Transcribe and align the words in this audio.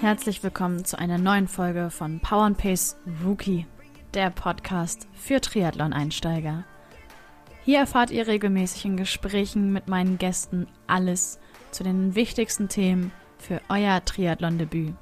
Herzlich 0.00 0.42
willkommen 0.42 0.86
zu 0.86 0.98
einer 0.98 1.18
neuen 1.18 1.46
Folge 1.46 1.90
von 1.90 2.20
Power 2.20 2.44
and 2.44 2.56
Pace 2.56 2.96
Rookie, 3.22 3.66
der 4.14 4.30
Podcast 4.30 5.06
für 5.12 5.38
Triathlon-Einsteiger. 5.38 6.64
Hier 7.66 7.80
erfahrt 7.80 8.12
ihr 8.12 8.26
regelmäßig 8.26 8.86
in 8.86 8.96
Gesprächen 8.96 9.74
mit 9.74 9.88
meinen 9.88 10.16
Gästen 10.16 10.68
alles 10.86 11.38
zu 11.70 11.84
den 11.84 12.14
wichtigsten 12.14 12.70
Themen 12.70 13.12
für 13.36 13.60
euer 13.68 14.02
Triathlon-Debüt. 14.02 14.94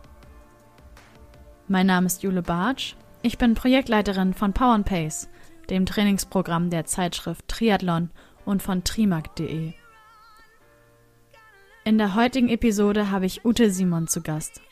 Mein 1.68 1.86
Name 1.86 2.06
ist 2.06 2.24
Jule 2.24 2.42
Bartsch. 2.42 2.96
Ich 3.22 3.38
bin 3.38 3.54
Projektleiterin 3.54 4.34
von 4.34 4.52
Power 4.52 4.74
and 4.74 4.84
Pace, 4.84 5.28
dem 5.70 5.86
Trainingsprogramm 5.86 6.70
der 6.70 6.86
Zeitschrift 6.86 7.46
Triathlon 7.46 8.10
und 8.44 8.64
von 8.64 8.82
trimark.de. 8.82 9.74
In 11.90 11.98
der 11.98 12.14
heutigen 12.14 12.48
Episode 12.48 13.10
habe 13.10 13.26
ich 13.26 13.44
Ute 13.44 13.68
Simon 13.68 14.06
zu 14.06 14.22
Gast. 14.22 14.62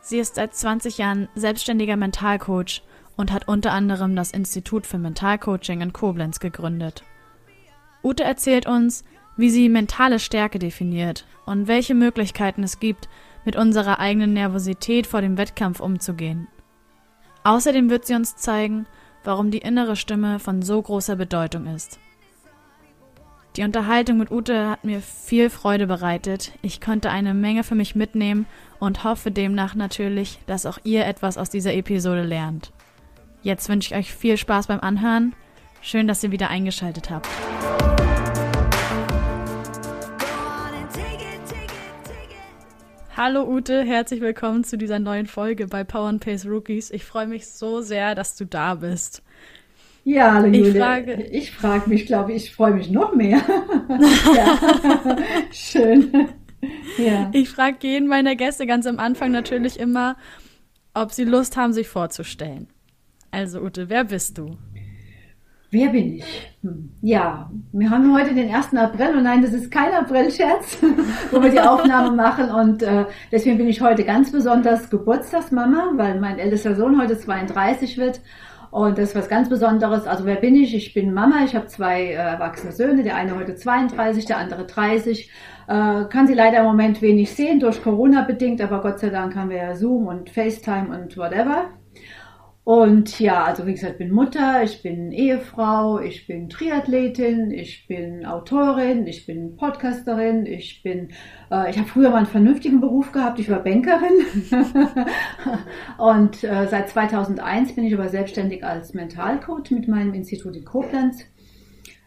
Sie 0.00 0.18
ist 0.18 0.36
seit 0.36 0.54
20 0.54 0.96
Jahren 0.96 1.28
selbstständiger 1.34 1.96
Mentalcoach 1.98 2.82
und 3.18 3.30
hat 3.30 3.48
unter 3.48 3.72
anderem 3.72 4.16
das 4.16 4.30
Institut 4.30 4.86
für 4.86 4.96
Mentalcoaching 4.96 5.82
in 5.82 5.92
Koblenz 5.92 6.40
gegründet. 6.40 7.04
Ute 8.02 8.24
erzählt 8.24 8.64
uns, 8.64 9.04
wie 9.36 9.50
sie 9.50 9.68
mentale 9.68 10.18
Stärke 10.18 10.58
definiert 10.58 11.26
und 11.44 11.68
welche 11.68 11.94
Möglichkeiten 11.94 12.62
es 12.62 12.80
gibt, 12.80 13.10
mit 13.44 13.54
unserer 13.54 13.98
eigenen 13.98 14.32
Nervosität 14.32 15.06
vor 15.06 15.20
dem 15.20 15.36
Wettkampf 15.36 15.80
umzugehen. 15.80 16.48
Außerdem 17.44 17.90
wird 17.90 18.06
sie 18.06 18.14
uns 18.14 18.36
zeigen, 18.36 18.86
warum 19.22 19.50
die 19.50 19.58
innere 19.58 19.96
Stimme 19.96 20.38
von 20.38 20.62
so 20.62 20.80
großer 20.80 21.16
Bedeutung 21.16 21.66
ist. 21.66 22.00
Die 23.56 23.64
Unterhaltung 23.64 24.16
mit 24.16 24.30
Ute 24.30 24.70
hat 24.70 24.82
mir 24.82 25.02
viel 25.02 25.50
Freude 25.50 25.86
bereitet. 25.86 26.52
Ich 26.62 26.80
konnte 26.80 27.10
eine 27.10 27.34
Menge 27.34 27.64
für 27.64 27.74
mich 27.74 27.94
mitnehmen 27.94 28.46
und 28.78 29.04
hoffe 29.04 29.30
demnach 29.30 29.74
natürlich, 29.74 30.38
dass 30.46 30.64
auch 30.64 30.78
ihr 30.84 31.04
etwas 31.04 31.36
aus 31.36 31.50
dieser 31.50 31.74
Episode 31.74 32.22
lernt. 32.22 32.72
Jetzt 33.42 33.68
wünsche 33.68 33.92
ich 33.92 33.98
euch 33.98 34.14
viel 34.14 34.38
Spaß 34.38 34.68
beim 34.68 34.80
Anhören. 34.80 35.34
Schön, 35.82 36.08
dass 36.08 36.24
ihr 36.24 36.30
wieder 36.30 36.48
eingeschaltet 36.48 37.10
habt. 37.10 37.28
Hallo 43.14 43.46
Ute, 43.46 43.82
herzlich 43.82 44.22
willkommen 44.22 44.64
zu 44.64 44.78
dieser 44.78 44.98
neuen 44.98 45.26
Folge 45.26 45.66
bei 45.66 45.84
Power 45.84 46.08
and 46.08 46.24
Pace 46.24 46.46
Rookies. 46.46 46.90
Ich 46.90 47.04
freue 47.04 47.26
mich 47.26 47.46
so 47.46 47.82
sehr, 47.82 48.14
dass 48.14 48.34
du 48.34 48.46
da 48.46 48.76
bist. 48.76 49.22
Ja, 50.04 50.34
hallo 50.34 50.48
Julia. 50.48 50.66
Ich 50.68 50.78
frage, 50.78 51.22
ich 51.22 51.50
frage 51.52 51.88
mich, 51.88 52.06
glaube 52.06 52.32
ich, 52.32 52.54
freue 52.54 52.74
mich 52.74 52.90
noch 52.90 53.14
mehr. 53.14 53.40
ja. 54.36 55.16
Schön. 55.52 56.28
Ja. 56.98 57.30
Ich 57.32 57.50
frage 57.50 57.76
jeden 57.82 58.08
meiner 58.08 58.34
Gäste 58.34 58.66
ganz 58.66 58.86
am 58.86 58.98
Anfang 58.98 59.30
natürlich 59.30 59.78
immer, 59.78 60.16
ob 60.94 61.12
sie 61.12 61.24
Lust 61.24 61.56
haben, 61.56 61.72
sich 61.72 61.88
vorzustellen. 61.88 62.68
Also 63.30 63.60
Ute, 63.60 63.88
wer 63.88 64.04
bist 64.04 64.38
du? 64.38 64.58
Wer 65.70 65.88
bin 65.88 66.16
ich? 66.16 66.52
Hm. 66.62 66.90
Ja, 67.00 67.50
wir 67.72 67.88
haben 67.88 68.12
heute 68.14 68.34
den 68.34 68.54
1. 68.54 68.74
April 68.74 69.16
und 69.16 69.22
nein, 69.22 69.40
das 69.40 69.54
ist 69.54 69.70
kein 69.70 69.94
April-Scherz, 69.94 70.78
wo 71.30 71.42
wir 71.42 71.50
die 71.50 71.60
Aufnahme 71.60 72.14
machen 72.14 72.50
und 72.50 72.82
äh, 72.82 73.06
deswegen 73.30 73.56
bin 73.56 73.68
ich 73.68 73.80
heute 73.80 74.04
ganz 74.04 74.30
besonders 74.30 74.90
Geburtstagsmama, 74.90 75.92
weil 75.94 76.20
mein 76.20 76.38
ältester 76.38 76.74
Sohn 76.74 77.00
heute 77.00 77.18
32 77.18 77.96
wird 77.96 78.20
und 78.72 78.96
das 78.96 79.10
ist 79.10 79.14
was 79.14 79.28
ganz 79.28 79.50
Besonderes. 79.50 80.06
Also 80.06 80.24
wer 80.24 80.36
bin 80.36 80.56
ich? 80.56 80.74
Ich 80.74 80.94
bin 80.94 81.12
Mama, 81.12 81.44
ich 81.44 81.54
habe 81.54 81.66
zwei 81.66 82.04
äh, 82.04 82.12
erwachsene 82.14 82.72
Söhne, 82.72 83.02
der 83.02 83.16
eine 83.16 83.36
heute 83.36 83.54
32, 83.54 84.24
der 84.24 84.38
andere 84.38 84.66
30. 84.66 85.30
Äh, 85.68 86.04
kann 86.06 86.26
sie 86.26 86.32
leider 86.32 86.60
im 86.60 86.64
Moment 86.64 87.02
wenig 87.02 87.34
sehen, 87.34 87.60
durch 87.60 87.82
Corona 87.82 88.22
bedingt, 88.22 88.62
aber 88.62 88.80
Gott 88.80 88.98
sei 88.98 89.10
Dank 89.10 89.36
haben 89.36 89.50
wir 89.50 89.58
ja 89.58 89.74
Zoom 89.76 90.06
und 90.06 90.30
FaceTime 90.30 90.88
und 90.88 91.18
whatever. 91.18 91.66
Und 92.64 93.18
ja, 93.18 93.42
also 93.42 93.66
wie 93.66 93.72
gesagt, 93.72 93.94
ich 93.94 93.98
bin 93.98 94.12
Mutter, 94.12 94.62
ich 94.62 94.82
bin 94.82 95.10
Ehefrau, 95.10 95.98
ich 95.98 96.28
bin 96.28 96.48
Triathletin, 96.48 97.50
ich 97.50 97.88
bin 97.88 98.24
Autorin, 98.24 99.08
ich 99.08 99.26
bin 99.26 99.56
Podcasterin, 99.56 100.46
ich 100.46 100.80
bin, 100.84 101.08
äh, 101.50 101.70
ich 101.70 101.78
habe 101.78 101.88
früher 101.88 102.10
mal 102.10 102.18
einen 102.18 102.26
vernünftigen 102.26 102.80
Beruf 102.80 103.10
gehabt, 103.10 103.40
ich 103.40 103.50
war 103.50 103.64
Bankerin. 103.64 104.26
und 105.98 106.44
äh, 106.44 106.68
seit 106.68 106.88
2001 106.88 107.74
bin 107.74 107.84
ich 107.84 107.94
aber 107.94 108.08
selbstständig 108.08 108.64
als 108.64 108.94
Mentalcoach 108.94 109.72
mit 109.72 109.88
meinem 109.88 110.14
Institut 110.14 110.54
in 110.54 110.64
Koblenz. 110.64 111.24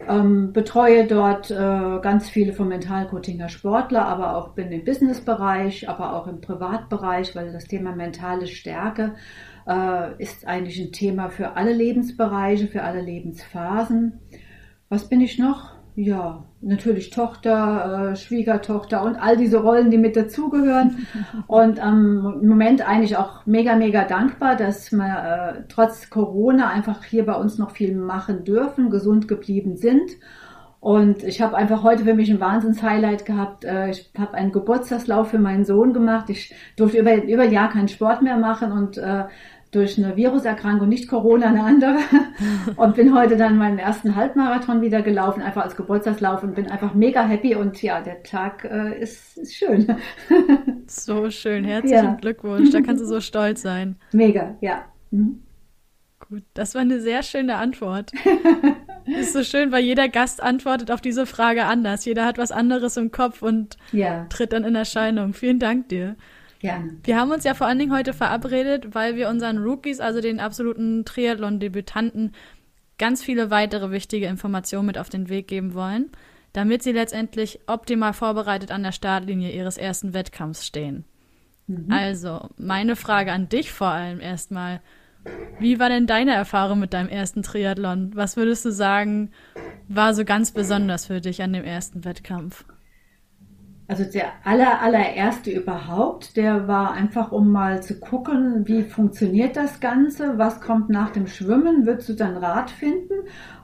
Ähm, 0.07 0.53
betreue 0.53 1.05
dort 1.05 1.51
äh, 1.51 1.55
ganz 2.01 2.29
viele 2.29 2.53
vom 2.53 2.69
Mentalcoachinger 2.69 3.49
Sportler, 3.49 4.05
aber 4.05 4.37
auch 4.37 4.49
bin 4.49 4.71
im 4.71 4.85
Businessbereich, 4.85 5.89
aber 5.89 6.13
auch 6.15 6.27
im 6.27 6.39
Privatbereich, 6.39 7.35
weil 7.35 7.51
das 7.51 7.65
Thema 7.65 7.93
mentale 7.93 8.47
Stärke 8.47 9.15
äh, 9.67 10.21
ist 10.21 10.47
eigentlich 10.47 10.79
ein 10.79 10.91
Thema 10.91 11.29
für 11.29 11.55
alle 11.55 11.73
Lebensbereiche, 11.73 12.67
für 12.67 12.83
alle 12.83 13.01
Lebensphasen. 13.01 14.19
Was 14.89 15.09
bin 15.09 15.21
ich 15.21 15.39
noch? 15.39 15.75
Ja, 15.97 16.43
natürlich 16.59 17.09
Tochter, 17.09 18.11
äh, 18.11 18.15
Schwiegertochter 18.17 19.01
und 19.01 19.15
all 19.15 19.37
diese 19.37 19.61
Rollen, 19.61 19.91
die 19.91 19.97
mit 19.97 20.17
dazugehören. 20.17 21.07
Und 21.47 21.79
ähm, 21.79 22.39
im 22.41 22.49
Moment 22.49 22.85
eigentlich 22.85 23.15
auch 23.15 23.45
mega, 23.45 23.77
mega 23.77 24.03
dankbar, 24.03 24.57
dass 24.57 24.91
wir 24.91 25.53
äh, 25.55 25.63
trotz 25.69 26.09
Corona 26.09 26.67
einfach 26.67 27.05
hier 27.05 27.25
bei 27.25 27.35
uns 27.35 27.57
noch 27.57 27.71
viel 27.71 27.95
machen 27.95 28.43
dürfen, 28.43 28.89
gesund 28.89 29.29
geblieben 29.29 29.77
sind. 29.77 30.11
Und 30.81 31.23
ich 31.23 31.41
habe 31.41 31.55
einfach 31.55 31.81
heute 31.81 32.03
für 32.03 32.13
mich 32.13 32.29
ein 32.29 32.39
Wahnsinns-Highlight 32.39 33.25
gehabt. 33.25 33.63
Äh, 33.63 33.91
ich 33.91 34.11
habe 34.19 34.33
einen 34.33 34.51
Geburtstagslauf 34.51 35.29
für 35.29 35.39
meinen 35.39 35.65
Sohn 35.65 35.93
gemacht. 35.93 36.29
Ich 36.29 36.53
durfte 36.75 36.99
über, 36.99 37.23
über 37.23 37.43
ein 37.43 37.51
Jahr 37.51 37.71
keinen 37.71 37.87
Sport 37.87 38.21
mehr 38.21 38.37
machen 38.37 38.71
und 38.71 38.97
äh, 38.97 39.23
durch 39.75 39.97
eine 39.97 40.15
Viruserkrankung, 40.15 40.87
nicht 40.87 41.09
Corona, 41.09 41.47
eine 41.47 41.63
andere. 41.63 41.97
Und 42.77 42.95
bin 42.95 43.13
heute 43.13 43.35
dann 43.35 43.57
meinen 43.57 43.77
ersten 43.77 44.15
Halbmarathon 44.15 44.81
wieder 44.81 45.01
gelaufen, 45.01 45.41
einfach 45.41 45.63
als 45.63 45.75
Geburtstagslauf 45.75 46.43
und 46.43 46.55
bin 46.55 46.69
einfach 46.69 46.93
mega 46.93 47.25
happy 47.25 47.55
und 47.55 47.81
ja, 47.81 48.01
der 48.01 48.23
Tag 48.23 48.65
äh, 48.65 48.99
ist, 48.99 49.37
ist 49.37 49.55
schön. 49.55 49.95
So 50.87 51.31
schön, 51.31 51.63
herzlichen 51.63 52.05
ja. 52.05 52.13
Glückwunsch, 52.13 52.69
da 52.69 52.81
kannst 52.81 53.01
du 53.01 53.07
so 53.07 53.19
stolz 53.19 53.63
sein. 53.63 53.95
Mega, 54.11 54.55
ja. 54.61 54.85
Mhm. 55.09 55.41
Gut, 56.19 56.43
das 56.53 56.75
war 56.75 56.81
eine 56.81 57.01
sehr 57.01 57.23
schöne 57.23 57.55
Antwort. 57.55 58.11
ist 59.05 59.33
so 59.33 59.43
schön, 59.43 59.71
weil 59.71 59.83
jeder 59.83 60.09
Gast 60.09 60.41
antwortet 60.41 60.91
auf 60.91 61.01
diese 61.01 61.25
Frage 61.25 61.65
anders. 61.65 62.05
Jeder 62.05 62.25
hat 62.25 62.37
was 62.37 62.51
anderes 62.51 62.97
im 62.97 63.11
Kopf 63.11 63.41
und 63.41 63.77
ja. 63.91 64.25
tritt 64.29 64.53
dann 64.53 64.63
in 64.63 64.75
Erscheinung. 64.75 65.33
Vielen 65.33 65.59
Dank 65.59 65.89
dir. 65.89 66.15
Gerne. 66.65 66.97
Wir 67.03 67.19
haben 67.19 67.31
uns 67.31 67.43
ja 67.43 67.53
vor 67.53 67.67
allen 67.67 67.77
Dingen 67.77 67.93
heute 67.93 68.11
verabredet, 68.11 68.95
weil 68.95 69.15
wir 69.15 69.29
unseren 69.29 69.59
Rookies, 69.59 69.99
also 69.99 70.19
den 70.19 70.39
absoluten 70.39 71.05
Triathlon-Debütanten, 71.05 72.31
ganz 72.97 73.21
viele 73.21 73.51
weitere 73.51 73.91
wichtige 73.91 74.25
Informationen 74.25 74.87
mit 74.87 74.97
auf 74.97 75.09
den 75.09 75.29
Weg 75.29 75.47
geben 75.47 75.75
wollen, 75.75 76.09
damit 76.53 76.81
sie 76.81 76.91
letztendlich 76.91 77.59
optimal 77.67 78.13
vorbereitet 78.13 78.71
an 78.71 78.81
der 78.81 78.93
Startlinie 78.93 79.51
ihres 79.51 79.77
ersten 79.77 80.15
Wettkampfs 80.15 80.65
stehen. 80.65 81.05
Mhm. 81.67 81.91
Also, 81.91 82.49
meine 82.57 82.95
Frage 82.95 83.31
an 83.31 83.47
dich 83.47 83.71
vor 83.71 83.89
allem 83.89 84.19
erstmal. 84.19 84.81
Wie 85.59 85.79
war 85.79 85.89
denn 85.89 86.07
deine 86.07 86.33
Erfahrung 86.33 86.79
mit 86.79 86.93
deinem 86.93 87.09
ersten 87.09 87.43
Triathlon? 87.43 88.11
Was 88.15 88.37
würdest 88.37 88.65
du 88.65 88.71
sagen, 88.71 89.29
war 89.87 90.15
so 90.15 90.25
ganz 90.25 90.51
besonders 90.51 91.05
für 91.05 91.21
dich 91.21 91.43
an 91.43 91.53
dem 91.53 91.63
ersten 91.63 92.05
Wettkampf? 92.05 92.65
Also 93.87 94.03
der 94.03 94.25
aller, 94.43 94.81
allererste 94.81 95.51
überhaupt, 95.51 96.37
der 96.37 96.67
war 96.67 96.93
einfach, 96.93 97.31
um 97.31 97.51
mal 97.51 97.83
zu 97.83 97.99
gucken, 97.99 98.67
wie 98.67 98.81
funktioniert 98.81 99.55
das 99.55 99.79
Ganze, 99.79 100.39
was 100.39 100.59
kommt 100.59 100.89
nach 100.89 101.11
dem 101.11 101.27
Schwimmen, 101.27 101.85
würdest 101.85 102.09
du 102.09 102.13
dann 102.13 102.37
Rad 102.37 102.71
finden 102.71 103.13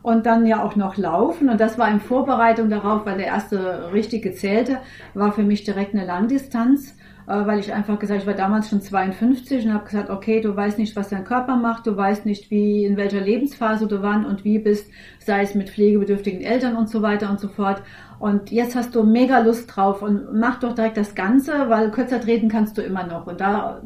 und 0.04 0.28
dann 0.28 0.46
ja 0.46 0.64
auch 0.64 0.76
noch 0.76 0.96
laufen. 0.96 1.50
Und 1.50 1.59
das 1.59 1.79
war 1.79 1.90
in 1.90 2.00
Vorbereitung 2.00 2.70
darauf, 2.70 3.06
weil 3.06 3.18
der 3.18 3.28
erste 3.28 3.91
richtig 3.94 4.22
gezählte 4.22 4.78
war 5.16 5.32
für 5.32 5.44
mich 5.44 5.64
direkt 5.64 5.96
eine 5.96 6.06
Langdistanz 6.06 6.96
äh, 7.28 7.46
weil 7.46 7.59
ich 7.59 7.74
einfach 7.74 8.00
gesagt, 8.00 8.22
ich 8.22 8.28
war 8.28 8.34
damals 8.34 8.70
schon 8.70 8.82
52 8.82 9.66
und 9.66 9.74
habe 9.74 9.85
gesagt, 9.85 10.09
okay, 10.09 10.41
du 10.41 10.56
weißt 10.56 10.78
nicht, 10.78 10.96
was 10.96 11.09
dein 11.09 11.24
Körper 11.24 11.56
macht, 11.56 11.88
du 11.88 11.96
weißt 11.96 12.26
nicht, 12.26 12.52
wie 12.52 12.84
in 12.84 12.97
welcher 12.97 13.22
Lebensphase 13.22 13.88
du 13.88 14.02
wann 14.02 14.26
und 14.26 14.44
wie 14.44 14.59
bist, 14.59 14.90
sei 15.20 15.44
es 15.44 15.56
mit 15.56 15.70
pflegebedürftigen 15.70 16.41
Eltern 16.41 16.76
und 16.76 16.90
so 16.90 17.02
weiter 17.02 17.29
und 17.29 17.40
so 17.40 17.47
fort. 17.47 17.82
Und 18.22 18.52
jetzt 18.52 18.76
hast 18.76 18.94
du 18.94 19.02
mega 19.02 19.40
Lust 19.40 19.76
drauf 19.76 20.03
und 20.03 20.32
mach 20.32 20.59
doch 20.59 20.76
direkt 20.76 20.96
das 20.96 21.16
Ganze, 21.16 21.70
weil 21.70 21.90
kürzer 21.90 22.22
treten 22.22 22.50
kannst 22.50 22.78
du 22.78 22.84
immer 22.84 23.03
noch. 23.03 23.26
Und 23.26 23.41
da 23.41 23.82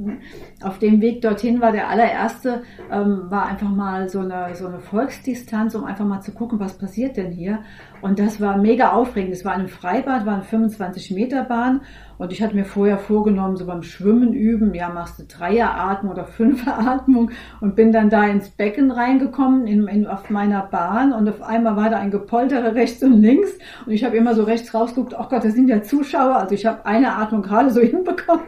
auf 0.62 0.80
dem 0.80 1.02
Weg 1.02 1.22
dorthin 1.22 1.60
war 1.62 1.72
der 1.72 1.90
allererste, 1.90 2.64
ähm, 2.92 3.24
war 3.30 3.46
einfach 3.46 3.70
mal 3.70 4.10
so 4.10 4.20
eine, 4.20 4.56
so 4.56 4.68
eine 4.68 4.80
Volksdistanz, 4.80 5.76
um 5.76 5.84
einfach 5.84 6.06
mal 6.06 6.22
zu 6.22 6.32
gucken, 6.32 6.60
was 6.60 6.78
passiert 6.78 7.18
denn 7.18 7.32
hier. 7.32 7.60
Und 8.02 8.20
das 8.20 8.40
war 8.40 8.58
mega 8.58 8.92
aufregend. 8.92 9.34
Es 9.34 9.44
war 9.44 9.54
ein 9.54 9.68
Freibad, 9.68 10.26
war 10.26 10.36
eine 10.36 10.44
25 10.44 11.12
Meter 11.12 11.44
Bahn. 11.44 11.82
Und 12.18 12.32
ich 12.32 12.42
hatte 12.42 12.56
mir 12.56 12.64
vorher 12.64 12.98
vorgenommen, 12.98 13.58
so 13.58 13.66
beim 13.66 13.84
Schwimmen 13.84 14.34
üben, 14.34 14.74
ja, 14.74 14.90
machst 14.90 15.20
du 15.20 15.24
Dreieratmung 15.24 16.14
oder 16.14 16.26
Fünferatmung 16.26 17.32
und 17.60 17.76
bin 17.76 17.92
dann 17.92 18.10
da 18.10 18.24
ins 18.26 18.50
Becken 18.50 18.92
reingekommen 18.92 19.68
in, 19.68 19.88
in, 19.88 20.08
auf 20.08 20.30
meiner 20.30 20.62
Bahn 20.62 21.12
und 21.12 21.28
auf 21.28 21.42
einmal 21.42 21.76
war 21.76 21.90
da 21.90 21.98
ein 21.98 22.12
Gepoltere 22.12 22.76
rechts 22.76 23.04
und 23.04 23.22
links 23.22 23.50
und 23.86 23.92
ich 23.92 24.04
habe 24.04 24.20
man 24.22 24.36
so 24.36 24.44
rechts 24.44 24.74
rausguckt, 24.74 25.14
oh 25.18 25.26
Gott, 25.30 25.44
das 25.44 25.54
sind 25.54 25.68
ja 25.68 25.84
Zuschauer. 25.84 26.38
Also 26.38 26.56
ich 26.56 26.66
habe 26.66 26.86
eine 26.86 27.16
Atmung 27.16 27.42
gerade 27.42 27.70
so 27.70 27.82
hinbekommen. 27.82 28.46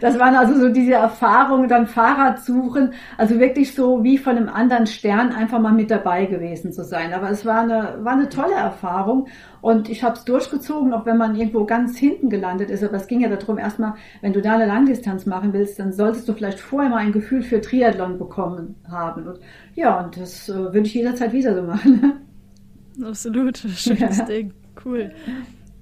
Das 0.00 0.18
waren 0.18 0.36
also 0.36 0.58
so 0.58 0.68
diese 0.68 0.92
Erfahrungen, 1.16 1.68
dann 1.68 1.86
Fahrrad 1.86 2.44
suchen, 2.44 2.92
also 3.16 3.38
wirklich 3.38 3.74
so 3.74 4.04
wie 4.04 4.18
von 4.18 4.36
einem 4.36 4.50
anderen 4.50 4.86
Stern 4.86 5.32
einfach 5.32 5.58
mal 5.58 5.72
mit 5.72 5.90
dabei 5.90 6.26
gewesen 6.26 6.72
zu 6.72 6.84
sein. 6.84 7.14
Aber 7.14 7.30
es 7.30 7.46
war 7.46 7.60
eine, 7.60 7.96
war 8.02 8.12
eine 8.12 8.28
tolle 8.28 8.54
Erfahrung 8.54 9.28
und 9.62 9.88
ich 9.88 10.04
habe 10.04 10.16
es 10.16 10.24
durchgezogen, 10.24 10.92
auch 10.92 11.06
wenn 11.06 11.16
man 11.16 11.34
irgendwo 11.34 11.64
ganz 11.64 11.96
hinten 11.96 12.28
gelandet 12.28 12.70
ist. 12.70 12.84
Aber 12.84 12.96
es 12.96 13.06
ging 13.06 13.20
ja 13.20 13.34
darum, 13.34 13.56
erstmal, 13.56 13.94
wenn 14.20 14.34
du 14.34 14.42
da 14.42 14.56
eine 14.56 14.66
Langdistanz 14.66 15.24
machen 15.24 15.54
willst, 15.54 15.78
dann 15.78 15.92
solltest 15.92 16.28
du 16.28 16.34
vielleicht 16.34 16.60
vorher 16.60 16.90
mal 16.90 16.98
ein 16.98 17.12
Gefühl 17.12 17.42
für 17.42 17.62
Triathlon 17.62 18.18
bekommen 18.18 18.74
haben. 18.90 19.26
Und 19.26 19.40
ja, 19.74 19.98
und 19.98 20.20
das 20.20 20.50
äh, 20.50 20.54
würde 20.54 20.80
ich 20.80 20.94
jederzeit 20.94 21.32
wieder 21.32 21.54
so 21.54 21.62
machen. 21.62 22.12
Absolut, 23.02 23.56
schönes 23.56 24.18
ja. 24.18 24.24
Ding. 24.24 24.52
Cool. 24.84 25.12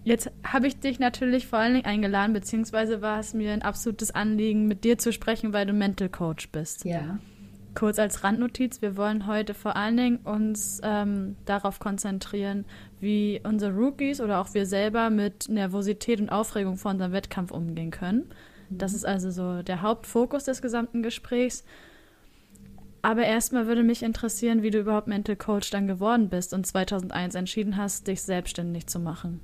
Jetzt 0.05 0.31
habe 0.45 0.67
ich 0.67 0.79
dich 0.79 0.99
natürlich 0.99 1.47
vor 1.47 1.59
allen 1.59 1.75
Dingen 1.75 1.87
eingeladen, 1.87 2.35
beziehungsweise 2.35 3.01
war 3.01 3.19
es 3.19 3.33
mir 3.33 3.53
ein 3.53 3.62
absolutes 3.62 4.11
Anliegen, 4.11 4.69
mit 4.69 4.85
dir 4.85 4.99
zu 4.99 5.12
sprechen, 5.12 5.55
weil 5.55 5.65
du 5.65 5.73
Mental 5.73 6.11
Coach 6.11 6.51
bist. 6.51 6.85
Ja. 6.85 7.19
Kurz 7.75 7.99
als 7.99 8.23
Randnotiz, 8.23 8.83
wir 8.83 8.97
wollen 8.97 9.27
heute 9.27 9.55
vor 9.55 9.77
allen 9.77 9.97
Dingen 9.97 10.17
uns 10.19 10.81
ähm, 10.85 11.37
darauf 11.47 11.81
konzentrieren, 11.81 12.67
wie 13.01 13.41
unsere 13.43 13.75
Rookies 13.75 14.21
oder 14.21 14.41
auch 14.41 14.53
wir 14.55 14.67
selber 14.67 15.11
mit 15.11 15.49
Nervosität 15.49 16.21
und 16.21 16.29
Aufregung 16.29 16.77
vor 16.77 16.93
unserem 16.93 17.12
Wettkampf 17.12 17.51
umgehen 17.51 17.91
können. 17.91 18.27
Das 18.71 18.93
mhm. 18.93 18.97
ist 18.97 19.06
also 19.06 19.31
so 19.31 19.62
der 19.62 19.83
Hauptfokus 19.83 20.45
des 20.45 20.61
gesamten 20.61 21.03
Gesprächs. 21.03 21.65
Aber 23.03 23.25
erstmal 23.25 23.67
würde 23.67 23.83
mich 23.83 24.03
interessieren, 24.03 24.62
wie 24.62 24.71
du 24.71 24.81
überhaupt 24.81 25.09
Mental 25.09 25.37
Coach 25.37 25.71
dann 25.71 25.87
geworden 25.87 26.29
bist 26.29 26.55
und 26.55 26.67
2001 26.67 27.35
entschieden 27.35 27.77
hast, 27.77 28.06
dich 28.06 28.23
selbstständig 28.23 28.87
zu 28.87 29.01
machen. 29.01 29.41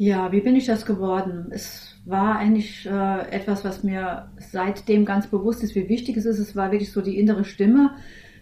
Ja, 0.00 0.30
wie 0.30 0.40
bin 0.40 0.54
ich 0.54 0.66
das 0.66 0.86
geworden? 0.86 1.48
Es 1.50 1.96
war 2.04 2.36
eigentlich 2.36 2.86
äh, 2.86 3.30
etwas, 3.30 3.64
was 3.64 3.82
mir 3.82 4.30
seitdem 4.38 5.04
ganz 5.04 5.26
bewusst 5.26 5.62
ist, 5.64 5.74
wie 5.74 5.88
wichtig 5.88 6.16
es 6.16 6.24
ist. 6.24 6.38
Es 6.38 6.54
war 6.54 6.70
wirklich 6.70 6.92
so 6.92 7.00
die 7.00 7.18
innere 7.18 7.44
Stimme, 7.44 7.96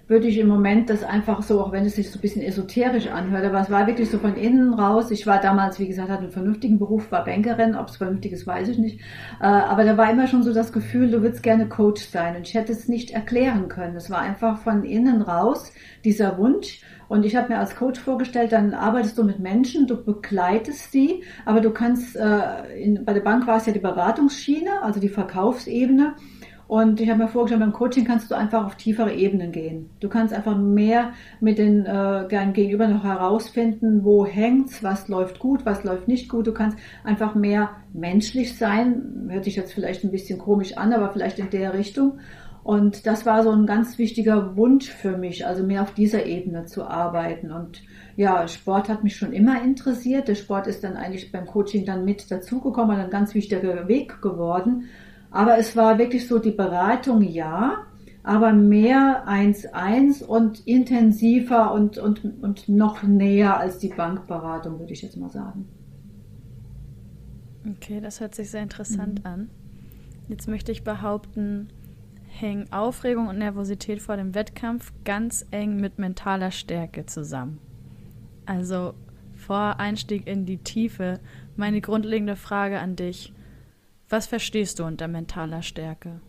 würde 0.08 0.29
ich 0.29 0.38
im 0.38 0.47
Moment 0.47 0.88
das 0.88 1.03
einfach 1.03 1.43
so, 1.43 1.61
auch 1.61 1.73
wenn 1.73 1.85
es 1.85 1.97
sich 1.97 2.11
so 2.11 2.19
ein 2.19 2.23
bisschen 2.23 2.43
esoterisch 2.43 3.08
anhört, 3.08 3.44
aber 3.44 3.61
es 3.61 3.70
war 3.70 3.88
wirklich 3.88 4.08
so 4.08 4.19
von 4.19 4.37
innen 4.37 4.73
raus. 4.73 5.11
Ich 5.11 5.26
war 5.26 5.41
damals, 5.41 5.81
wie 5.81 5.88
gesagt, 5.88 6.08
hatte 6.08 6.23
einen 6.23 6.31
vernünftigen 6.31 6.79
Beruf, 6.79 7.11
war 7.11 7.25
Bankerin, 7.25 7.75
ob 7.75 7.88
es 7.88 7.97
vernünftig 7.97 8.32
ist, 8.32 8.47
weiß 8.47 8.69
ich 8.69 8.79
nicht. 8.79 9.00
Äh, 9.41 9.47
aber 9.47 9.85
da 9.85 9.97
war 9.97 10.11
immer 10.11 10.29
schon 10.29 10.44
so 10.44 10.55
das 10.55 10.73
Gefühl, 10.73 11.11
du 11.11 11.23
würdest 11.23 11.43
gerne 11.43 11.69
Coach 11.69 12.05
sein 12.05 12.37
und 12.37 12.47
ich 12.47 12.55
hätte 12.55 12.73
es 12.73 12.88
nicht 12.88 13.11
erklären 13.11 13.69
können. 13.69 13.97
Es 13.97 14.08
war 14.08 14.20
einfach 14.20 14.58
von 14.58 14.85
innen 14.85 15.23
raus 15.23 15.73
dieser 16.05 16.38
Wunsch. 16.38 16.82
Und 17.08 17.25
ich 17.25 17.37
habe 17.37 17.50
mir 17.50 17.58
als 17.58 17.76
Coach 17.76 18.00
vorgestellt, 18.00 18.53
dann 18.53 18.75
arbeitest 18.75 19.17
du 19.19 19.23
mit 19.23 19.38
Menschen, 19.38 19.87
du 19.87 20.03
begleitest 20.03 20.91
sie, 20.91 21.23
aber 21.44 21.61
du 21.61 21.70
kannst, 21.70 22.17
äh, 22.17 22.81
in, 22.81 23.05
bei 23.05 23.12
der 23.12 23.20
Bank 23.20 23.47
war 23.47 23.58
es 23.58 23.67
ja 23.67 23.73
die 23.73 23.79
Beratungsschiene, 23.79 24.82
also 24.82 24.99
die 24.99 25.08
Verkaufsebene. 25.08 26.14
Und 26.69 27.01
ich 27.01 27.09
habe 27.09 27.23
mir 27.23 27.29
vorgestellt, 27.29 27.61
beim 27.61 27.73
Coaching 27.73 28.05
kannst 28.05 28.31
du 28.31 28.35
einfach 28.35 28.67
auf 28.67 28.75
tiefere 28.75 29.15
Ebenen 29.15 29.53
gehen. 29.53 29.89
Du 30.01 30.09
kannst 30.09 30.35
einfach 30.35 30.59
mehr 30.59 31.13
mit 31.41 31.59
den 31.59 31.87
äh, 31.87 32.27
Gegenüber 32.29 32.89
noch 32.89 33.05
herausfinden, 33.05 34.05
wo 34.05 34.27
hängt's, 34.27 34.83
was 34.83 35.07
läuft 35.07 35.39
gut, 35.39 35.65
was 35.65 35.85
läuft 35.85 36.09
nicht 36.09 36.29
gut. 36.29 36.49
Du 36.49 36.53
kannst 36.53 36.77
einfach 37.05 37.37
mehr 37.37 37.71
menschlich 37.93 38.59
sein. 38.59 39.29
Hört 39.29 39.45
sich 39.45 39.55
jetzt 39.55 39.75
vielleicht 39.75 40.03
ein 40.03 40.11
bisschen 40.11 40.39
komisch 40.39 40.77
an, 40.77 40.93
aber 40.93 41.11
vielleicht 41.11 41.39
in 41.39 41.51
der 41.51 41.73
Richtung. 41.75 42.19
Und 42.65 43.07
das 43.07 43.25
war 43.25 43.45
so 43.45 43.53
ein 43.53 43.65
ganz 43.65 43.97
wichtiger 43.97 44.57
Wunsch 44.57 44.91
für 44.91 45.17
mich, 45.17 45.47
also 45.47 45.63
mehr 45.63 45.83
auf 45.83 45.95
dieser 45.95 46.27
Ebene 46.27 46.65
zu 46.65 46.83
arbeiten. 46.83 47.53
Und 47.53 47.85
ja, 48.17 48.49
Sport 48.49 48.89
hat 48.89 49.05
mich 49.05 49.15
schon 49.15 49.33
immer 49.33 49.63
interessiert. 49.63 50.27
Der 50.27 50.35
Sport 50.35 50.67
ist 50.67 50.83
dann 50.83 50.97
eigentlich 50.97 51.31
beim 51.31 51.47
Coaching 51.47 51.85
dann 51.85 52.05
mit 52.05 52.29
dazugekommen, 52.29 52.99
ein 52.99 53.11
ganz 53.11 53.35
wichtiger 53.35 53.87
Weg 53.87 54.21
geworden. 54.21 54.87
Aber 55.31 55.58
es 55.58 55.76
war 55.76 55.99
wirklich 55.99 56.26
so 56.26 56.38
die 56.38 56.50
Beratung, 56.50 57.23
ja, 57.23 57.87
aber 58.23 58.52
mehr 58.52 59.26
1-1 59.28 60.25
und 60.25 60.67
intensiver 60.67 61.73
und, 61.73 61.99
und, 61.99 62.25
und 62.43 62.69
noch 62.69 63.02
näher 63.02 63.58
als 63.58 63.78
die 63.78 63.88
Bankberatung, 63.88 64.81
würde 64.81 64.93
ich 64.93 65.02
jetzt 65.02 65.17
mal 65.17 65.31
sagen. 65.31 65.69
Okay, 67.70 68.00
das 68.00 68.20
hört 68.20 68.34
sich 68.34 68.50
sehr 68.50 68.62
interessant 68.62 69.20
mhm. 69.20 69.26
an. 69.26 69.50
Jetzt 70.28 70.49
möchte 70.49 70.73
ich 70.73 70.82
behaupten, 70.82 71.69
hängen 72.26 72.72
Aufregung 72.72 73.29
und 73.29 73.38
Nervosität 73.38 74.02
vor 74.02 74.17
dem 74.17 74.34
Wettkampf 74.34 74.93
ganz 75.05 75.46
eng 75.50 75.76
mit 75.76 75.99
mentaler 75.99 76.50
Stärke 76.50 77.06
zusammen. 77.06 77.58
Also 78.44 78.94
vor 79.34 79.79
Einstieg 79.79 80.26
in 80.26 80.46
die 80.46 80.58
Tiefe, 80.58 81.20
meine 81.56 81.81
grundlegende 81.81 82.37
Frage 82.37 82.81
an 82.81 82.96
dich. 82.96 83.32
Was 84.08 84.26
verstehst 84.26 84.79
du 84.79 84.85
unter 84.85 85.08
mentaler 85.08 85.62
Stärke? 85.62 86.20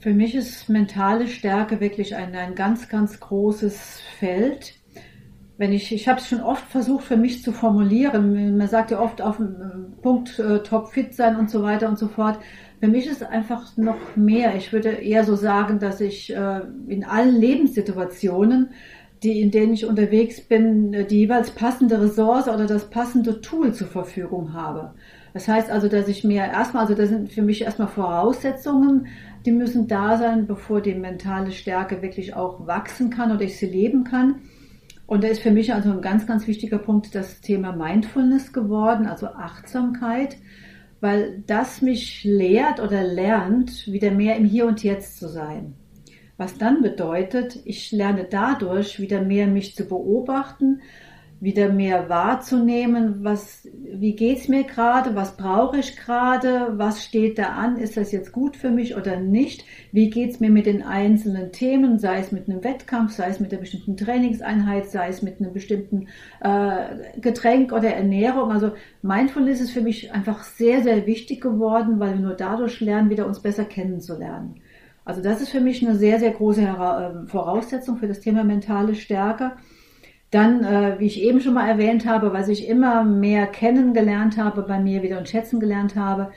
Für 0.00 0.12
mich 0.12 0.34
ist 0.34 0.68
mentale 0.68 1.28
Stärke 1.28 1.80
wirklich 1.80 2.16
ein, 2.16 2.34
ein 2.34 2.54
ganz, 2.54 2.88
ganz 2.88 3.20
großes 3.20 4.00
Feld. 4.18 4.74
Wenn 5.56 5.72
ich, 5.72 5.92
ich 5.92 6.08
habe 6.08 6.20
es 6.20 6.28
schon 6.28 6.40
oft 6.40 6.64
versucht 6.68 7.04
für 7.04 7.16
mich 7.16 7.42
zu 7.42 7.52
formulieren. 7.52 8.56
Man 8.56 8.68
sagt 8.68 8.90
ja 8.90 9.00
oft 9.00 9.20
auf 9.20 9.36
dem 9.36 9.94
Punkt 10.02 10.38
äh, 10.38 10.62
topfit 10.62 11.14
sein 11.14 11.36
und 11.36 11.50
so 11.50 11.62
weiter 11.62 11.88
und 11.88 11.98
so 11.98 12.08
fort. 12.08 12.38
Für 12.80 12.88
mich 12.88 13.06
ist 13.06 13.22
es 13.22 13.28
einfach 13.28 13.76
noch 13.76 14.16
mehr. 14.16 14.54
Ich 14.56 14.72
würde 14.72 14.90
eher 14.90 15.24
so 15.24 15.34
sagen, 15.36 15.80
dass 15.80 16.00
ich 16.00 16.34
äh, 16.34 16.60
in 16.86 17.04
allen 17.04 17.40
Lebenssituationen, 17.40 18.70
die, 19.24 19.40
in 19.40 19.50
denen 19.50 19.72
ich 19.72 19.84
unterwegs 19.84 20.40
bin, 20.40 20.94
äh, 20.94 21.04
die 21.04 21.18
jeweils 21.18 21.50
passende 21.50 22.00
Ressource 22.00 22.48
oder 22.48 22.66
das 22.66 22.88
passende 22.90 23.40
Tool 23.40 23.74
zur 23.74 23.88
Verfügung 23.88 24.52
habe. 24.52 24.94
Das 25.34 25.48
heißt 25.48 25.70
also, 25.70 25.88
dass 25.88 26.08
ich 26.08 26.24
mir 26.24 26.44
erstmal, 26.44 26.82
also 26.82 26.94
das 26.94 27.08
sind 27.10 27.32
für 27.32 27.42
mich 27.42 27.62
erstmal 27.62 27.88
Voraussetzungen, 27.88 29.08
die 29.44 29.52
müssen 29.52 29.86
da 29.86 30.16
sein, 30.16 30.46
bevor 30.46 30.80
die 30.80 30.94
mentale 30.94 31.52
Stärke 31.52 32.02
wirklich 32.02 32.34
auch 32.34 32.66
wachsen 32.66 33.10
kann 33.10 33.32
oder 33.32 33.42
ich 33.42 33.58
sie 33.58 33.66
leben 33.66 34.04
kann. 34.04 34.36
Und 35.06 35.24
da 35.24 35.28
ist 35.28 35.40
für 35.40 35.50
mich 35.50 35.72
also 35.72 35.90
ein 35.90 36.02
ganz, 36.02 36.26
ganz 36.26 36.46
wichtiger 36.46 36.78
Punkt 36.78 37.14
das 37.14 37.40
Thema 37.40 37.72
Mindfulness 37.72 38.52
geworden, 38.52 39.06
also 39.06 39.28
Achtsamkeit, 39.28 40.36
weil 41.00 41.42
das 41.46 41.80
mich 41.80 42.24
lehrt 42.24 42.80
oder 42.80 43.04
lernt, 43.04 43.86
wieder 43.86 44.10
mehr 44.10 44.36
im 44.36 44.44
Hier 44.44 44.66
und 44.66 44.82
Jetzt 44.82 45.18
zu 45.18 45.28
sein. 45.28 45.74
Was 46.36 46.58
dann 46.58 46.82
bedeutet, 46.82 47.58
ich 47.64 47.90
lerne 47.90 48.26
dadurch 48.28 49.00
wieder 49.00 49.22
mehr 49.22 49.46
mich 49.46 49.74
zu 49.74 49.86
beobachten, 49.86 50.82
wieder 51.40 51.68
mehr 51.68 52.08
wahrzunehmen, 52.08 53.22
was, 53.22 53.68
wie 53.72 54.16
geht's 54.16 54.48
mir 54.48 54.64
gerade, 54.64 55.14
was 55.14 55.36
brauche 55.36 55.78
ich 55.78 55.96
gerade, 55.96 56.72
was 56.76 57.04
steht 57.04 57.38
da 57.38 57.50
an, 57.50 57.76
ist 57.76 57.96
das 57.96 58.10
jetzt 58.10 58.32
gut 58.32 58.56
für 58.56 58.70
mich 58.70 58.96
oder 58.96 59.20
nicht, 59.20 59.64
wie 59.92 60.10
geht's 60.10 60.40
mir 60.40 60.50
mit 60.50 60.66
den 60.66 60.82
einzelnen 60.82 61.52
Themen, 61.52 61.98
sei 61.98 62.18
es 62.18 62.32
mit 62.32 62.48
einem 62.48 62.64
Wettkampf, 62.64 63.12
sei 63.12 63.28
es 63.28 63.38
mit 63.38 63.52
einer 63.52 63.60
bestimmten 63.60 63.96
Trainingseinheit, 63.96 64.90
sei 64.90 65.08
es 65.08 65.22
mit 65.22 65.40
einem 65.40 65.52
bestimmten 65.52 66.08
äh, 66.40 67.20
Getränk 67.20 67.72
oder 67.72 67.94
Ernährung. 67.94 68.50
Also 68.50 68.72
Mindfulness 69.02 69.60
ist 69.60 69.70
für 69.70 69.82
mich 69.82 70.12
einfach 70.12 70.42
sehr, 70.42 70.82
sehr 70.82 71.06
wichtig 71.06 71.40
geworden, 71.40 72.00
weil 72.00 72.14
wir 72.14 72.20
nur 72.20 72.34
dadurch 72.34 72.80
lernen, 72.80 73.10
wieder 73.10 73.26
uns 73.26 73.40
besser 73.40 73.64
kennenzulernen. 73.64 74.56
Also 75.04 75.22
das 75.22 75.40
ist 75.40 75.50
für 75.50 75.60
mich 75.60 75.86
eine 75.86 75.96
sehr, 75.96 76.18
sehr 76.18 76.32
große 76.32 76.62
äh, 76.62 77.26
Voraussetzung 77.28 77.96
für 77.96 78.08
das 78.08 78.20
Thema 78.20 78.42
mentale 78.42 78.96
Stärke. 78.96 79.52
Dann, 80.30 80.62
äh, 80.62 80.96
wie 80.98 81.06
ich 81.06 81.22
eben 81.22 81.40
schon 81.40 81.54
mal 81.54 81.68
erwähnt 81.68 82.06
habe, 82.06 82.32
was 82.32 82.48
ich 82.48 82.68
immer 82.68 83.02
mehr 83.02 83.46
kennengelernt 83.46 84.36
habe 84.36 84.62
bei 84.62 84.78
mir 84.78 85.02
wieder 85.02 85.18
und 85.18 85.28
schätzen 85.28 85.58
gelernt 85.58 85.96
habe, 85.96 86.32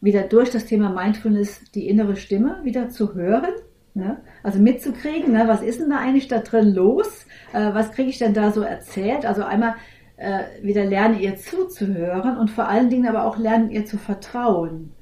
wieder 0.00 0.22
durch 0.22 0.50
das 0.50 0.66
Thema 0.66 0.90
Mindfulness 0.90 1.70
die 1.72 1.88
innere 1.88 2.16
Stimme 2.16 2.60
wieder 2.62 2.88
zu 2.88 3.14
hören. 3.14 3.52
Ne? 3.94 4.18
Also 4.42 4.58
mitzukriegen, 4.58 5.32
ne? 5.32 5.44
was 5.46 5.62
ist 5.62 5.80
denn 5.80 5.90
da 5.90 5.98
eigentlich 5.98 6.28
da 6.28 6.38
drin 6.38 6.74
los? 6.74 7.26
Äh, 7.52 7.74
was 7.74 7.92
kriege 7.92 8.10
ich 8.10 8.18
denn 8.18 8.34
da 8.34 8.50
so 8.50 8.62
erzählt? 8.62 9.24
Also 9.26 9.44
einmal 9.44 9.74
äh, 10.16 10.44
wieder 10.62 10.84
lernen, 10.84 11.20
ihr 11.20 11.36
zuzuhören 11.36 12.38
und 12.38 12.50
vor 12.50 12.68
allen 12.68 12.90
Dingen 12.90 13.06
aber 13.06 13.24
auch 13.24 13.38
lernen, 13.38 13.70
ihr 13.70 13.84
zu 13.84 13.98
vertrauen. 13.98 14.93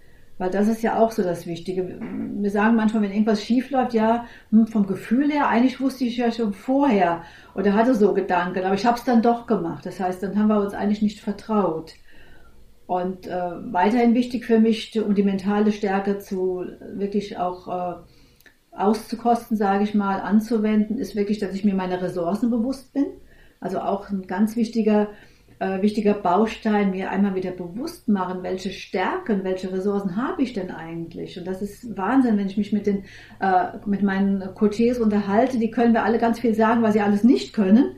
Weil 0.42 0.50
das 0.50 0.66
ist 0.66 0.82
ja 0.82 0.99
auch 0.99 1.12
so 1.12 1.22
das 1.22 1.46
Wichtige. 1.46 2.00
Wir 2.00 2.50
sagen 2.50 2.75
manchmal, 2.75 3.04
wenn 3.04 3.12
irgendwas 3.12 3.44
schief 3.44 3.70
läuft, 3.70 3.94
ja, 3.94 4.26
hm, 4.50 4.66
vom 4.66 4.88
Gefühl 4.88 5.30
her, 5.30 5.46
eigentlich 5.46 5.80
wusste 5.80 6.02
ich 6.02 6.16
ja 6.16 6.32
schon 6.32 6.52
vorher 6.52 7.22
oder 7.54 7.75
hatte 7.75 7.94
so 7.94 8.12
Gedanken, 8.12 8.64
aber 8.64 8.75
ich 8.75 8.84
habe 8.84 8.99
es 8.99 9.04
dann 9.04 9.22
doch 9.22 9.46
gemacht. 9.46 9.87
Das 9.87 10.00
heißt, 10.00 10.20
dann 10.20 10.37
haben 10.37 10.49
wir 10.49 10.61
uns 10.61 10.75
eigentlich 10.75 11.00
nicht 11.00 11.20
vertraut. 11.20 11.92
Und 12.88 13.28
äh, 13.28 13.50
weiterhin 13.72 14.14
wichtig 14.14 14.44
für 14.44 14.58
mich, 14.58 15.00
um 15.00 15.14
die 15.14 15.22
mentale 15.22 15.70
Stärke 15.70 16.18
zu 16.18 16.66
wirklich 16.92 17.38
auch 17.38 17.68
äh, 17.68 17.94
auszukosten, 18.72 19.56
sage 19.56 19.84
ich 19.84 19.94
mal, 19.94 20.18
anzuwenden, 20.18 20.99
ist 20.99 21.14
wirklich, 21.14 21.38
dass 21.38 21.54
ich 21.54 21.64
mir 21.64 21.75
meine 21.75 22.02
Ressourcen 22.02 22.50
bewusst 22.50 22.92
bin. 22.92 23.06
Also 23.61 23.78
auch 23.78 24.11
ein 24.11 24.26
ganz 24.26 24.56
wichtiger 24.56 25.02
äh, 25.02 25.06
wichtiger 25.61 26.14
Baustein, 26.14 26.90
mir 26.90 27.11
einmal 27.11 27.35
wieder 27.35 27.52
bewusst 27.52 28.09
machen, 28.09 28.42
welche 28.42 28.71
Stärken, 28.71 29.44
welche 29.44 29.73
Ressourcen 29.73 30.16
habe 30.16 30.42
ich 30.42 30.52
denn 30.52 30.71
eigentlich? 30.71 31.38
Und 31.38 31.47
das 31.47 31.62
ist 31.62 31.97
Wahnsinn, 31.97 32.38
wenn 32.38 32.47
ich 32.47 32.56
mich 32.56 32.73
mit 32.73 32.87
den, 32.87 33.04
äh, 33.40 33.78
mit 33.87 34.02
meinen 34.02 34.54
Coaches 34.54 34.99
unterhalte, 34.99 35.59
die 35.59 35.71
können 35.71 35.92
mir 35.92 36.02
alle 36.02 36.18
ganz 36.18 36.40
viel 36.40 36.54
sagen, 36.54 36.82
was 36.82 36.94
sie 36.94 37.00
alles 37.00 37.25
nicht 37.25 37.52
können. 37.52 37.97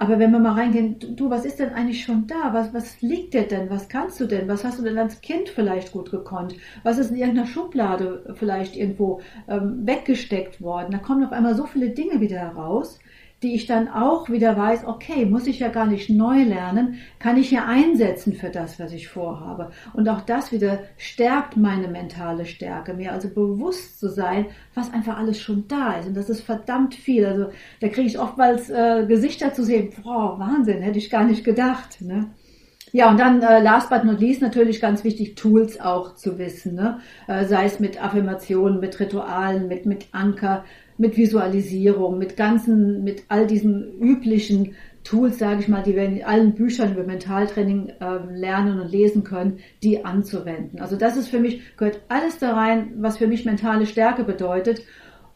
Aber 0.00 0.20
wenn 0.20 0.30
wir 0.30 0.38
mal 0.38 0.52
reingehen, 0.52 0.96
du, 1.16 1.28
was 1.28 1.44
ist 1.44 1.58
denn 1.58 1.70
eigentlich 1.70 2.04
schon 2.04 2.28
da? 2.28 2.54
Was, 2.54 2.72
was 2.72 3.02
liegt 3.02 3.34
dir 3.34 3.42
denn? 3.42 3.68
Was 3.68 3.88
kannst 3.88 4.20
du 4.20 4.26
denn? 4.26 4.46
Was 4.46 4.62
hast 4.62 4.78
du 4.78 4.84
denn 4.84 4.96
als 4.96 5.20
Kind 5.22 5.48
vielleicht 5.48 5.90
gut 5.90 6.12
gekonnt? 6.12 6.54
Was 6.84 6.98
ist 6.98 7.10
in 7.10 7.16
irgendeiner 7.16 7.48
Schublade 7.48 8.32
vielleicht 8.38 8.76
irgendwo 8.76 9.20
ähm, 9.48 9.84
weggesteckt 9.84 10.62
worden? 10.62 10.92
Da 10.92 10.98
kommen 10.98 11.24
auf 11.24 11.32
einmal 11.32 11.56
so 11.56 11.66
viele 11.66 11.90
Dinge 11.90 12.20
wieder 12.20 12.38
heraus 12.38 13.00
die 13.42 13.54
ich 13.54 13.66
dann 13.66 13.88
auch 13.88 14.28
wieder 14.30 14.56
weiß, 14.56 14.86
okay, 14.86 15.24
muss 15.24 15.46
ich 15.46 15.60
ja 15.60 15.68
gar 15.68 15.86
nicht 15.86 16.10
neu 16.10 16.42
lernen, 16.42 16.98
kann 17.20 17.36
ich 17.36 17.50
ja 17.52 17.66
einsetzen 17.66 18.32
für 18.32 18.50
das, 18.50 18.80
was 18.80 18.92
ich 18.92 19.06
vorhabe. 19.06 19.70
Und 19.92 20.08
auch 20.08 20.22
das 20.22 20.50
wieder 20.50 20.80
stärkt 20.96 21.56
meine 21.56 21.86
mentale 21.86 22.46
Stärke, 22.46 22.94
mir 22.94 23.12
also 23.12 23.28
bewusst 23.28 24.00
zu 24.00 24.08
sein, 24.08 24.46
was 24.74 24.92
einfach 24.92 25.18
alles 25.18 25.40
schon 25.40 25.68
da 25.68 25.94
ist. 25.94 26.08
Und 26.08 26.16
das 26.16 26.28
ist 26.28 26.40
verdammt 26.40 26.96
viel. 26.96 27.26
Also 27.26 27.46
da 27.80 27.88
kriege 27.88 28.08
ich 28.08 28.18
oftmals 28.18 28.70
äh, 28.70 29.06
Gesichter 29.06 29.52
zu 29.52 29.62
sehen, 29.62 29.92
boah, 30.02 30.38
Wahnsinn, 30.40 30.82
hätte 30.82 30.98
ich 30.98 31.10
gar 31.10 31.24
nicht 31.24 31.44
gedacht. 31.44 32.00
Ne? 32.00 32.30
Ja, 32.92 33.10
und 33.10 33.20
dann 33.20 33.42
äh, 33.42 33.62
last 33.62 33.90
but 33.90 34.04
not 34.04 34.18
least 34.18 34.40
natürlich 34.40 34.80
ganz 34.80 35.04
wichtig, 35.04 35.36
Tools 35.36 35.80
auch 35.80 36.14
zu 36.14 36.38
wissen, 36.38 36.74
ne? 36.74 37.00
Äh, 37.26 37.44
sei 37.44 37.66
es 37.66 37.80
mit 37.80 38.02
Affirmationen, 38.02 38.80
mit 38.80 38.98
Ritualen, 38.98 39.68
mit, 39.68 39.84
mit 39.84 40.08
Anker, 40.12 40.64
mit 40.98 41.16
Visualisierung, 41.16 42.18
mit 42.18 42.36
ganzen, 42.36 43.04
mit 43.04 43.22
all 43.28 43.46
diesen 43.46 43.98
üblichen 44.00 44.74
Tools, 45.04 45.38
sage 45.38 45.60
ich 45.60 45.68
mal, 45.68 45.82
die 45.82 45.94
wir 45.94 46.04
in 46.04 46.22
allen 46.24 46.54
Büchern 46.54 46.92
über 46.92 47.04
Mentaltraining 47.04 47.88
äh, 48.00 48.18
lernen 48.30 48.80
und 48.80 48.90
lesen 48.90 49.24
können, 49.24 49.60
die 49.82 50.04
anzuwenden. 50.04 50.80
Also 50.80 50.96
das 50.96 51.16
ist 51.16 51.28
für 51.28 51.38
mich, 51.38 51.62
gehört 51.76 52.02
alles 52.08 52.38
da 52.38 52.52
rein, 52.52 52.92
was 52.98 53.16
für 53.16 53.26
mich 53.26 53.44
mentale 53.44 53.86
Stärke 53.86 54.24
bedeutet. 54.24 54.82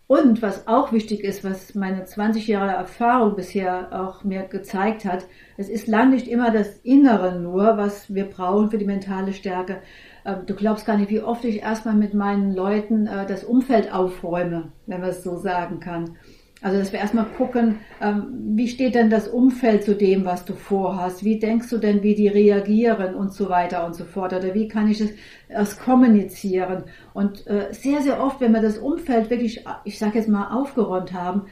Und 0.08 0.42
was 0.42 0.66
auch 0.66 0.92
wichtig 0.92 1.24
ist, 1.24 1.42
was 1.42 1.74
meine 1.74 2.04
20 2.04 2.46
Jahre 2.46 2.72
Erfahrung 2.72 3.34
bisher 3.34 3.98
auch 3.98 4.24
mir 4.24 4.42
gezeigt 4.42 5.06
hat, 5.06 5.24
es 5.56 5.70
ist 5.70 5.86
lang 5.86 6.10
nicht 6.10 6.28
immer 6.28 6.50
das 6.50 6.76
Innere 6.80 7.40
nur, 7.40 7.78
was 7.78 8.12
wir 8.12 8.26
brauchen 8.26 8.70
für 8.70 8.76
die 8.76 8.84
mentale 8.84 9.32
Stärke. 9.32 9.80
Ähm, 10.24 10.46
du 10.46 10.54
glaubst 10.54 10.86
gar 10.86 10.96
nicht, 10.96 11.10
wie 11.10 11.20
oft 11.20 11.44
ich 11.44 11.62
erstmal 11.62 11.94
mit 11.94 12.14
meinen 12.14 12.54
Leuten 12.54 13.06
äh, 13.06 13.26
das 13.26 13.44
Umfeld 13.44 13.92
aufräume, 13.92 14.72
wenn 14.86 15.00
man 15.00 15.10
es 15.10 15.22
so 15.22 15.36
sagen 15.36 15.80
kann. 15.80 16.16
Also, 16.62 16.78
dass 16.78 16.92
wir 16.92 17.00
erstmal 17.00 17.24
gucken, 17.24 17.80
ähm, 18.00 18.52
wie 18.54 18.68
steht 18.68 18.94
denn 18.94 19.10
das 19.10 19.26
Umfeld 19.26 19.82
zu 19.82 19.96
dem, 19.96 20.24
was 20.24 20.44
du 20.44 20.54
vorhast? 20.54 21.24
Wie 21.24 21.40
denkst 21.40 21.68
du 21.70 21.78
denn, 21.78 22.04
wie 22.04 22.14
die 22.14 22.28
reagieren 22.28 23.16
und 23.16 23.32
so 23.32 23.48
weiter 23.48 23.84
und 23.84 23.96
so 23.96 24.04
fort? 24.04 24.32
Oder 24.32 24.54
wie 24.54 24.68
kann 24.68 24.88
ich 24.88 25.00
es 25.00 25.10
erst 25.48 25.80
kommunizieren? 25.80 26.84
Und 27.14 27.48
äh, 27.48 27.72
sehr, 27.72 28.00
sehr 28.00 28.22
oft, 28.22 28.40
wenn 28.40 28.52
wir 28.52 28.62
das 28.62 28.78
Umfeld 28.78 29.28
wirklich, 29.28 29.64
ich 29.84 29.98
sage 29.98 30.18
jetzt 30.18 30.28
mal, 30.28 30.56
aufgeräumt 30.56 31.12
haben, 31.12 31.46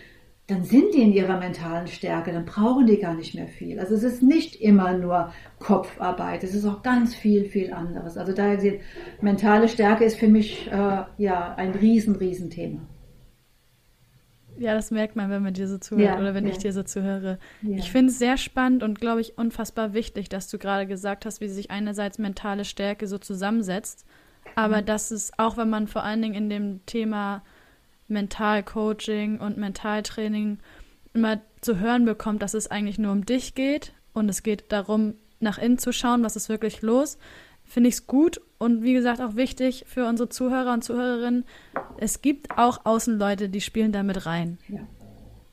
dann 0.51 0.65
sind 0.65 0.95
die 0.95 1.03
in 1.03 1.13
ihrer 1.13 1.39
mentalen 1.39 1.87
Stärke, 1.87 2.33
dann 2.33 2.45
brauchen 2.45 2.87
die 2.87 2.99
gar 2.99 3.15
nicht 3.15 3.35
mehr 3.35 3.47
viel. 3.47 3.79
Also 3.79 3.95
es 3.95 4.03
ist 4.03 4.23
nicht 4.23 4.57
immer 4.57 4.93
nur 4.95 5.33
Kopfarbeit, 5.59 6.43
es 6.43 6.55
ist 6.55 6.67
auch 6.67 6.83
ganz 6.83 7.15
viel, 7.15 7.45
viel 7.45 7.73
anderes. 7.73 8.17
Also 8.17 8.33
daher 8.33 8.57
gesehen, 8.57 8.81
mentale 9.21 9.69
Stärke 9.69 10.05
ist 10.05 10.19
für 10.19 10.29
mich 10.29 10.67
äh, 10.71 11.05
ja 11.19 11.55
ein 11.55 11.73
riesen, 11.73 12.17
riesen 12.17 12.51
Thema. 12.51 12.81
Ja, 14.59 14.75
das 14.75 14.91
merkt 14.91 15.17
man, 15.17 15.31
wenn 15.31 15.43
man 15.43 15.55
dir 15.55 15.69
so 15.69 15.79
zuhört 15.79 16.05
ja, 16.05 16.19
oder 16.19 16.35
wenn 16.35 16.45
ja. 16.45 16.51
ich 16.51 16.59
dir 16.59 16.73
so 16.73 16.83
zuhöre. 16.83 17.39
Ja. 17.63 17.79
Ich 17.79 17.91
finde 17.91 18.11
es 18.11 18.19
sehr 18.19 18.37
spannend 18.37 18.83
und 18.83 19.01
glaube 19.01 19.21
ich 19.21 19.39
unfassbar 19.39 19.95
wichtig, 19.95 20.29
dass 20.29 20.49
du 20.49 20.59
gerade 20.59 20.87
gesagt 20.87 21.25
hast, 21.25 21.41
wie 21.41 21.49
sich 21.49 21.71
einerseits 21.71 22.19
mentale 22.19 22.65
Stärke 22.65 23.07
so 23.07 23.19
zusammensetzt, 23.19 24.05
aber 24.57 24.83
dass 24.83 25.13
es 25.13 25.33
auch, 25.39 25.57
wenn 25.57 25.71
man 25.71 25.87
vor 25.87 26.03
allen 26.03 26.21
Dingen 26.21 26.35
in 26.35 26.51
dem 26.51 26.87
Thema 26.87 27.43
Mentalcoaching 28.11 29.39
und 29.39 29.57
Mentaltraining 29.57 30.59
immer 31.13 31.41
zu 31.61 31.79
hören 31.79 32.05
bekommt, 32.05 32.43
dass 32.43 32.55
es 32.55 32.71
eigentlich 32.71 32.99
nur 32.99 33.13
um 33.13 33.25
dich 33.25 33.55
geht 33.55 33.93
und 34.13 34.29
es 34.29 34.43
geht 34.43 34.73
darum, 34.73 35.15
nach 35.41 35.59
innen 35.59 35.79
zu 35.79 35.93
schauen, 35.93 36.23
was 36.23 36.37
ist 36.37 36.49
wirklich 36.49 36.83
los, 36.83 37.19
finde 37.65 37.89
ich 37.89 37.95
es 37.97 38.07
gut 38.07 38.41
und 38.59 38.83
wie 38.83 38.93
gesagt 38.93 39.21
auch 39.21 39.37
wichtig 39.37 39.85
für 39.87 40.07
unsere 40.07 40.29
Zuhörer 40.29 40.73
und 40.73 40.85
Zuhörerinnen. 40.85 41.45
Es 41.99 42.21
gibt 42.21 42.59
auch 42.59 42.85
Außenleute, 42.85 43.49
die 43.49 43.61
spielen 43.61 43.93
damit 43.93 44.27
rein. 44.27 44.59
Ja. 44.69 44.81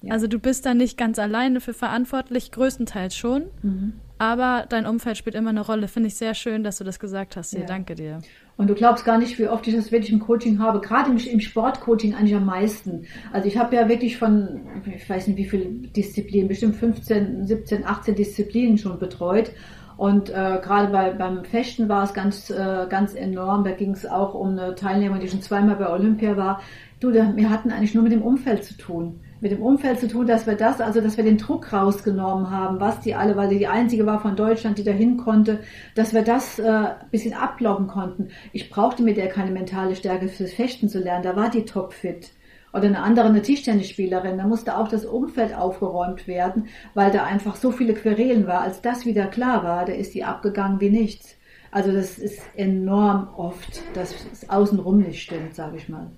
Ja. 0.02 0.14
Also 0.14 0.28
du 0.28 0.40
bist 0.40 0.66
da 0.66 0.74
nicht 0.74 0.98
ganz 0.98 1.18
alleine 1.20 1.60
für 1.60 1.74
verantwortlich, 1.74 2.52
größtenteils 2.52 3.16
schon. 3.16 3.46
Mhm. 3.62 3.94
Aber 4.20 4.66
dein 4.68 4.86
Umfeld 4.86 5.18
spielt 5.18 5.36
immer 5.36 5.50
eine 5.50 5.62
Rolle. 5.62 5.88
Finde 5.88 6.08
ich 6.08 6.16
sehr 6.16 6.34
schön, 6.34 6.64
dass 6.64 6.78
du 6.78 6.84
das 6.84 7.00
gesagt 7.00 7.36
hast. 7.36 7.52
Hier, 7.52 7.62
ja. 7.62 7.66
danke 7.66 7.96
dir. 7.96 8.20
Und 8.58 8.72
du 8.72 8.74
glaubst 8.74 9.06
gar 9.06 9.20
nicht, 9.20 9.38
wie 9.38 9.48
oft 9.48 9.68
ich 9.68 9.76
das 9.76 9.92
wirklich 9.92 10.12
im 10.12 10.20
Coaching 10.20 10.60
habe, 10.60 10.82
gerade 10.82 11.12
im, 11.12 11.40
Sportcoaching 11.40 12.16
eigentlich 12.16 12.36
am 12.36 12.46
meisten. 12.46 13.06
Also 13.32 13.48
ich 13.48 13.58
habe 13.58 13.76
ja 13.76 13.88
wirklich 13.88 14.18
von, 14.18 14.62
ich 14.96 15.08
weiß 15.08 15.28
nicht 15.28 15.38
wie 15.38 15.46
viele 15.46 15.66
Disziplinen, 15.66 16.48
bestimmt 16.48 16.76
15, 16.76 17.46
17, 17.46 17.86
18 17.86 18.16
Disziplinen 18.16 18.78
schon 18.80 18.98
betreut. 18.98 19.52
Und 19.96 20.30
äh, 20.30 20.60
gerade 20.62 20.92
bei, 20.92 21.12
beim 21.12 21.44
Fechten 21.44 21.88
war 21.88 22.04
es 22.04 22.14
ganz, 22.14 22.50
äh, 22.50 22.88
ganz 22.90 23.14
enorm. 23.14 23.64
Da 23.64 23.72
ging 23.72 23.92
es 23.92 24.06
auch 24.06 24.34
um 24.34 24.50
eine 24.50 24.76
Teilnehmerin, 24.76 25.22
die 25.22 25.30
schon 25.30 25.42
zweimal 25.42 25.76
bei 25.76 25.90
Olympia 25.90 26.36
war. 26.36 26.62
Du, 27.00 27.14
wir 27.14 27.50
hatten 27.50 27.72
eigentlich 27.72 27.94
nur 27.94 28.04
mit 28.04 28.12
dem 28.12 28.24
Umfeld 28.24 28.64
zu 28.64 28.76
tun 28.76 29.20
mit 29.40 29.52
dem 29.52 29.62
Umfeld 29.62 30.00
zu 30.00 30.08
tun, 30.08 30.28
dass 30.28 30.48
wir 30.48 30.56
das, 30.56 30.82
also 30.82 31.02
dass 31.02 31.18
wir 31.18 31.24
den 31.24 31.38
Druck 31.38 31.72
rausgenommen 31.72 32.50
haben, 32.50 32.80
was 32.80 33.00
die 33.02 33.16
alle, 33.16 33.36
weil 33.36 33.50
sie 33.50 33.60
die 33.60 33.68
einzige 33.68 34.06
war 34.06 34.20
von 34.20 34.36
Deutschland, 34.36 34.78
die 34.78 34.84
dahin 34.84 35.18
konnte, 35.18 35.60
dass 35.96 36.14
wir 36.14 36.24
das 36.24 36.60
äh, 36.60 36.68
ein 36.68 37.10
bisschen 37.12 37.34
ablocken 37.34 37.88
konnten. 37.88 38.30
Ich 38.54 38.70
brauchte 38.70 39.04
mit 39.04 39.18
der 39.18 39.28
keine 39.28 39.52
mentale 39.52 39.96
Stärke 39.96 40.28
fürs 40.28 40.54
Fechten 40.54 40.90
zu 40.90 41.00
lernen, 41.00 41.24
da 41.24 41.36
war 41.36 41.50
die 41.50 41.66
topfit. 41.66 42.32
Oder 42.74 42.86
eine 42.86 43.00
andere, 43.02 43.28
eine 43.28 43.42
Tischtennisspielerin, 43.42 44.38
da 44.38 44.46
musste 44.46 44.78
auch 44.78 44.88
das 44.88 45.06
Umfeld 45.06 45.56
aufgeräumt 45.56 46.28
werden, 46.28 46.68
weil 46.94 47.12
da 47.12 47.24
einfach 47.24 47.56
so 47.56 47.72
viele 47.72 47.94
Querelen 47.94 48.46
war. 48.46 48.62
Als 48.62 48.82
das 48.82 49.06
wieder 49.06 49.28
klar 49.28 49.64
war, 49.64 49.86
da 49.86 49.94
ist 49.94 50.14
die 50.14 50.24
abgegangen 50.24 50.82
wie 50.82 50.90
nichts. 50.90 51.36
Also 51.72 51.92
das 51.92 52.18
ist 52.18 52.42
enorm 52.56 53.30
oft, 53.36 53.82
dass 53.94 54.14
es 54.32 54.50
außenrum 54.50 55.00
nicht 55.00 55.22
stimmt, 55.22 55.56
sage 55.56 55.78
ich 55.78 55.90
mal. 55.90 56.12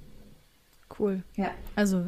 Cool. 0.98 1.24
Ja. 1.36 1.52
Also 1.76 2.04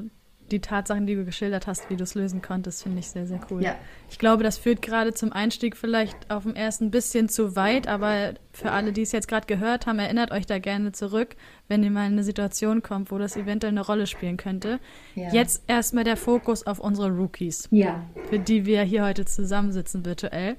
die 0.52 0.60
Tatsachen, 0.60 1.08
die 1.08 1.16
du 1.16 1.26
geschildert 1.26 1.68
hast, 1.68 1.90
wie 1.90 1.96
du 1.96 2.04
es 2.04 2.16
lösen 2.16 2.42
konntest, 2.42 2.84
finde 2.84 3.00
ich 3.00 3.08
sehr, 3.08 3.26
sehr 3.26 3.40
cool. 3.50 3.64
Ja. 3.64 3.76
Ich 4.10 4.20
glaube, 4.20 4.44
das 4.44 4.58
führt 4.58 4.82
gerade 4.82 5.14
zum 5.14 5.32
Einstieg 5.32 5.78
vielleicht 5.78 6.30
auf 6.30 6.44
dem 6.44 6.56
ersten 6.56 6.92
bisschen 6.92 7.30
zu 7.30 7.56
weit, 7.56 7.88
aber 7.88 8.34
für 8.52 8.72
alle, 8.72 8.92
die 8.92 9.02
es 9.02 9.12
jetzt 9.12 9.28
gerade 9.28 9.48
gehört 9.48 9.86
haben, 9.86 10.00
erinnert 10.00 10.32
euch 10.32 10.46
da 10.46 10.60
gerne 10.60 10.92
zurück, 10.92 11.36
wenn 11.68 11.84
ihr 11.84 11.92
mal 11.92 12.08
in 12.08 12.14
eine 12.14 12.24
Situation 12.24 12.82
kommt, 12.84 13.12
wo 13.12 13.18
das 13.18 13.38
eventuell 13.38 13.72
eine 13.72 13.86
Rolle 13.86 14.08
spielen 14.08 14.38
könnte. 14.38 14.80
Ja. 15.16 15.32
Jetzt 15.32 15.64
erstmal 15.68 16.04
der 16.04 16.18
Fokus 16.18 16.68
auf 16.68 16.80
unsere 16.80 17.10
Rookies, 17.10 17.68
ja. 17.72 18.04
für 18.30 18.40
die 18.40 18.66
wir 18.66 18.84
hier 18.84 19.06
heute 19.06 19.26
zusammensitzen 19.26 20.06
virtuell. 20.06 20.58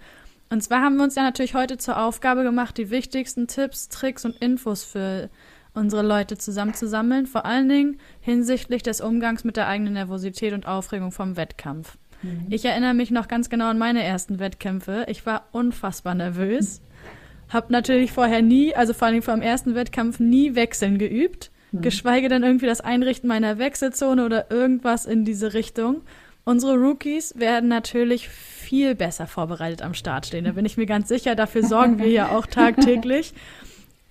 Und 0.53 0.63
zwar 0.63 0.83
haben 0.83 0.97
wir 0.97 1.05
uns 1.05 1.15
ja 1.15 1.23
natürlich 1.23 1.55
heute 1.55 1.79
zur 1.79 1.99
Aufgabe 1.99 2.43
gemacht, 2.43 2.77
die 2.77 2.91
wichtigsten 2.91 3.47
Tipps, 3.47 3.89
Tricks 3.89 4.27
und 4.27 4.37
Infos 4.37 4.85
für 4.85 5.31
unsere 5.75 6.03
Leute 6.03 6.37
zusammenzusammeln, 6.37 7.27
vor 7.27 7.45
allen 7.45 7.69
Dingen 7.69 7.99
hinsichtlich 8.21 8.83
des 8.83 9.01
Umgangs 9.01 9.45
mit 9.45 9.57
der 9.57 9.69
eigenen 9.69 9.95
Nervosität 9.95 10.53
und 10.53 10.67
Aufregung 10.67 11.13
vom 11.13 11.37
Wettkampf. 11.37 11.97
Mhm. 12.23 12.47
Ich 12.51 12.65
erinnere 12.65 12.95
mich 12.95 13.11
noch 13.11 13.29
ganz 13.29 13.51
genau 13.51 13.69
an 13.69 13.79
meine 13.79 14.03
ersten 14.03 14.39
Wettkämpfe. 14.39 15.07
Ich 15.09 15.27
war 15.27 15.49
unfassbar 15.53 16.15
nervös. 16.15 16.83
Hab 17.49 17.71
natürlich 17.71 18.13
vorher 18.13 18.43
nie, 18.43 18.75
also 18.75 18.95
vor 18.95 19.07
allen 19.07 19.15
Dingen 19.15 19.25
vor 19.25 19.35
dem 19.35 19.43
ersten 19.43 19.75
Wettkampf, 19.75 20.21
nie 20.21 20.55
Wechseln 20.55 20.99
geübt. 20.99 21.51
Mhm. 21.73 21.83
Geschweige 21.83 22.29
denn 22.29 22.43
irgendwie 22.43 22.67
das 22.67 22.81
Einrichten 22.81 23.29
meiner 23.29 23.59
Wechselzone 23.59 24.25
oder 24.25 24.51
irgendwas 24.51 25.07
in 25.07 25.25
diese 25.25 25.55
Richtung. 25.55 26.03
Unsere 26.45 26.75
Rookies 26.75 27.39
werden 27.39 27.69
natürlich 27.69 28.29
viel 28.29 28.95
besser 28.95 29.29
vorbereitet 29.29 29.83
am 29.83 29.95
Start 29.95 30.27
stehen. 30.27 30.45
Da 30.45 30.53
bin 30.53 30.65
ich 30.65 30.77
mir 30.77 30.87
ganz 30.87 31.09
sicher. 31.09 31.37
Dafür 31.37 31.63
sorgen 31.63 31.99
wir 31.99 32.09
ja 32.09 32.31
auch 32.31 32.47
tagtäglich. 32.49 33.33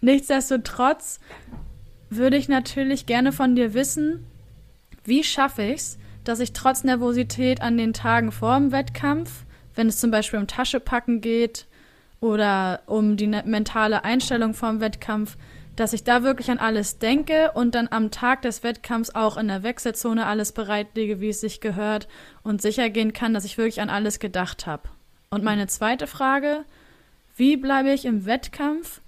Nichtsdestotrotz 0.02 1.20
würde 2.10 2.38
ich 2.38 2.50
natürlich 2.50 3.06
gerne 3.06 3.32
von 3.32 3.56
dir 3.56 3.74
wissen, 3.74 4.26
wie 5.04 5.24
schaffe 5.24 5.64
ich 5.64 5.76
es, 5.76 5.98
dass 6.24 6.40
ich 6.40 6.54
trotz 6.54 6.84
Nervosität 6.84 7.62
an 7.62 7.78
den 7.78 7.94
Tagen 7.94 8.32
vor 8.32 8.56
dem 8.56 8.72
Wettkampf, 8.72 9.46
wenn 9.76 9.88
es 9.88 10.00
zum 10.00 10.12
Beispiel 10.12 10.40
um 10.40 10.48
Taschepacken 10.48 11.22
geht 11.22 11.68
oder 12.20 12.82
um 12.86 13.18
die 13.18 13.28
ne-, 13.28 13.44
mentale 13.46 14.04
Einstellung 14.04 14.54
vor 14.54 14.70
dem 14.70 14.82
Wettkampf, 14.82 15.38
dass 15.76 15.94
ich 15.94 16.04
da 16.04 16.22
wirklich 16.22 16.52
an 16.52 16.60
alles 16.60 17.00
denke 17.00 17.52
und 17.54 17.74
dann 17.76 17.88
am 17.90 18.12
Tag 18.12 18.42
des 18.42 18.64
Wettkampfs 18.64 19.16
auch 19.16 19.38
in 19.38 19.48
der 19.48 19.64
Wechselzone 19.64 20.26
alles 20.26 20.52
bereitlege, 20.52 21.22
wie 21.22 21.30
es 21.30 21.42
sich 21.42 21.62
gehört 21.62 22.08
und 22.44 22.62
sicher 22.62 22.90
gehen 22.90 23.14
kann, 23.14 23.34
dass 23.34 23.46
ich 23.46 23.58
wirklich 23.58 23.82
an 23.82 23.90
alles 23.90 24.20
gedacht 24.20 24.68
habe. 24.68 24.90
Und 25.30 25.44
meine 25.44 25.68
zweite 25.68 26.08
Frage, 26.08 26.66
wie 27.36 27.56
bleibe 27.56 27.92
ich 27.92 28.06
im 28.06 28.26
Wettkampf 28.26 29.01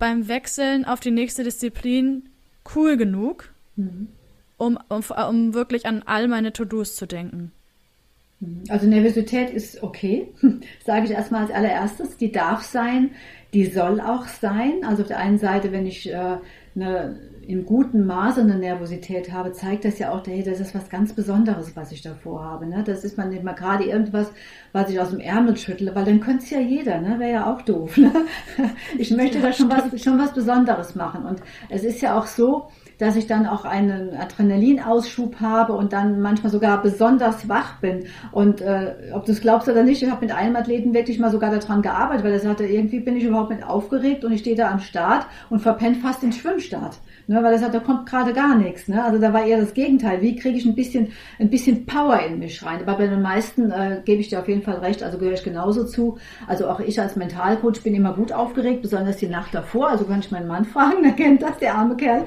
beim 0.00 0.26
Wechseln 0.26 0.84
auf 0.84 0.98
die 0.98 1.12
nächste 1.12 1.44
Disziplin 1.44 2.24
cool 2.74 2.96
genug, 2.96 3.50
mhm. 3.76 4.08
um, 4.56 4.78
um, 4.88 5.04
um 5.28 5.54
wirklich 5.54 5.86
an 5.86 6.02
all 6.04 6.26
meine 6.26 6.52
To-Dos 6.52 6.96
zu 6.96 7.06
denken. 7.06 7.52
Mhm. 8.40 8.64
Also 8.68 8.86
Nervosität 8.86 9.50
ist 9.50 9.82
okay, 9.84 10.26
sage 10.84 11.04
ich 11.04 11.12
erstmal 11.12 11.42
als 11.42 11.52
allererstes. 11.52 12.16
Die 12.16 12.32
darf 12.32 12.62
sein, 12.62 13.10
die 13.54 13.66
soll 13.66 14.00
auch 14.00 14.26
sein. 14.26 14.84
Also 14.84 15.02
auf 15.02 15.08
der 15.08 15.18
einen 15.18 15.38
Seite, 15.38 15.70
wenn 15.70 15.86
ich 15.86 16.10
äh, 16.10 16.38
eine 16.74 17.20
in 17.50 17.66
gutem 17.66 18.06
Maße 18.06 18.40
eine 18.40 18.56
Nervosität 18.56 19.32
habe, 19.32 19.52
zeigt 19.52 19.84
das 19.84 19.98
ja 19.98 20.12
auch, 20.12 20.24
hey, 20.24 20.44
das 20.44 20.60
ist 20.60 20.72
was 20.74 20.88
ganz 20.88 21.12
Besonderes, 21.12 21.74
was 21.74 21.90
ich 21.90 22.00
davor 22.00 22.44
habe. 22.44 22.66
Ne? 22.66 22.84
Das 22.84 23.02
ist 23.02 23.18
man 23.18 23.30
nicht 23.30 23.42
mal 23.42 23.54
gerade 23.54 23.84
irgendwas, 23.84 24.30
was 24.72 24.88
ich 24.88 25.00
aus 25.00 25.10
dem 25.10 25.18
Ärmel 25.18 25.56
schüttle, 25.56 25.92
weil 25.94 26.04
dann 26.04 26.20
könnte 26.20 26.44
es 26.44 26.50
ja 26.50 26.60
jeder, 26.60 27.00
ne? 27.00 27.18
wäre 27.18 27.32
ja 27.32 27.52
auch 27.52 27.62
doof. 27.62 27.96
Ne? 27.96 28.12
Ich 28.98 29.10
möchte 29.10 29.40
da 29.40 29.52
schon 29.52 29.70
was, 29.70 30.00
schon 30.02 30.18
was 30.18 30.32
Besonderes 30.32 30.94
machen. 30.94 31.24
Und 31.24 31.40
es 31.68 31.82
ist 31.84 32.00
ja 32.00 32.18
auch 32.18 32.26
so, 32.26 32.68
dass 33.00 33.16
ich 33.16 33.26
dann 33.26 33.46
auch 33.46 33.64
einen 33.64 34.14
Adrenalinausschub 34.14 35.40
habe 35.40 35.72
und 35.72 35.92
dann 35.92 36.20
manchmal 36.20 36.52
sogar 36.52 36.82
besonders 36.82 37.48
wach 37.48 37.78
bin. 37.80 38.04
Und 38.30 38.60
äh, 38.60 38.94
ob 39.14 39.24
du 39.24 39.32
es 39.32 39.40
glaubst 39.40 39.68
oder 39.68 39.82
nicht, 39.82 40.02
ich 40.02 40.10
habe 40.10 40.26
mit 40.26 40.34
einem 40.34 40.54
Athleten 40.54 40.92
wirklich 40.92 41.18
mal 41.18 41.30
sogar 41.30 41.50
daran 41.50 41.80
gearbeitet, 41.80 42.24
weil 42.24 42.32
er 42.32 42.40
sagte, 42.40 42.64
irgendwie 42.64 43.00
bin 43.00 43.16
ich 43.16 43.24
überhaupt 43.24 43.50
mit 43.50 43.64
aufgeregt 43.64 44.24
und 44.24 44.32
ich 44.32 44.40
stehe 44.40 44.56
da 44.56 44.70
am 44.70 44.80
Start 44.80 45.26
und 45.48 45.60
verpenne 45.60 45.96
fast 45.96 46.22
den 46.22 46.32
Schwimmstart. 46.32 46.98
Ne, 47.30 47.44
weil 47.44 47.52
er 47.52 47.60
sagt, 47.60 47.74
da 47.74 47.78
kommt 47.78 48.06
gerade 48.06 48.32
gar 48.32 48.56
nichts. 48.56 48.88
Ne? 48.88 49.04
Also 49.04 49.20
da 49.20 49.32
war 49.32 49.44
eher 49.44 49.60
das 49.60 49.72
Gegenteil. 49.72 50.20
Wie 50.20 50.34
kriege 50.34 50.58
ich 50.58 50.66
ein 50.66 50.74
bisschen, 50.74 51.12
ein 51.38 51.48
bisschen 51.48 51.86
Power 51.86 52.18
in 52.18 52.40
mich 52.40 52.64
rein? 52.66 52.80
Aber 52.82 52.98
bei 52.98 53.06
den 53.06 53.22
meisten 53.22 53.70
äh, 53.70 54.02
gebe 54.04 54.20
ich 54.20 54.30
dir 54.30 54.40
auf 54.40 54.48
jeden 54.48 54.62
Fall 54.62 54.78
recht, 54.78 55.04
also 55.04 55.16
gehöre 55.16 55.34
ich 55.34 55.44
genauso 55.44 55.84
zu. 55.84 56.18
Also 56.48 56.68
auch 56.68 56.80
ich 56.80 57.00
als 57.00 57.14
Mentalcoach 57.14 57.84
bin 57.84 57.94
immer 57.94 58.14
gut 58.14 58.32
aufgeregt, 58.32 58.82
besonders 58.82 59.18
die 59.18 59.28
Nacht 59.28 59.54
davor. 59.54 59.90
Also 59.90 60.06
kann 60.06 60.18
ich 60.18 60.32
meinen 60.32 60.48
Mann 60.48 60.64
fragen, 60.64 61.02
der 61.04 61.12
kennt 61.12 61.40
das, 61.40 61.56
der 61.58 61.76
arme 61.76 61.96
Kerl. 61.96 62.24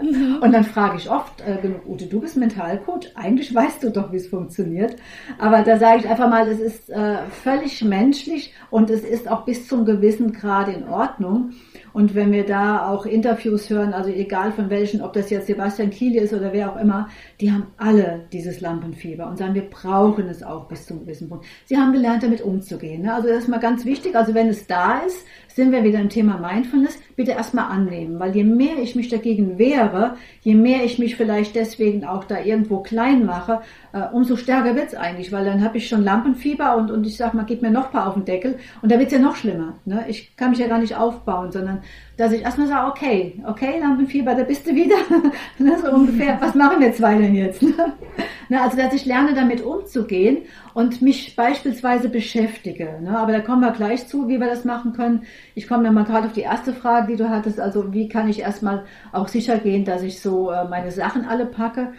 Mhm. 0.00 0.38
Und 0.40 0.52
dann 0.52 0.64
frage 0.64 0.96
ich 0.96 1.10
oft 1.10 1.40
äh, 1.46 1.60
genug, 1.60 1.86
Ute, 1.86 2.06
du 2.06 2.20
bist 2.20 2.36
Mentalcoach, 2.36 3.12
eigentlich 3.14 3.54
weißt 3.54 3.82
du 3.82 3.90
doch, 3.90 4.12
wie 4.12 4.16
es 4.16 4.28
funktioniert. 4.28 4.96
Aber 5.38 5.62
da 5.62 5.78
sage 5.78 6.00
ich 6.00 6.08
einfach 6.08 6.28
mal, 6.28 6.46
es 6.48 6.60
ist 6.60 6.90
äh, 6.90 7.18
völlig 7.42 7.82
menschlich 7.82 8.54
und 8.70 8.90
es 8.90 9.04
ist 9.04 9.28
auch 9.28 9.44
bis 9.44 9.68
zum 9.68 9.84
gewissen 9.84 10.32
Grad 10.32 10.68
in 10.68 10.88
Ordnung. 10.88 11.52
Und 11.92 12.14
wenn 12.14 12.32
wir 12.32 12.46
da 12.46 12.88
auch 12.88 13.04
Interviews 13.04 13.68
hören, 13.68 13.92
also 13.92 14.10
egal 14.10 14.52
von 14.52 14.70
welchen, 14.70 15.02
ob 15.02 15.12
das 15.12 15.28
jetzt 15.30 15.46
Sebastian 15.46 15.90
Kiel 15.90 16.16
ist 16.16 16.32
oder 16.32 16.52
wer 16.52 16.72
auch 16.72 16.76
immer, 16.76 17.08
die 17.42 17.50
haben 17.50 17.66
alle 17.76 18.24
dieses 18.32 18.60
Lampenfieber 18.60 19.26
und 19.26 19.36
sagen, 19.36 19.54
wir 19.54 19.68
brauchen 19.68 20.28
es 20.28 20.44
auch 20.44 20.68
bis 20.68 20.86
zum 20.86 21.00
gewissen 21.00 21.28
Punkt. 21.28 21.44
Sie 21.64 21.76
haben 21.76 21.92
gelernt, 21.92 22.22
damit 22.22 22.40
umzugehen. 22.40 23.02
Ne? 23.02 23.12
Also 23.12 23.26
das 23.26 23.38
ist 23.38 23.48
mal 23.48 23.58
ganz 23.58 23.84
wichtig. 23.84 24.14
Also 24.14 24.32
wenn 24.32 24.48
es 24.48 24.68
da 24.68 25.00
ist, 25.00 25.26
sind 25.48 25.72
wir 25.72 25.82
wieder 25.82 25.98
im 25.98 26.08
Thema 26.08 26.38
Mindfulness, 26.38 26.98
bitte 27.16 27.32
erstmal 27.32 27.70
annehmen, 27.70 28.20
weil 28.20 28.34
je 28.34 28.44
mehr 28.44 28.78
ich 28.80 28.94
mich 28.94 29.08
dagegen 29.08 29.58
wehre, 29.58 30.16
je 30.42 30.54
mehr 30.54 30.84
ich 30.84 31.00
mich 31.00 31.16
vielleicht 31.16 31.56
deswegen 31.56 32.04
auch 32.04 32.24
da 32.24 32.40
irgendwo 32.40 32.78
klein 32.78 33.26
mache, 33.26 33.60
äh, 33.92 34.04
umso 34.12 34.36
stärker 34.36 34.74
wird's 34.74 34.94
eigentlich, 34.94 35.32
weil 35.32 35.44
dann 35.44 35.62
habe 35.62 35.78
ich 35.78 35.88
schon 35.88 36.02
Lampenfieber 36.02 36.76
und, 36.76 36.90
und 36.90 37.06
ich 37.06 37.16
sag 37.16 37.34
mal, 37.34 37.44
gib 37.44 37.62
mir 37.62 37.70
noch 37.70 37.92
paar 37.92 38.08
auf 38.08 38.14
den 38.14 38.24
Deckel 38.24 38.58
und 38.80 38.90
da 38.90 38.98
wird's 38.98 39.12
ja 39.12 39.18
noch 39.18 39.36
schlimmer. 39.36 39.74
Ne? 39.84 40.04
Ich 40.08 40.36
kann 40.36 40.50
mich 40.50 40.58
ja 40.58 40.68
gar 40.68 40.78
nicht 40.78 40.96
aufbauen, 40.96 41.52
sondern 41.52 41.82
dass 42.16 42.32
ich 42.32 42.42
erstmal 42.42 42.68
sage, 42.68 42.90
okay, 42.90 43.42
okay, 43.46 43.78
Lampenfieber, 43.80 44.34
da 44.34 44.44
bist 44.44 44.66
du 44.66 44.74
wieder. 44.74 44.96
ne, 45.58 45.78
so 45.78 45.90
ungefähr, 45.90 46.38
was 46.40 46.54
machen 46.54 46.80
wir 46.80 46.92
zwei 46.92 47.16
denn 47.16 47.34
jetzt? 47.34 47.62
ne, 47.62 48.60
also, 48.60 48.76
dass 48.76 48.94
ich 48.94 49.06
lerne, 49.06 49.34
damit 49.34 49.62
umzugehen 49.62 50.38
und 50.74 51.02
mich 51.02 51.36
beispielsweise 51.36 52.08
beschäftige. 52.08 52.98
Ne? 53.02 53.18
Aber 53.18 53.32
da 53.32 53.40
kommen 53.40 53.60
wir 53.60 53.72
gleich 53.72 54.06
zu, 54.06 54.28
wie 54.28 54.38
wir 54.38 54.46
das 54.46 54.64
machen 54.64 54.92
können. 54.92 55.24
Ich 55.54 55.66
komme 55.66 55.84
dann 55.84 55.94
mal 55.94 56.04
gerade 56.04 56.26
auf 56.26 56.32
die 56.32 56.42
erste 56.42 56.72
Frage, 56.74 57.12
die 57.12 57.16
du 57.16 57.28
hattest. 57.28 57.58
Also, 57.58 57.92
wie 57.92 58.08
kann 58.08 58.28
ich 58.28 58.40
erstmal 58.40 58.84
auch 59.12 59.28
sicher 59.28 59.58
gehen, 59.58 59.84
dass 59.84 60.02
ich 60.02 60.20
so 60.20 60.50
äh, 60.50 60.68
meine 60.68 60.92
Sachen 60.92 61.24
alle 61.24 61.46
packe? 61.46 61.92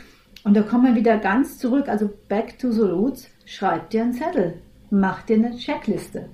Und 0.44 0.56
da 0.56 0.62
kommen 0.62 0.86
wir 0.86 0.96
wieder 0.96 1.18
ganz 1.18 1.58
zurück, 1.58 1.88
also 1.88 2.10
back 2.28 2.60
to 2.60 2.72
the 2.72 2.82
roots. 2.82 3.30
Schreib 3.46 3.90
dir 3.90 4.04
einen 4.04 4.14
Zettel. 4.14 4.56
Mach 4.90 5.24
dir 5.24 5.38
eine 5.38 5.56
Checkliste. 5.56 6.30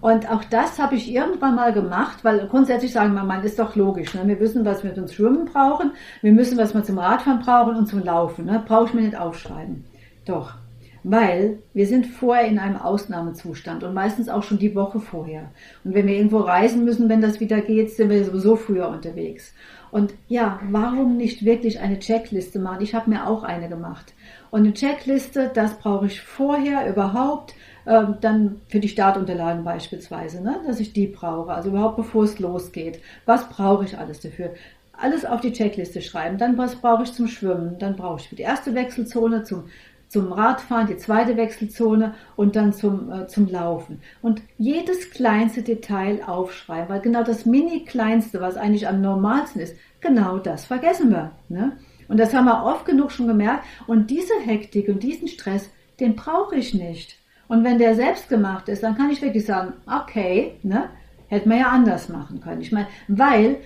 Und 0.00 0.30
auch 0.30 0.44
das 0.44 0.78
habe 0.78 0.94
ich 0.94 1.12
irgendwann 1.12 1.54
mal 1.54 1.72
gemacht, 1.72 2.22
weil 2.22 2.46
grundsätzlich 2.48 2.92
sagen 2.92 3.14
wir 3.14 3.24
mal, 3.24 3.44
ist 3.44 3.58
doch 3.58 3.74
logisch. 3.76 4.14
Ne? 4.14 4.22
Wir 4.26 4.38
wissen, 4.38 4.64
was 4.64 4.84
wir 4.84 4.94
zum 4.94 5.08
Schwimmen 5.08 5.46
brauchen, 5.46 5.92
wir 6.22 6.32
müssen, 6.32 6.58
was 6.58 6.74
wir 6.74 6.84
zum 6.84 6.98
Radfahren 6.98 7.40
brauchen 7.40 7.76
und 7.76 7.86
zum 7.86 8.04
Laufen. 8.04 8.44
Ne? 8.44 8.62
Brauche 8.66 8.86
ich 8.86 8.94
mir 8.94 9.02
nicht 9.02 9.16
aufschreiben. 9.16 9.84
Doch, 10.26 10.54
weil 11.02 11.60
wir 11.72 11.86
sind 11.86 12.06
vorher 12.06 12.48
in 12.48 12.58
einem 12.58 12.76
Ausnahmezustand 12.76 13.84
und 13.84 13.94
meistens 13.94 14.28
auch 14.28 14.42
schon 14.42 14.58
die 14.58 14.74
Woche 14.74 15.00
vorher. 15.00 15.50
Und 15.84 15.94
wenn 15.94 16.06
wir 16.06 16.14
irgendwo 16.14 16.38
reisen 16.38 16.84
müssen, 16.84 17.08
wenn 17.08 17.20
das 17.20 17.38
wieder 17.38 17.60
geht, 17.60 17.92
sind 17.92 18.10
wir 18.10 18.24
sowieso 18.24 18.56
früher 18.56 18.88
unterwegs. 18.88 19.54
Und 19.96 20.12
ja, 20.28 20.60
warum 20.68 21.16
nicht 21.16 21.46
wirklich 21.46 21.80
eine 21.80 21.98
Checkliste 21.98 22.58
machen? 22.58 22.82
Ich 22.82 22.94
habe 22.94 23.08
mir 23.08 23.26
auch 23.26 23.42
eine 23.42 23.66
gemacht. 23.66 24.12
Und 24.50 24.60
eine 24.60 24.74
Checkliste, 24.74 25.50
das 25.54 25.78
brauche 25.78 26.04
ich 26.04 26.20
vorher 26.20 26.86
überhaupt 26.86 27.54
ähm, 27.86 28.16
dann 28.20 28.60
für 28.68 28.78
die 28.78 28.90
Startunterlagen 28.90 29.64
beispielsweise, 29.64 30.42
ne, 30.42 30.60
dass 30.66 30.80
ich 30.80 30.92
die 30.92 31.06
brauche, 31.06 31.50
also 31.54 31.70
überhaupt 31.70 31.96
bevor 31.96 32.24
es 32.24 32.38
losgeht. 32.38 33.00
Was 33.24 33.48
brauche 33.48 33.86
ich 33.86 33.96
alles 33.96 34.20
dafür? 34.20 34.52
Alles 34.92 35.24
auf 35.24 35.40
die 35.40 35.52
Checkliste 35.54 36.02
schreiben. 36.02 36.36
Dann 36.36 36.58
was 36.58 36.74
brauche 36.74 37.04
ich 37.04 37.14
zum 37.14 37.26
Schwimmen? 37.26 37.78
Dann 37.78 37.96
brauche 37.96 38.20
ich 38.20 38.28
für 38.28 38.36
die 38.36 38.42
erste 38.42 38.74
Wechselzone 38.74 39.44
zum 39.44 39.64
zum 40.08 40.32
Radfahren, 40.32 40.86
die 40.86 40.96
zweite 40.96 41.36
Wechselzone 41.36 42.14
und 42.36 42.54
dann 42.54 42.72
zum, 42.72 43.10
äh, 43.10 43.26
zum 43.26 43.48
Laufen. 43.48 44.00
Und 44.22 44.40
jedes 44.56 45.10
kleinste 45.10 45.62
Detail 45.62 46.22
aufschreiben, 46.26 46.88
weil 46.88 47.00
genau 47.00 47.24
das 47.24 47.44
mini-kleinste, 47.44 48.40
was 48.40 48.56
eigentlich 48.56 48.86
am 48.86 49.00
normalsten 49.00 49.60
ist, 49.60 49.74
genau 50.00 50.38
das 50.38 50.64
vergessen 50.66 51.10
wir. 51.10 51.32
Ne? 51.48 51.76
Und 52.08 52.18
das 52.18 52.34
haben 52.34 52.46
wir 52.46 52.64
oft 52.64 52.84
genug 52.86 53.12
schon 53.12 53.26
gemerkt. 53.26 53.64
Und 53.86 54.10
diese 54.10 54.34
Hektik 54.44 54.88
und 54.88 55.02
diesen 55.02 55.28
Stress, 55.28 55.70
den 56.00 56.16
brauche 56.16 56.56
ich 56.56 56.74
nicht. 56.74 57.18
Und 57.48 57.64
wenn 57.64 57.78
der 57.78 57.94
selbst 57.94 58.28
gemacht 58.28 58.68
ist, 58.68 58.82
dann 58.82 58.96
kann 58.96 59.10
ich 59.10 59.22
wirklich 59.22 59.46
sagen, 59.46 59.74
okay, 59.86 60.56
ne, 60.62 60.90
hätte 61.28 61.48
man 61.48 61.58
ja 61.58 61.68
anders 61.68 62.08
machen 62.08 62.40
können. 62.40 62.60
Ich 62.60 62.72
meine, 62.72 62.88
weil 63.08 63.58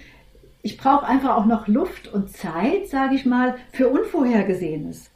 ich 0.62 0.76
brauche 0.76 1.06
einfach 1.06 1.36
auch 1.36 1.46
noch 1.46 1.68
Luft 1.68 2.08
und 2.08 2.30
Zeit, 2.30 2.88
sage 2.88 3.14
ich 3.14 3.24
mal, 3.24 3.56
für 3.72 3.88
Unvorhergesehenes. 3.88 5.10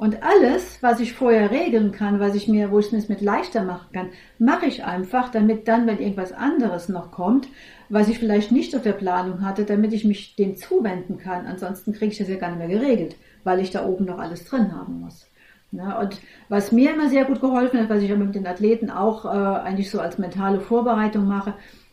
Und 0.00 0.22
alles, 0.22 0.82
was 0.82 0.98
ich 0.98 1.12
vorher 1.12 1.50
regeln 1.50 1.92
kann, 1.92 2.20
was 2.20 2.34
ich 2.34 2.48
mir, 2.48 2.70
wo 2.70 2.78
ich 2.78 2.90
es 2.90 3.10
mit 3.10 3.20
leichter 3.20 3.64
machen 3.64 3.92
kann, 3.92 4.08
mache 4.38 4.64
ich 4.64 4.82
einfach, 4.82 5.28
damit 5.28 5.68
dann, 5.68 5.86
wenn 5.86 5.98
irgendwas 5.98 6.32
anderes 6.32 6.88
noch 6.88 7.10
kommt, 7.10 7.48
was 7.90 8.08
ich 8.08 8.18
vielleicht 8.18 8.50
nicht 8.50 8.74
auf 8.74 8.80
der 8.80 8.94
Planung 8.94 9.44
hatte, 9.44 9.66
damit 9.66 9.92
ich 9.92 10.06
mich 10.06 10.36
dem 10.36 10.56
zuwenden 10.56 11.18
kann. 11.18 11.44
Ansonsten 11.44 11.92
kriege 11.92 12.12
ich 12.12 12.16
das 12.16 12.30
ja 12.30 12.36
gar 12.36 12.48
nicht 12.48 12.66
mehr 12.66 12.80
geregelt, 12.80 13.16
weil 13.44 13.60
ich 13.60 13.72
da 13.72 13.84
oben 13.84 14.06
noch 14.06 14.18
alles 14.18 14.46
drin 14.46 14.74
haben 14.74 15.00
muss. 15.00 15.28
Ja, 15.70 16.00
und 16.00 16.18
was 16.48 16.72
mir 16.72 16.94
immer 16.94 17.10
sehr 17.10 17.26
gut 17.26 17.42
geholfen 17.42 17.78
hat, 17.78 17.90
was 17.90 18.02
ich 18.02 18.08
mit 18.16 18.34
den 18.34 18.46
Athleten 18.46 18.88
auch 18.88 19.26
äh, 19.26 19.28
eigentlich 19.28 19.90
so 19.90 20.00
als 20.00 20.16
mentale 20.16 20.60
Vorbereitung 20.60 21.26
mache, 21.26 21.52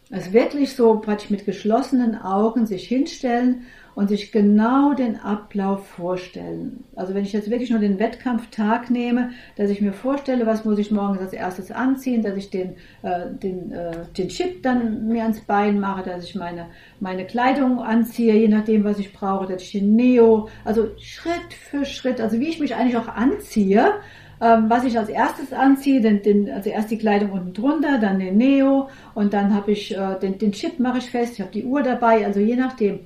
ist 0.10 0.34
wirklich 0.34 0.76
so 0.76 1.00
praktisch 1.00 1.30
mit 1.30 1.46
geschlossenen 1.46 2.16
Augen 2.16 2.66
sich 2.66 2.88
hinstellen 2.88 3.64
und 3.98 4.10
sich 4.10 4.32
genau 4.32 4.94
den 4.94 5.20
Ablauf 5.20 5.88
vorstellen. 5.88 6.84
Also 6.96 7.16
wenn 7.16 7.24
ich 7.24 7.34
jetzt 7.34 7.50
wirklich 7.50 7.72
nur 7.72 7.80
den 7.80 7.98
Wettkampftag 7.98 8.92
nehme, 8.92 9.32
dass 9.56 9.72
ich 9.72 9.82
mir 9.82 9.92
vorstelle, 9.92 10.46
was 10.46 10.66
muss 10.66 10.78
ich 10.78 10.92
morgens 10.92 11.20
als 11.20 11.34
erstes 11.34 11.72
anziehen, 11.72 12.22
dass 12.22 12.38
ich 12.38 12.52
den, 12.52 12.76
äh, 13.02 13.32
den, 13.42 13.72
äh, 13.72 14.06
den 14.16 14.30
Chip 14.30 14.62
dann 14.62 15.08
mir 15.08 15.24
ans 15.24 15.42
Bein 15.42 15.80
mache, 15.80 16.04
dass 16.04 16.24
ich 16.24 16.36
meine, 16.36 16.68
meine 17.00 17.26
Kleidung 17.26 17.80
anziehe, 17.80 18.36
je 18.36 18.48
nachdem, 18.48 18.84
was 18.84 19.00
ich 19.00 19.12
brauche, 19.12 19.52
dass 19.52 19.64
ich 19.64 19.72
den 19.72 19.96
Neo, 19.96 20.48
also 20.64 20.92
Schritt 21.00 21.54
für 21.54 21.84
Schritt, 21.84 22.22
also 22.22 22.40
wie 22.40 22.50
ich 22.50 22.60
mich 22.60 22.76
eigentlich 22.76 22.98
auch 22.98 23.08
anziehe, 23.08 23.94
ähm, 24.42 24.70
was 24.70 24.84
ich 24.84 24.98
als 24.98 25.10
erstes 25.10 25.54
anziehe, 25.54 26.02
den, 26.02 26.22
den, 26.22 26.50
also 26.50 26.70
erst 26.70 26.92
die 26.92 26.98
Kleidung 26.98 27.32
unten 27.32 27.54
drunter, 27.54 27.98
dann 27.98 28.20
den 28.20 28.38
Neo 28.38 28.90
und 29.14 29.34
dann 29.34 29.54
habe 29.54 29.72
ich 29.72 29.96
äh, 29.96 30.20
den, 30.20 30.38
den 30.38 30.52
Chip 30.52 30.80
mache 30.80 31.00
ich 31.00 31.10
fest, 31.10 31.34
ich 31.34 31.42
habe 31.42 31.52
die 31.52 31.66
Uhr 31.66 31.84
dabei, 31.84 32.26
also 32.26 32.40
je 32.40 32.56
nachdem 32.56 33.00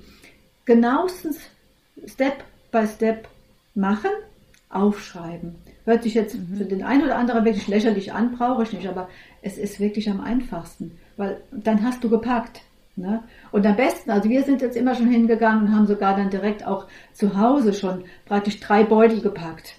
genauestens 0.65 1.39
Step 2.05 2.43
by 2.71 2.85
Step 2.87 3.27
machen, 3.75 4.11
aufschreiben. 4.69 5.55
Hört 5.85 6.03
sich 6.03 6.13
jetzt 6.13 6.35
mhm. 6.35 6.57
für 6.57 6.65
den 6.65 6.83
einen 6.83 7.03
oder 7.03 7.17
anderen 7.17 7.45
wirklich 7.45 7.67
lächerlich 7.67 8.13
an, 8.13 8.35
brauche 8.35 8.63
ich 8.63 8.73
nicht, 8.73 8.87
aber 8.87 9.09
es 9.41 9.57
ist 9.57 9.79
wirklich 9.79 10.09
am 10.09 10.21
einfachsten, 10.21 10.97
weil 11.17 11.41
dann 11.51 11.83
hast 11.83 12.03
du 12.03 12.09
gepackt. 12.09 12.61
Ne? 12.95 13.23
Und 13.51 13.65
am 13.65 13.75
besten, 13.75 14.11
also 14.11 14.29
wir 14.29 14.43
sind 14.43 14.61
jetzt 14.61 14.75
immer 14.75 14.95
schon 14.95 15.07
hingegangen 15.07 15.67
und 15.67 15.75
haben 15.75 15.87
sogar 15.87 16.15
dann 16.15 16.29
direkt 16.29 16.65
auch 16.67 16.87
zu 17.13 17.37
Hause 17.37 17.73
schon 17.73 18.03
praktisch 18.25 18.59
drei 18.59 18.83
Beutel 18.83 19.21
gepackt. 19.21 19.75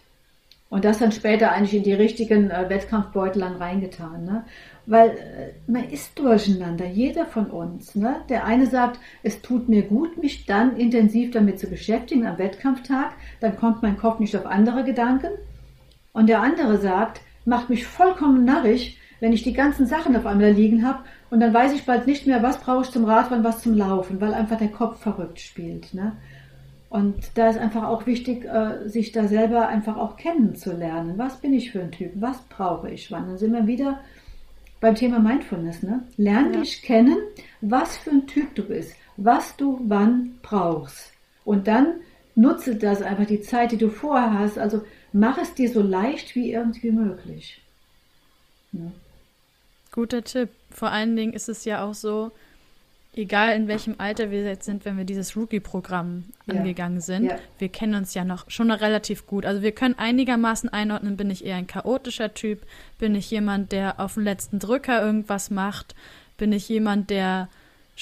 Und 0.73 0.87
das 0.87 0.99
dann 0.99 1.13
später 1.13 1.53
eigentlich 1.53 1.75
in 1.75 1.83
die 1.83 1.93
richtigen 1.93 2.51
äh, 2.51 2.65
Wettkampfbeutel 2.69 3.43
dann 3.43 3.57
reingetan. 3.57 4.25
Ne? 4.25 4.45
weil 4.87 5.11
äh, 5.11 5.71
man 5.71 5.89
ist 5.91 6.19
durcheinander, 6.19 6.87
jeder 6.87 7.27
von 7.27 7.47
uns. 7.47 7.95
Ne? 7.95 8.17
Der 8.29 8.45
eine 8.45 8.67
sagt, 8.67 8.99
es 9.23 9.43
tut 9.43 9.69
mir 9.69 9.83
gut, 9.83 10.21
mich 10.21 10.47
dann 10.47 10.77
intensiv 10.77 11.31
damit 11.31 11.61
zu 11.61 11.69
beschäftigen 11.69 12.27
am 12.27 12.39
Wettkampftag, 12.39 13.13
dann 13.41 13.57
kommt 13.57 13.83
mein 13.83 13.97
Kopf 13.97 14.19
nicht 14.19 14.37
auf 14.37 14.47
andere 14.47 14.85
Gedanken. 14.85 15.31
Und 16.13 16.29
der 16.29 16.41
andere 16.41 16.79
sagt, 16.79 17.21
macht 17.45 17.71
mich 17.71 17.87
vollkommen 17.87 18.45
narrig, 18.45 18.99
wenn 19.21 19.33
ich 19.33 19.43
die 19.43 19.53
ganzen 19.53 19.87
Sachen 19.87 20.17
auf 20.17 20.27
einmal 20.27 20.51
liegen 20.51 20.87
habe 20.87 21.05
und 21.31 21.41
dann 21.41 21.55
weiß 21.55 21.73
ich 21.75 21.87
bald 21.87 22.07
nicht 22.07 22.27
mehr, 22.27 22.43
was 22.43 22.59
brauche 22.59 22.83
ich 22.83 22.91
zum 22.91 23.05
Radfahren, 23.05 23.45
was 23.45 23.63
zum 23.63 23.75
Laufen, 23.75 24.21
weil 24.21 24.35
einfach 24.35 24.59
der 24.59 24.69
Kopf 24.69 25.01
verrückt 25.01 25.39
spielt. 25.39 25.95
Ne? 25.95 26.17
Und 26.93 27.39
da 27.39 27.49
ist 27.49 27.59
einfach 27.59 27.85
auch 27.85 28.05
wichtig, 28.05 28.45
äh, 28.45 28.87
sich 28.87 29.13
da 29.13 29.27
selber 29.27 29.67
einfach 29.67 29.97
auch 29.97 30.19
kennenzulernen. 30.19 31.17
Was 31.17 31.41
bin 31.41 31.55
ich 31.55 31.71
für 31.71 31.81
ein 31.81 31.91
Typ? 31.91 32.13
Was 32.17 32.39
brauche 32.51 32.91
ich 32.91 33.11
wann? 33.11 33.29
Dann 33.29 33.39
sind 33.39 33.55
wir 33.55 33.67
wieder 33.67 34.01
beim 34.79 34.95
Thema 34.95 35.19
Mindfulness. 35.19 35.83
Ne? 35.83 36.03
Lern 36.19 36.53
ja. 36.53 36.61
dich 36.61 36.83
kennen, 36.83 37.17
was 37.63 37.97
für 37.97 38.11
ein 38.11 38.27
Typ 38.27 38.55
du 38.55 38.65
bist, 38.65 38.95
was 39.17 39.57
du 39.57 39.81
wann 39.89 40.39
brauchst. 40.43 41.15
Und 41.47 41.67
dann 41.67 41.95
nutze 42.35 42.77
das 42.77 43.01
einfach, 43.01 43.25
die 43.25 43.41
Zeit, 43.41 43.73
die 43.73 43.79
du 43.79 43.89
vorher 43.89 44.39
hast. 44.39 44.59
Also 44.59 44.83
mach 45.15 45.39
es 45.39 45.55
dir 45.55 45.71
so 45.71 45.81
leicht 45.81 46.35
wie 46.35 46.53
irgendwie 46.53 46.91
möglich. 46.91 47.63
Ja. 48.73 48.93
Guter 49.93 50.23
Tipp. 50.25 50.51
Vor 50.69 50.91
allen 50.91 51.17
Dingen 51.17 51.33
ist 51.33 51.49
es 51.49 51.65
ja 51.65 51.83
auch 51.83 51.95
so, 51.95 52.33
egal 53.14 53.55
in 53.55 53.68
welchem 53.68 53.96
Alter 53.98 54.31
wir 54.31 54.42
jetzt 54.42 54.64
sind, 54.64 54.85
wenn 54.85 54.96
wir 54.96 55.05
dieses 55.05 55.37
Rookie-Programm 55.37 56.25
ja. 56.46 56.55
angegangen 56.55 57.01
sind, 57.01 57.25
ja. 57.27 57.38
wir 57.59 57.68
kennen 57.68 57.94
uns 57.94 58.14
ja 58.14 58.25
noch 58.25 58.51
schon 58.51 58.68
noch 58.68 58.81
relativ 58.81 59.27
gut. 59.27 59.44
Also 59.44 59.62
wir 59.62 59.72
können 59.72 59.98
einigermaßen 59.98 60.70
einordnen, 60.70 61.16
bin 61.16 61.31
ich 61.31 61.44
eher 61.44 61.57
ein 61.57 61.66
chaotischer 61.66 62.35
Typ, 62.35 62.62
bin 62.98 63.14
ich 63.14 63.31
jemand, 63.31 63.72
der 63.72 64.01
auf 64.01 64.14
den 64.14 64.25
letzten 64.25 64.59
Drücker 64.59 65.03
irgendwas 65.03 65.51
macht, 65.51 65.94
bin 66.38 66.53
ich 66.53 66.68
jemand, 66.68 67.11
der 67.11 67.48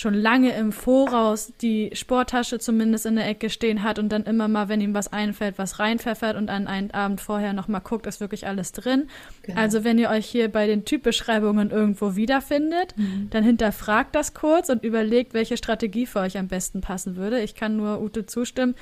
schon 0.00 0.14
lange 0.14 0.56
im 0.56 0.72
Voraus 0.72 1.52
die 1.60 1.90
Sporttasche 1.92 2.58
zumindest 2.58 3.04
in 3.04 3.16
der 3.16 3.28
Ecke 3.28 3.50
stehen 3.50 3.82
hat 3.82 3.98
und 3.98 4.08
dann 4.08 4.24
immer 4.24 4.48
mal, 4.48 4.70
wenn 4.70 4.80
ihm 4.80 4.94
was 4.94 5.12
einfällt, 5.12 5.58
was 5.58 5.78
reinpfeffert 5.78 6.36
und 6.36 6.48
an 6.48 6.66
einen 6.66 6.90
Abend 6.90 7.20
vorher 7.20 7.52
nochmal 7.52 7.82
guckt, 7.82 8.06
ist 8.06 8.18
wirklich 8.18 8.46
alles 8.46 8.72
drin. 8.72 9.08
Genau. 9.42 9.60
Also 9.60 9.84
wenn 9.84 9.98
ihr 9.98 10.08
euch 10.08 10.24
hier 10.24 10.50
bei 10.50 10.66
den 10.66 10.86
Typbeschreibungen 10.86 11.70
irgendwo 11.70 12.16
wiederfindet, 12.16 12.96
mhm. 12.96 13.28
dann 13.28 13.44
hinterfragt 13.44 14.14
das 14.14 14.32
kurz 14.32 14.70
und 14.70 14.82
überlegt, 14.84 15.34
welche 15.34 15.58
Strategie 15.58 16.06
für 16.06 16.20
euch 16.20 16.38
am 16.38 16.48
besten 16.48 16.80
passen 16.80 17.16
würde. 17.16 17.42
Ich 17.42 17.54
kann 17.54 17.76
nur 17.76 18.00
Ute 18.00 18.24
zustimmen 18.24 18.74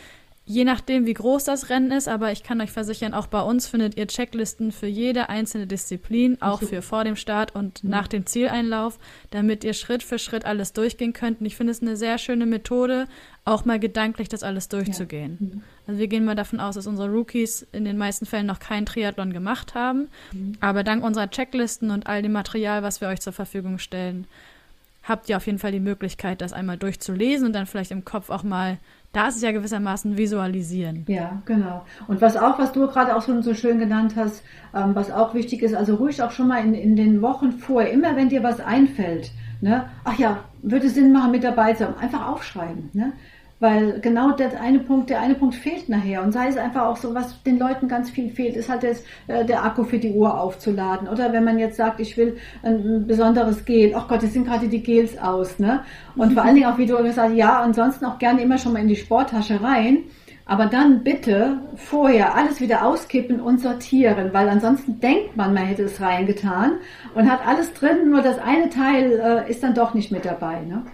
je 0.49 0.65
nachdem, 0.65 1.05
wie 1.05 1.15
groß 1.15 1.45
das 1.45 1.69
Rennen 1.69 1.93
ist, 1.93 2.09
aber 2.09 2.33
ich 2.33 2.43
kann 2.43 2.61
euch 2.63 2.73
versichern, 2.73 3.13
auch 3.13 3.27
bei 3.27 3.43
uns 3.43 3.69
findet 3.69 3.99
ihr 3.99 4.07
Checklisten 4.07 4.73
für 4.73 4.87
jede 4.87 5.29
einzelne 5.29 5.67
Disziplin, 5.67 6.41
auch 6.41 6.63
für 6.63 6.81
vor 6.81 7.05
dem 7.05 7.17
Start 7.17 7.55
und 7.55 7.85
mhm. 7.85 7.91
nach 7.91 8.09
dem 8.09 8.25
Zieleinlauf, 8.25 8.99
damit 9.31 9.63
ihr 9.63 9.75
Schritt 9.75 10.03
für 10.03 10.19
Schritt 10.19 10.47
alles 10.47 10.73
durchgehen 10.73 11.13
könnt. 11.13 11.41
Und 11.41 11.47
ich 11.47 11.55
finde 11.55 11.73
es 11.73 11.83
eine 11.83 11.99
sehr 11.99 12.17
schöne 12.17 12.47
Methode, 12.47 13.07
auch 13.45 13.67
mal 13.67 13.79
gedanklich 13.79 14.29
das 14.29 14.43
alles 14.43 14.69
durchzugehen. 14.69 15.37
Ja. 15.39 15.47
Mhm. 15.47 15.63
Also 15.87 16.01
wir 16.01 16.09
gehen 16.09 16.25
mal 16.25 16.35
davon 16.35 16.61
aus, 16.61 16.77
dass 16.77 16.87
unsere 16.87 17.11
Rookies 17.11 17.67
in 17.73 17.85
den 17.85 17.99
meisten 17.99 18.25
Fällen 18.25 18.47
noch 18.47 18.59
keinen 18.59 18.87
Triathlon 18.87 19.35
gemacht 19.35 19.75
haben, 19.75 20.09
mhm. 20.33 20.55
aber 20.61 20.83
dank 20.83 21.05
unserer 21.05 21.31
Checklisten 21.31 21.91
und 21.91 22.07
all 22.07 22.23
dem 22.23 22.33
Material, 22.33 22.83
was 22.83 23.03
wir 23.03 23.09
euch 23.09 23.21
zur 23.21 23.35
Verfügung 23.35 23.79
stellen, 23.79 24.27
habt 25.03 25.29
ihr 25.29 25.37
auf 25.37 25.47
jeden 25.47 25.59
Fall 25.59 25.73
die 25.73 25.81
Möglichkeit, 25.81 26.41
das 26.41 26.53
einmal 26.53 26.77
durchzulesen 26.77 27.47
und 27.47 27.53
dann 27.53 27.67
vielleicht 27.67 27.91
im 27.91 28.05
Kopf 28.05 28.31
auch 28.31 28.43
mal 28.43 28.79
da 29.19 29.27
ist 29.27 29.35
es 29.35 29.43
ja 29.43 29.51
gewissermaßen 29.51 30.17
visualisieren. 30.17 31.05
Ja, 31.09 31.43
genau. 31.45 31.85
Und 32.07 32.21
was 32.21 32.37
auch, 32.37 32.57
was 32.61 32.71
du 32.71 32.87
gerade 32.87 33.17
auch 33.17 33.23
schon 33.23 33.43
so 33.43 33.53
schön 33.53 33.81
genannt 33.81 34.15
hast, 34.15 34.45
ähm, 34.73 34.95
was 34.95 35.11
auch 35.11 35.35
wichtig 35.35 35.63
ist, 35.63 35.75
also 35.75 35.97
ruhig 35.97 36.23
auch 36.23 36.31
schon 36.31 36.47
mal 36.47 36.65
in, 36.65 36.73
in 36.73 36.95
den 36.95 37.21
Wochen 37.21 37.51
vorher, 37.51 37.91
immer 37.91 38.15
wenn 38.15 38.29
dir 38.29 38.45
was 38.45 38.61
einfällt, 38.61 39.33
ne, 39.61 39.87
ach 40.05 40.17
ja, 40.21 40.45
würde 40.63 40.89
Sinn 40.89 41.13
machen, 41.13 41.33
mit 41.33 41.43
dabei 41.43 41.73
zu 41.73 41.81
sein, 41.81 41.99
einfach 41.99 42.29
aufschreiben. 42.29 42.91
Ne? 42.93 43.13
Weil 43.61 44.01
genau 44.01 44.33
der 44.33 44.61
eine 44.61 44.79
Punkt, 44.79 45.11
der 45.11 45.21
eine 45.21 45.35
Punkt 45.35 45.57
fehlt 45.57 45.89
nachher. 45.89 46.23
Und 46.23 46.33
sei 46.33 46.49
es 46.49 46.57
einfach 46.57 46.87
auch 46.87 46.97
so, 46.97 47.15
was 47.15 47.43
den 47.43 47.59
Leuten 47.59 47.89
ganz 47.89 48.09
viel 48.09 48.31
fehlt, 48.31 48.57
ist 48.57 48.69
halt 48.69 48.85
das, 48.85 49.03
äh, 49.27 49.45
der 49.45 49.65
Akku 49.65 49.83
für 49.83 49.99
die 49.99 50.13
Uhr 50.13 50.41
aufzuladen. 50.41 51.09
Oder 51.09 51.33
wenn 51.33 51.45
man 51.45 51.59
jetzt 51.59 51.77
sagt, 51.77 51.99
ich 51.99 52.17
will 52.17 52.37
ein, 52.63 53.07
besonderes 53.07 53.65
Gel, 53.65 53.95
ach 53.97 54.07
Gott, 54.07 54.23
jetzt 54.23 54.35
sind 54.35 54.47
gerade 54.47 54.69
die 54.69 54.83
Gels 54.83 55.19
aus, 55.19 55.59
ne? 55.59 55.83
Und 56.15 56.35
vor 56.35 56.45
allen 56.45 56.55
Dingen 56.55 56.71
auch, 56.71 56.79
wie 56.79 56.87
du 56.87 56.97
gesagt 56.99 57.31
hast, 57.31 57.37
ja, 57.37 57.61
ansonsten 57.61 58.05
auch 58.05 58.19
gerne 58.19 58.43
immer 58.43 58.59
schon 58.59 58.73
mal 58.73 58.83
in 58.83 58.89
die 58.89 58.97
Sporttasche 58.97 59.61
rein. 59.63 60.05
Aber 60.49 60.65
dann 60.65 61.05
bitte 61.05 61.61
vorher 61.77 62.35
alles 62.35 62.61
wieder 62.61 62.83
auskippen 62.87 63.39
und 63.39 63.61
sortieren, 63.61 64.31
weil 64.33 64.49
ansonsten 64.49 64.99
denkt 64.99 65.37
man, 65.37 65.53
man 65.53 65.67
hätte 65.67 65.83
es 65.83 66.01
reingetan 66.01 66.79
und 67.15 67.31
hat 67.31 67.47
alles 67.47 67.75
drin, 67.75 68.11
nur 68.11 68.23
das 68.23 68.39
eine 68.39 68.71
Teil 68.71 69.13
äh, 69.47 69.51
ist 69.51 69.63
dann 69.63 69.75
doch 69.75 69.93
nicht 69.93 70.11
mit 70.11 70.25
dabei. 70.25 70.63
Ne? 70.63 70.85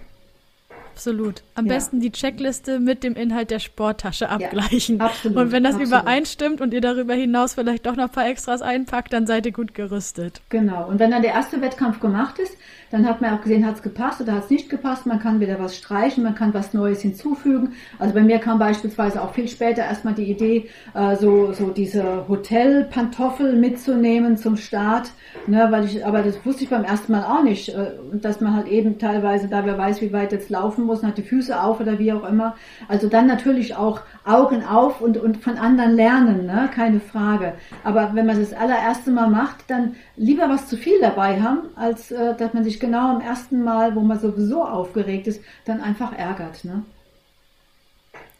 Absolut. 0.95 1.43
Am 1.55 1.65
ja. 1.65 1.73
besten 1.73 1.99
die 1.99 2.11
Checkliste 2.11 2.79
mit 2.79 3.03
dem 3.03 3.15
Inhalt 3.15 3.51
der 3.51 3.59
Sporttasche 3.59 4.29
abgleichen. 4.29 4.99
Ja, 4.99 5.07
absolut, 5.07 5.37
und 5.37 5.51
wenn 5.51 5.63
das 5.63 5.75
absolut. 5.75 6.01
übereinstimmt 6.01 6.61
und 6.61 6.73
ihr 6.73 6.79
darüber 6.79 7.13
hinaus 7.13 7.55
vielleicht 7.55 7.85
doch 7.85 7.97
noch 7.97 8.05
ein 8.05 8.11
paar 8.11 8.27
Extras 8.29 8.61
einpackt, 8.61 9.11
dann 9.11 9.27
seid 9.27 9.45
ihr 9.45 9.51
gut 9.51 9.73
gerüstet. 9.73 10.41
Genau. 10.47 10.87
Und 10.87 10.99
wenn 10.99 11.11
dann 11.11 11.21
der 11.21 11.33
erste 11.33 11.59
Wettkampf 11.59 11.99
gemacht 11.99 12.39
ist, 12.39 12.55
dann 12.91 13.05
hat 13.05 13.19
man 13.19 13.33
auch 13.33 13.41
gesehen, 13.41 13.65
hat 13.65 13.75
es 13.75 13.81
gepasst 13.81 14.21
oder 14.21 14.33
hat 14.33 14.45
es 14.45 14.49
nicht 14.49 14.69
gepasst. 14.69 15.05
Man 15.05 15.19
kann 15.19 15.41
wieder 15.41 15.59
was 15.59 15.75
streichen, 15.75 16.23
man 16.23 16.33
kann 16.33 16.53
was 16.53 16.73
Neues 16.73 17.01
hinzufügen. 17.01 17.73
Also 17.99 18.13
bei 18.13 18.21
mir 18.21 18.39
kam 18.39 18.57
beispielsweise 18.57 19.21
auch 19.21 19.33
viel 19.33 19.49
später 19.49 19.83
erstmal 19.83 20.13
die 20.13 20.31
Idee, 20.31 20.69
äh, 20.93 21.17
so, 21.17 21.51
so 21.51 21.71
diese 21.71 22.25
Hotelpantoffel 22.29 23.53
mitzunehmen 23.57 24.37
zum 24.37 24.55
Start. 24.55 25.11
Ne, 25.47 25.67
weil 25.71 25.83
ich, 25.83 26.05
aber 26.05 26.23
das 26.23 26.45
wusste 26.45 26.63
ich 26.63 26.69
beim 26.69 26.85
ersten 26.85 27.11
Mal 27.11 27.25
auch 27.25 27.43
nicht. 27.43 27.69
Äh, 27.69 27.91
dass 28.13 28.39
man 28.39 28.55
halt 28.55 28.67
eben 28.67 28.97
teilweise, 28.97 29.49
da 29.49 29.65
wer 29.65 29.77
weiß, 29.77 30.01
wie 30.01 30.13
weit 30.13 30.31
jetzt 30.31 30.49
laufen 30.49 30.84
muss, 30.85 31.03
hat 31.03 31.17
die 31.17 31.23
Füße 31.23 31.61
auf 31.61 31.79
oder 31.79 31.99
wie 31.99 32.13
auch 32.13 32.27
immer. 32.27 32.55
Also 32.87 33.09
dann 33.09 33.27
natürlich 33.27 33.75
auch 33.75 34.01
Augen 34.23 34.63
auf 34.63 35.01
und, 35.01 35.17
und 35.17 35.37
von 35.37 35.57
anderen 35.57 35.95
lernen, 35.95 36.45
ne? 36.45 36.69
keine 36.73 36.99
Frage. 36.99 37.53
Aber 37.83 38.11
wenn 38.13 38.25
man 38.25 38.39
das 38.39 38.53
allererste 38.53 39.11
Mal 39.11 39.29
macht, 39.29 39.69
dann 39.69 39.95
lieber 40.15 40.49
was 40.49 40.67
zu 40.67 40.77
viel 40.77 40.99
dabei 41.01 41.41
haben, 41.41 41.69
als 41.75 42.11
äh, 42.11 42.35
dass 42.35 42.53
man 42.53 42.63
sich 42.63 42.79
genau 42.79 43.15
am 43.15 43.21
ersten 43.21 43.63
Mal, 43.63 43.95
wo 43.95 44.01
man 44.01 44.19
sowieso 44.19 44.63
aufgeregt 44.63 45.27
ist, 45.27 45.41
dann 45.65 45.81
einfach 45.81 46.13
ärgert. 46.13 46.63
Ne? 46.63 46.83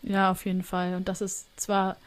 Ja, 0.01 0.31
auf 0.31 0.45
jeden 0.45 0.63
Fall. 0.63 0.95
Und 0.95 1.10
das 1.10 1.21
ist 1.21 1.60
zwar 1.60 1.97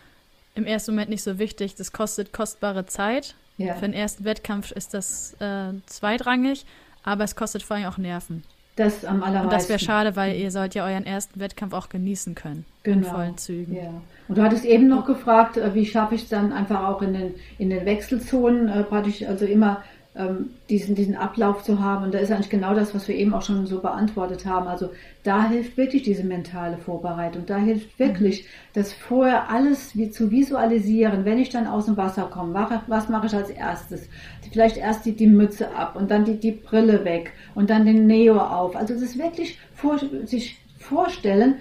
im 0.55 0.65
ersten 0.65 0.93
Moment 0.93 1.11
nicht 1.11 1.23
so 1.23 1.39
wichtig, 1.39 1.75
das 1.75 1.93
kostet 1.93 2.33
kostbare 2.33 2.87
Zeit. 2.87 3.35
Ja. 3.59 3.75
Für 3.75 3.83
den 3.83 3.93
ersten 3.93 4.25
Wettkampf 4.25 4.71
ist 4.71 4.95
das 4.95 5.35
äh, 5.41 5.73
zweitrangig, 5.87 6.65
aber 7.03 7.25
es 7.25 7.37
kostet 7.37 7.63
vor 7.63 7.77
allem 7.77 7.87
auch 7.87 7.99
Nerven. 7.99 8.45
Das 8.79 9.05
am 9.05 9.25
allermeisten. 9.25 9.47
Und 9.47 9.53
das 9.53 9.69
wäre 9.69 9.79
schade, 9.81 10.15
weil 10.15 10.37
ihr 10.37 10.53
sollt 10.53 10.77
ja 10.77 10.87
euren 10.87 11.05
ersten 11.05 11.41
Wettkampf 11.41 11.75
auch 11.75 11.89
genießen 11.89 12.37
können. 12.37 12.65
Genau. 12.85 13.09
In 13.09 13.13
vollen 13.13 13.37
Zügen. 13.37 13.75
Ja. 13.75 13.91
Und 14.29 14.39
du 14.39 14.43
hattest 14.43 14.65
eben 14.65 14.87
noch 14.87 15.05
gefragt, 15.05 15.57
äh, 15.57 15.75
wie 15.75 15.85
schaffe 15.85 16.15
ich 16.15 16.23
es 16.23 16.29
dann 16.29 16.53
einfach 16.53 16.87
auch 16.87 17.03
in 17.03 17.13
den, 17.13 17.35
in 17.59 17.71
den 17.71 17.85
Wechselzonen, 17.85 18.69
äh, 18.69 18.85
praktisch 18.85 19.25
also 19.25 19.47
immer 19.47 19.83
ähm, 20.19 20.51
diesen, 20.69 20.97
diesen 20.97 21.17
Ablauf 21.17 21.63
zu 21.63 21.81
haben. 21.81 22.05
Und 22.05 22.13
da 22.13 22.19
ist 22.19 22.33
eigentlich 22.33 22.51
genau 22.51 22.75
das, 22.75 22.95
was 22.95 23.07
wir 23.07 23.15
eben 23.15 23.33
auch 23.33 23.43
schon 23.43 23.67
so 23.67 23.81
beantwortet 23.81 24.45
haben. 24.45 24.67
Also 24.67 24.91
da 25.23 25.49
hilft 25.49 25.77
wirklich 25.77 26.03
diese 26.03 26.25
mentale 26.25 26.77
Vorbereitung. 26.77 27.47
Da 27.47 27.57
hilft 27.57 27.99
wirklich, 27.99 28.43
mhm. 28.43 28.47
das 28.75 28.93
vorher 28.93 29.49
alles 29.49 29.97
wie 29.97 30.11
zu 30.11 30.31
visualisieren, 30.31 31.25
wenn 31.25 31.39
ich 31.39 31.51
dann 31.51 31.69
aus 31.69 31.87
dem 31.87 31.97
Wasser 31.97 32.25
komme. 32.25 32.53
Was, 32.53 32.81
was 32.89 33.09
mache 33.09 33.29
ich 33.29 33.35
als 33.35 33.51
erstes? 33.51 34.09
Vielleicht 34.51 34.77
erst 34.77 35.07
die, 35.07 35.13
die 35.13 35.29
Mütze 35.29 35.75
ab 35.75 35.95
und 35.95 36.11
dann 36.11 36.25
die, 36.25 36.39
die 36.39 36.53
Brille 36.53 37.05
weg 37.05 37.33
und 37.55 37.71
dann 37.71 37.87
den 37.87 38.07
Neo 38.07 38.39
auf. 38.39 38.75
Also 38.75 38.95
das 38.95 39.19
wirklich 39.19 39.59
vor, 39.75 39.99
sich 40.25 40.59
vorstellen, 40.79 41.57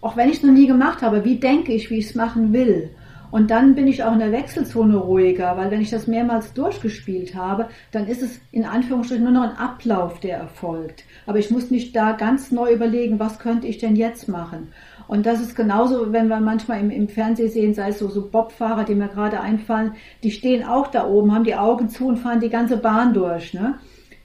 auch 0.00 0.16
wenn 0.16 0.28
ich 0.28 0.38
es 0.38 0.42
noch 0.42 0.52
nie 0.52 0.66
gemacht 0.66 1.02
habe, 1.02 1.24
wie 1.24 1.36
denke 1.36 1.72
ich, 1.72 1.90
wie 1.90 1.98
ich 1.98 2.06
es 2.06 2.14
machen 2.14 2.52
will. 2.52 2.90
Und 3.30 3.50
dann 3.50 3.74
bin 3.74 3.88
ich 3.88 4.04
auch 4.04 4.12
in 4.12 4.18
der 4.18 4.32
Wechselzone 4.32 4.96
ruhiger, 4.96 5.56
weil 5.56 5.70
wenn 5.70 5.80
ich 5.80 5.90
das 5.90 6.06
mehrmals 6.06 6.52
durchgespielt 6.52 7.34
habe, 7.34 7.68
dann 7.90 8.06
ist 8.06 8.22
es 8.22 8.40
in 8.52 8.64
Anführungsstrichen 8.64 9.24
nur 9.24 9.32
noch 9.32 9.42
ein 9.42 9.56
Ablauf, 9.56 10.20
der 10.20 10.38
erfolgt. 10.38 11.04
Aber 11.26 11.38
ich 11.38 11.50
muss 11.50 11.70
nicht 11.70 11.94
da 11.96 12.12
ganz 12.12 12.52
neu 12.52 12.72
überlegen, 12.72 13.18
was 13.18 13.38
könnte 13.38 13.66
ich 13.66 13.78
denn 13.78 13.96
jetzt 13.96 14.28
machen. 14.28 14.68
Und 15.08 15.26
das 15.26 15.40
ist 15.40 15.54
genauso, 15.54 16.12
wenn 16.12 16.28
wir 16.28 16.40
manchmal 16.40 16.80
im, 16.80 16.90
im 16.90 17.08
Fernsehen 17.08 17.50
sehen, 17.50 17.74
sei 17.74 17.90
es 17.90 17.98
so, 17.98 18.08
so 18.08 18.28
Bobfahrer, 18.28 18.84
die 18.84 18.94
mir 18.94 19.08
gerade 19.08 19.40
einfallen, 19.40 19.92
die 20.22 20.30
stehen 20.30 20.64
auch 20.64 20.88
da 20.88 21.06
oben, 21.06 21.32
haben 21.32 21.44
die 21.44 21.54
Augen 21.54 21.88
zu 21.88 22.08
und 22.08 22.16
fahren 22.16 22.40
die 22.40 22.50
ganze 22.50 22.76
Bahn 22.76 23.14
durch. 23.14 23.54
Ne? 23.54 23.74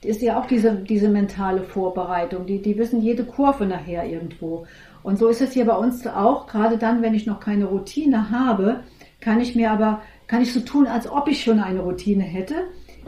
Das 0.02 0.16
ist 0.16 0.22
ja 0.22 0.40
auch 0.40 0.46
diese, 0.46 0.74
diese 0.74 1.08
mentale 1.08 1.62
Vorbereitung. 1.62 2.46
Die, 2.46 2.60
die 2.60 2.76
wissen 2.76 3.00
jede 3.00 3.24
Kurve 3.24 3.66
nachher 3.66 4.04
irgendwo. 4.04 4.66
Und 5.04 5.18
so 5.18 5.28
ist 5.28 5.40
es 5.40 5.52
hier 5.52 5.64
bei 5.64 5.76
uns 5.76 6.06
auch, 6.06 6.46
gerade 6.46 6.78
dann, 6.78 7.02
wenn 7.02 7.14
ich 7.14 7.26
noch 7.26 7.40
keine 7.40 7.66
Routine 7.66 8.30
habe, 8.30 8.80
kann 9.22 9.40
ich 9.40 9.54
mir 9.54 9.70
aber, 9.70 10.02
kann 10.26 10.42
ich 10.42 10.52
so 10.52 10.60
tun, 10.60 10.86
als 10.86 11.10
ob 11.10 11.28
ich 11.28 11.42
schon 11.42 11.60
eine 11.60 11.80
Routine 11.80 12.24
hätte, 12.24 12.54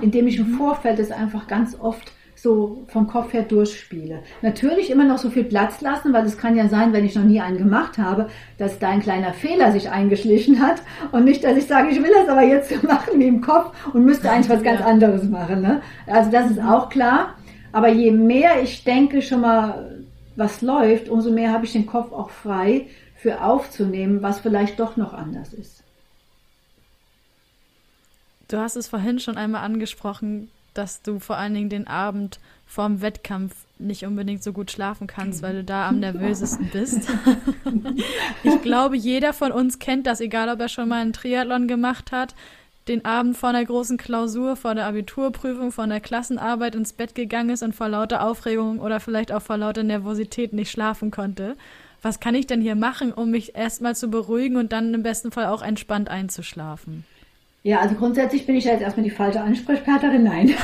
indem 0.00 0.26
ich 0.26 0.38
im 0.38 0.52
mhm. 0.52 0.56
Vorfeld 0.56 0.98
es 0.98 1.10
einfach 1.10 1.46
ganz 1.46 1.78
oft 1.78 2.12
so 2.36 2.84
vom 2.88 3.06
Kopf 3.06 3.32
her 3.32 3.42
durchspiele. 3.42 4.20
Natürlich 4.42 4.90
immer 4.90 5.04
noch 5.04 5.18
so 5.18 5.30
viel 5.30 5.44
Platz 5.44 5.80
lassen, 5.80 6.12
weil 6.12 6.26
es 6.26 6.36
kann 6.36 6.56
ja 6.56 6.68
sein, 6.68 6.92
wenn 6.92 7.04
ich 7.04 7.14
noch 7.14 7.24
nie 7.24 7.40
einen 7.40 7.56
gemacht 7.58 7.96
habe, 7.96 8.28
dass 8.58 8.78
da 8.78 8.90
ein 8.90 9.00
kleiner 9.00 9.32
Fehler 9.32 9.72
sich 9.72 9.90
eingeschlichen 9.90 10.60
hat 10.60 10.82
und 11.12 11.24
nicht, 11.24 11.42
dass 11.42 11.56
ich 11.56 11.66
sage, 11.66 11.88
ich 11.88 12.02
will 12.02 12.12
das 12.12 12.28
aber 12.28 12.42
jetzt 12.42 12.82
machen 12.82 13.18
wie 13.18 13.28
im 13.28 13.40
Kopf 13.40 13.72
und 13.94 14.04
müsste 14.04 14.30
eigentlich 14.30 14.50
was 14.50 14.62
ganz 14.62 14.82
anderes 14.82 15.24
machen. 15.24 15.62
Ne? 15.62 15.80
Also 16.06 16.30
das 16.30 16.50
ist 16.50 16.60
auch 16.60 16.90
klar. 16.90 17.34
Aber 17.72 17.88
je 17.88 18.10
mehr 18.10 18.62
ich 18.62 18.84
denke 18.84 19.22
schon 19.22 19.40
mal, 19.40 20.04
was 20.36 20.60
läuft, 20.60 21.08
umso 21.08 21.30
mehr 21.30 21.52
habe 21.52 21.64
ich 21.64 21.72
den 21.72 21.86
Kopf 21.86 22.12
auch 22.12 22.30
frei 22.30 22.88
für 23.16 23.42
aufzunehmen, 23.42 24.22
was 24.22 24.40
vielleicht 24.40 24.78
doch 24.80 24.96
noch 24.96 25.14
anders 25.14 25.54
ist. 25.54 25.83
Du 28.48 28.58
hast 28.58 28.76
es 28.76 28.88
vorhin 28.88 29.18
schon 29.18 29.36
einmal 29.36 29.62
angesprochen, 29.62 30.50
dass 30.74 31.02
du 31.02 31.20
vor 31.20 31.36
allen 31.36 31.54
Dingen 31.54 31.70
den 31.70 31.86
Abend 31.86 32.40
vorm 32.66 33.00
Wettkampf 33.00 33.54
nicht 33.78 34.04
unbedingt 34.04 34.42
so 34.42 34.52
gut 34.52 34.70
schlafen 34.70 35.06
kannst, 35.06 35.42
weil 35.42 35.54
du 35.54 35.64
da 35.64 35.88
am 35.88 36.00
nervösesten 36.00 36.70
bist. 36.72 37.08
ich 38.42 38.62
glaube, 38.62 38.96
jeder 38.96 39.32
von 39.32 39.52
uns 39.52 39.78
kennt 39.78 40.06
das, 40.06 40.20
egal 40.20 40.48
ob 40.48 40.60
er 40.60 40.68
schon 40.68 40.88
mal 40.88 41.00
einen 41.00 41.12
Triathlon 41.12 41.68
gemacht 41.68 42.12
hat, 42.12 42.34
den 42.88 43.04
Abend 43.04 43.36
vor 43.36 43.48
einer 43.48 43.64
großen 43.64 43.96
Klausur, 43.96 44.56
vor 44.56 44.74
der 44.74 44.86
Abiturprüfung, 44.86 45.72
vor 45.72 45.84
einer 45.84 46.00
Klassenarbeit 46.00 46.74
ins 46.74 46.92
Bett 46.92 47.14
gegangen 47.14 47.50
ist 47.50 47.62
und 47.62 47.74
vor 47.74 47.88
lauter 47.88 48.26
Aufregung 48.26 48.78
oder 48.80 49.00
vielleicht 49.00 49.32
auch 49.32 49.42
vor 49.42 49.56
lauter 49.56 49.82
Nervosität 49.82 50.52
nicht 50.52 50.70
schlafen 50.70 51.10
konnte. 51.10 51.56
Was 52.02 52.20
kann 52.20 52.34
ich 52.34 52.46
denn 52.46 52.60
hier 52.60 52.74
machen, 52.74 53.12
um 53.12 53.30
mich 53.30 53.56
erstmal 53.56 53.96
zu 53.96 54.08
beruhigen 54.08 54.56
und 54.56 54.72
dann 54.72 54.92
im 54.92 55.02
besten 55.02 55.32
Fall 55.32 55.46
auch 55.46 55.62
entspannt 55.62 56.10
einzuschlafen? 56.10 57.04
Ja, 57.66 57.80
also 57.80 57.94
grundsätzlich 57.94 58.44
bin 58.44 58.56
ich 58.56 58.64
ja 58.66 58.72
jetzt 58.72 58.82
erstmal 58.82 59.04
die 59.04 59.10
falsche 59.10 59.40
Ansprechpartnerin. 59.40 60.22
Nein. 60.22 60.50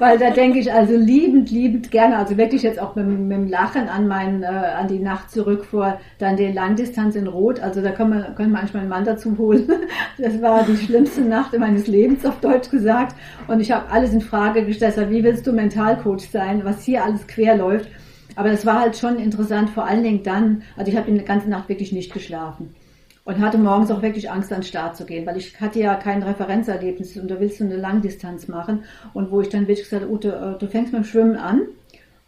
Weil 0.00 0.18
da 0.18 0.30
denke 0.30 0.58
ich 0.58 0.72
also 0.72 0.96
liebend, 0.96 1.52
liebend 1.52 1.92
gerne, 1.92 2.16
also 2.16 2.36
wirklich 2.36 2.64
jetzt 2.64 2.80
auch 2.80 2.96
mit, 2.96 3.06
mit 3.06 3.30
dem 3.30 3.46
Lachen 3.46 3.88
an, 3.88 4.08
mein, 4.08 4.42
äh, 4.42 4.46
an 4.46 4.88
die 4.88 4.98
Nacht 4.98 5.30
zurück 5.30 5.64
vor 5.64 6.00
dann 6.18 6.36
der 6.36 6.52
Langdistanz 6.52 7.14
in 7.14 7.28
Rot. 7.28 7.60
Also 7.60 7.80
da 7.80 7.92
können 7.92 8.10
wir, 8.10 8.34
können 8.34 8.50
wir 8.50 8.58
manchmal 8.58 8.80
einen 8.80 8.90
Mann 8.90 9.04
dazu 9.04 9.38
holen. 9.38 9.68
Das 10.18 10.42
war 10.42 10.64
die 10.64 10.76
schlimmste 10.76 11.20
Nacht 11.20 11.56
meines 11.56 11.86
Lebens, 11.86 12.26
auf 12.26 12.40
Deutsch 12.40 12.70
gesagt. 12.70 13.14
Und 13.46 13.60
ich 13.60 13.70
habe 13.70 13.88
alles 13.88 14.12
in 14.12 14.20
Frage 14.20 14.66
gestellt. 14.66 14.96
Wie 15.10 15.22
willst 15.22 15.46
du 15.46 15.52
Mentalcoach 15.52 16.28
sein, 16.28 16.64
was 16.64 16.82
hier 16.82 17.04
alles 17.04 17.28
quer 17.28 17.56
läuft? 17.56 17.88
Aber 18.36 18.50
das 18.50 18.66
war 18.66 18.80
halt 18.80 18.96
schon 18.96 19.18
interessant, 19.18 19.70
vor 19.70 19.84
allen 19.84 20.02
Dingen 20.02 20.22
dann, 20.22 20.62
also 20.76 20.90
ich 20.90 20.96
habe 20.96 21.10
die 21.10 21.24
ganze 21.24 21.48
Nacht 21.48 21.68
wirklich 21.68 21.92
nicht 21.92 22.12
geschlafen 22.12 22.74
und 23.24 23.40
hatte 23.40 23.58
morgens 23.58 23.90
auch 23.90 24.02
wirklich 24.02 24.30
Angst, 24.30 24.52
an 24.52 24.60
den 24.60 24.66
Start 24.66 24.96
zu 24.96 25.04
gehen, 25.06 25.26
weil 25.26 25.36
ich 25.36 25.60
hatte 25.60 25.78
ja 25.78 25.94
kein 25.94 26.22
Referenzerlebnis 26.22 27.16
und 27.16 27.30
da 27.30 27.40
willst 27.40 27.60
du 27.60 27.64
eine 27.64 27.76
Langdistanz 27.76 28.48
machen 28.48 28.84
und 29.14 29.30
wo 29.30 29.40
ich 29.40 29.48
dann 29.48 29.62
wirklich 29.62 29.84
gesagt 29.84 30.02
habe, 30.02 30.12
Ute, 30.12 30.56
äh, 30.56 30.58
du 30.58 30.66
fängst 30.66 30.92
mit 30.92 31.02
dem 31.02 31.06
Schwimmen 31.06 31.36
an 31.36 31.62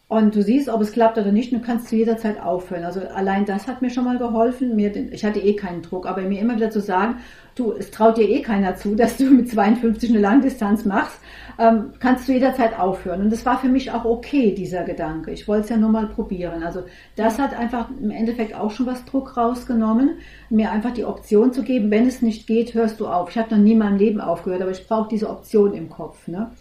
und 0.08 0.36
du 0.36 0.42
siehst, 0.42 0.68
ob 0.68 0.80
es 0.82 0.92
klappt 0.92 1.18
oder 1.18 1.32
nicht, 1.32 1.52
du 1.52 1.58
kannst 1.58 1.88
zu 1.88 1.96
jeder 1.96 2.16
Zeit 2.16 2.40
aufhören. 2.40 2.84
Also 2.84 3.00
allein 3.00 3.44
das 3.44 3.66
hat 3.66 3.82
mir 3.82 3.90
schon 3.90 4.04
mal 4.04 4.18
geholfen. 4.18 4.76
Mir, 4.76 4.94
ich 5.12 5.24
hatte 5.24 5.40
eh 5.40 5.56
keinen 5.56 5.82
Druck, 5.82 6.06
aber 6.06 6.22
mir 6.22 6.40
immer 6.40 6.54
wieder 6.54 6.70
zu 6.70 6.80
sagen, 6.80 7.16
du, 7.56 7.72
es 7.72 7.90
traut 7.90 8.16
dir 8.16 8.28
eh 8.28 8.40
keiner 8.40 8.76
zu, 8.76 8.94
dass 8.96 9.16
du 9.16 9.24
mit 9.24 9.50
52 9.50 10.10
eine 10.10 10.20
Langdistanz 10.20 10.84
machst, 10.84 11.18
ähm, 11.58 11.94
kannst 11.98 12.28
du 12.28 12.32
jederzeit 12.32 12.78
aufhören. 12.78 13.20
Und 13.22 13.32
das 13.32 13.44
war 13.44 13.58
für 13.58 13.68
mich 13.68 13.90
auch 13.90 14.04
okay, 14.04 14.54
dieser 14.54 14.84
Gedanke. 14.84 15.32
Ich 15.32 15.48
wollte 15.48 15.64
es 15.64 15.70
ja 15.70 15.76
nur 15.76 15.90
mal 15.90 16.06
probieren. 16.06 16.62
Also 16.62 16.84
das 17.16 17.40
hat 17.40 17.58
einfach 17.58 17.88
im 18.00 18.12
Endeffekt 18.12 18.54
auch 18.54 18.70
schon 18.70 18.86
was 18.86 19.04
Druck 19.06 19.36
rausgenommen, 19.36 20.18
mir 20.50 20.70
einfach 20.70 20.92
die 20.92 21.04
Option 21.04 21.52
zu 21.52 21.64
geben, 21.64 21.90
wenn 21.90 22.06
es 22.06 22.22
nicht 22.22 22.46
geht, 22.46 22.74
hörst 22.74 23.00
du 23.00 23.08
auf. 23.08 23.30
Ich 23.30 23.38
habe 23.38 23.56
noch 23.56 23.62
nie 23.62 23.72
in 23.72 23.78
meinem 23.78 23.98
Leben 23.98 24.20
aufgehört, 24.20 24.62
aber 24.62 24.70
ich 24.70 24.86
brauche 24.86 25.08
diese 25.08 25.28
Option 25.28 25.74
im 25.74 25.88
Kopf. 25.88 26.28
Ne? 26.28 26.52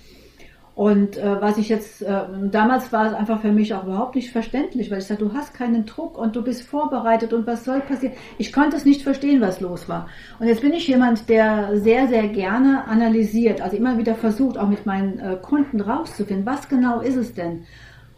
Und 0.76 1.16
äh, 1.16 1.42
was 1.42 1.58
ich 1.58 1.70
jetzt, 1.70 2.02
äh, 2.02 2.24
damals 2.52 2.92
war 2.92 3.08
es 3.08 3.14
einfach 3.14 3.40
für 3.40 3.54
mich 3.54 3.74
auch 3.74 3.86
überhaupt 3.86 4.16
nicht 4.16 4.32
verständlich, 4.32 4.92
weil 4.92 4.98
ich 4.98 5.06
sagte, 5.06 5.24
du 5.24 5.34
hast 5.34 5.54
keinen 5.54 5.86
Druck 5.86 6.18
und 6.18 6.36
du 6.36 6.44
bist 6.44 6.64
vorbereitet 6.64 7.32
und 7.32 7.48
was 7.48 7.64
soll 7.64 7.80
passieren? 7.80 8.14
Ich 8.38 8.52
konnte 8.52 8.76
es 8.76 8.84
nicht 8.84 9.02
verstehen, 9.02 9.40
was 9.40 9.62
los 9.62 9.88
war. 9.88 10.10
Und 10.38 10.48
jetzt 10.48 10.62
bin 10.62 10.74
ich 10.74 10.86
jemand, 10.86 11.30
der 11.30 11.78
sehr, 11.80 12.10
sehr 12.10 12.28
gerne 12.28 12.86
analysiert, 12.88 13.62
also 13.62 13.78
immer 13.78 13.98
wieder 13.98 14.16
versucht, 14.16 14.58
auch 14.58 14.68
mit 14.68 14.86
meinen 14.86 15.18
äh, 15.20 15.38
Kunden 15.42 15.80
rauszufinden, 15.80 16.46
was 16.46 16.68
genau 16.68 17.00
ist 17.00 17.16
es 17.16 17.34
denn? 17.34 17.64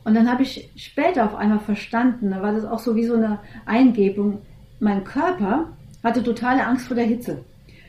Und 0.04 0.16
dann 0.16 0.32
habe 0.32 0.42
ich 0.42 0.72
später 0.78 1.26
auf 1.26 1.36
einmal 1.36 1.60
verstanden, 1.60 2.32
da 2.32 2.42
war 2.42 2.54
das 2.54 2.66
auch 2.66 2.80
so 2.80 2.96
wie 2.96 3.06
so 3.06 3.14
eine 3.14 3.38
Eingebung, 3.68 4.42
mein 4.80 5.04
Körper 5.04 5.68
hatte 6.04 6.24
totale 6.24 6.66
Angst 6.66 6.88
vor 6.88 6.96
der 6.96 7.06
Hitze. 7.06 7.44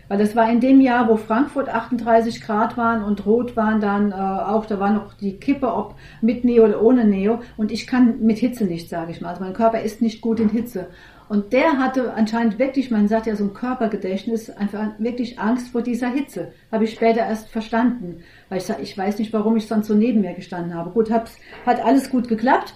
Weil 0.08 0.18
das 0.18 0.34
war 0.34 0.50
in 0.50 0.60
dem 0.60 0.80
Jahr, 0.80 1.08
wo 1.08 1.16
Frankfurt 1.16 1.68
38 1.68 2.40
Grad 2.40 2.76
waren 2.76 3.04
und 3.04 3.26
rot 3.26 3.56
waren 3.56 3.80
dann 3.80 4.10
äh, 4.10 4.14
auch, 4.14 4.66
da 4.66 4.80
war 4.80 4.90
noch 4.90 5.12
die 5.14 5.36
Kippe, 5.36 5.72
ob 5.72 5.96
mit 6.22 6.44
Neo 6.44 6.64
oder 6.64 6.82
ohne 6.82 7.04
Neo. 7.04 7.40
Und 7.56 7.70
ich 7.70 7.86
kann 7.86 8.20
mit 8.20 8.38
Hitze 8.38 8.64
nicht, 8.64 8.88
sage 8.88 9.10
ich 9.12 9.20
mal. 9.20 9.30
Also 9.30 9.44
mein 9.44 9.52
Körper 9.52 9.82
ist 9.82 10.00
nicht 10.00 10.20
gut 10.22 10.40
in 10.40 10.48
Hitze. 10.48 10.88
Und 11.28 11.52
der 11.52 11.78
hatte 11.78 12.14
anscheinend 12.14 12.58
wirklich, 12.58 12.90
man 12.90 13.06
sagt 13.06 13.26
ja 13.26 13.36
so 13.36 13.44
ein 13.44 13.52
Körpergedächtnis, 13.52 14.48
einfach 14.48 14.92
wirklich 14.98 15.38
Angst 15.38 15.68
vor 15.68 15.82
dieser 15.82 16.08
Hitze. 16.08 16.52
Habe 16.72 16.84
ich 16.84 16.94
später 16.94 17.20
erst 17.20 17.50
verstanden. 17.50 18.22
Weil 18.48 18.58
ich 18.58 18.70
ich 18.80 18.96
weiß 18.96 19.18
nicht, 19.18 19.32
warum 19.34 19.56
ich 19.56 19.66
sonst 19.66 19.88
so 19.88 19.94
neben 19.94 20.22
mir 20.22 20.32
gestanden 20.32 20.74
habe. 20.74 20.90
Gut, 20.90 21.10
hab's, 21.10 21.36
hat 21.66 21.84
alles 21.84 22.10
gut 22.10 22.28
geklappt. 22.28 22.72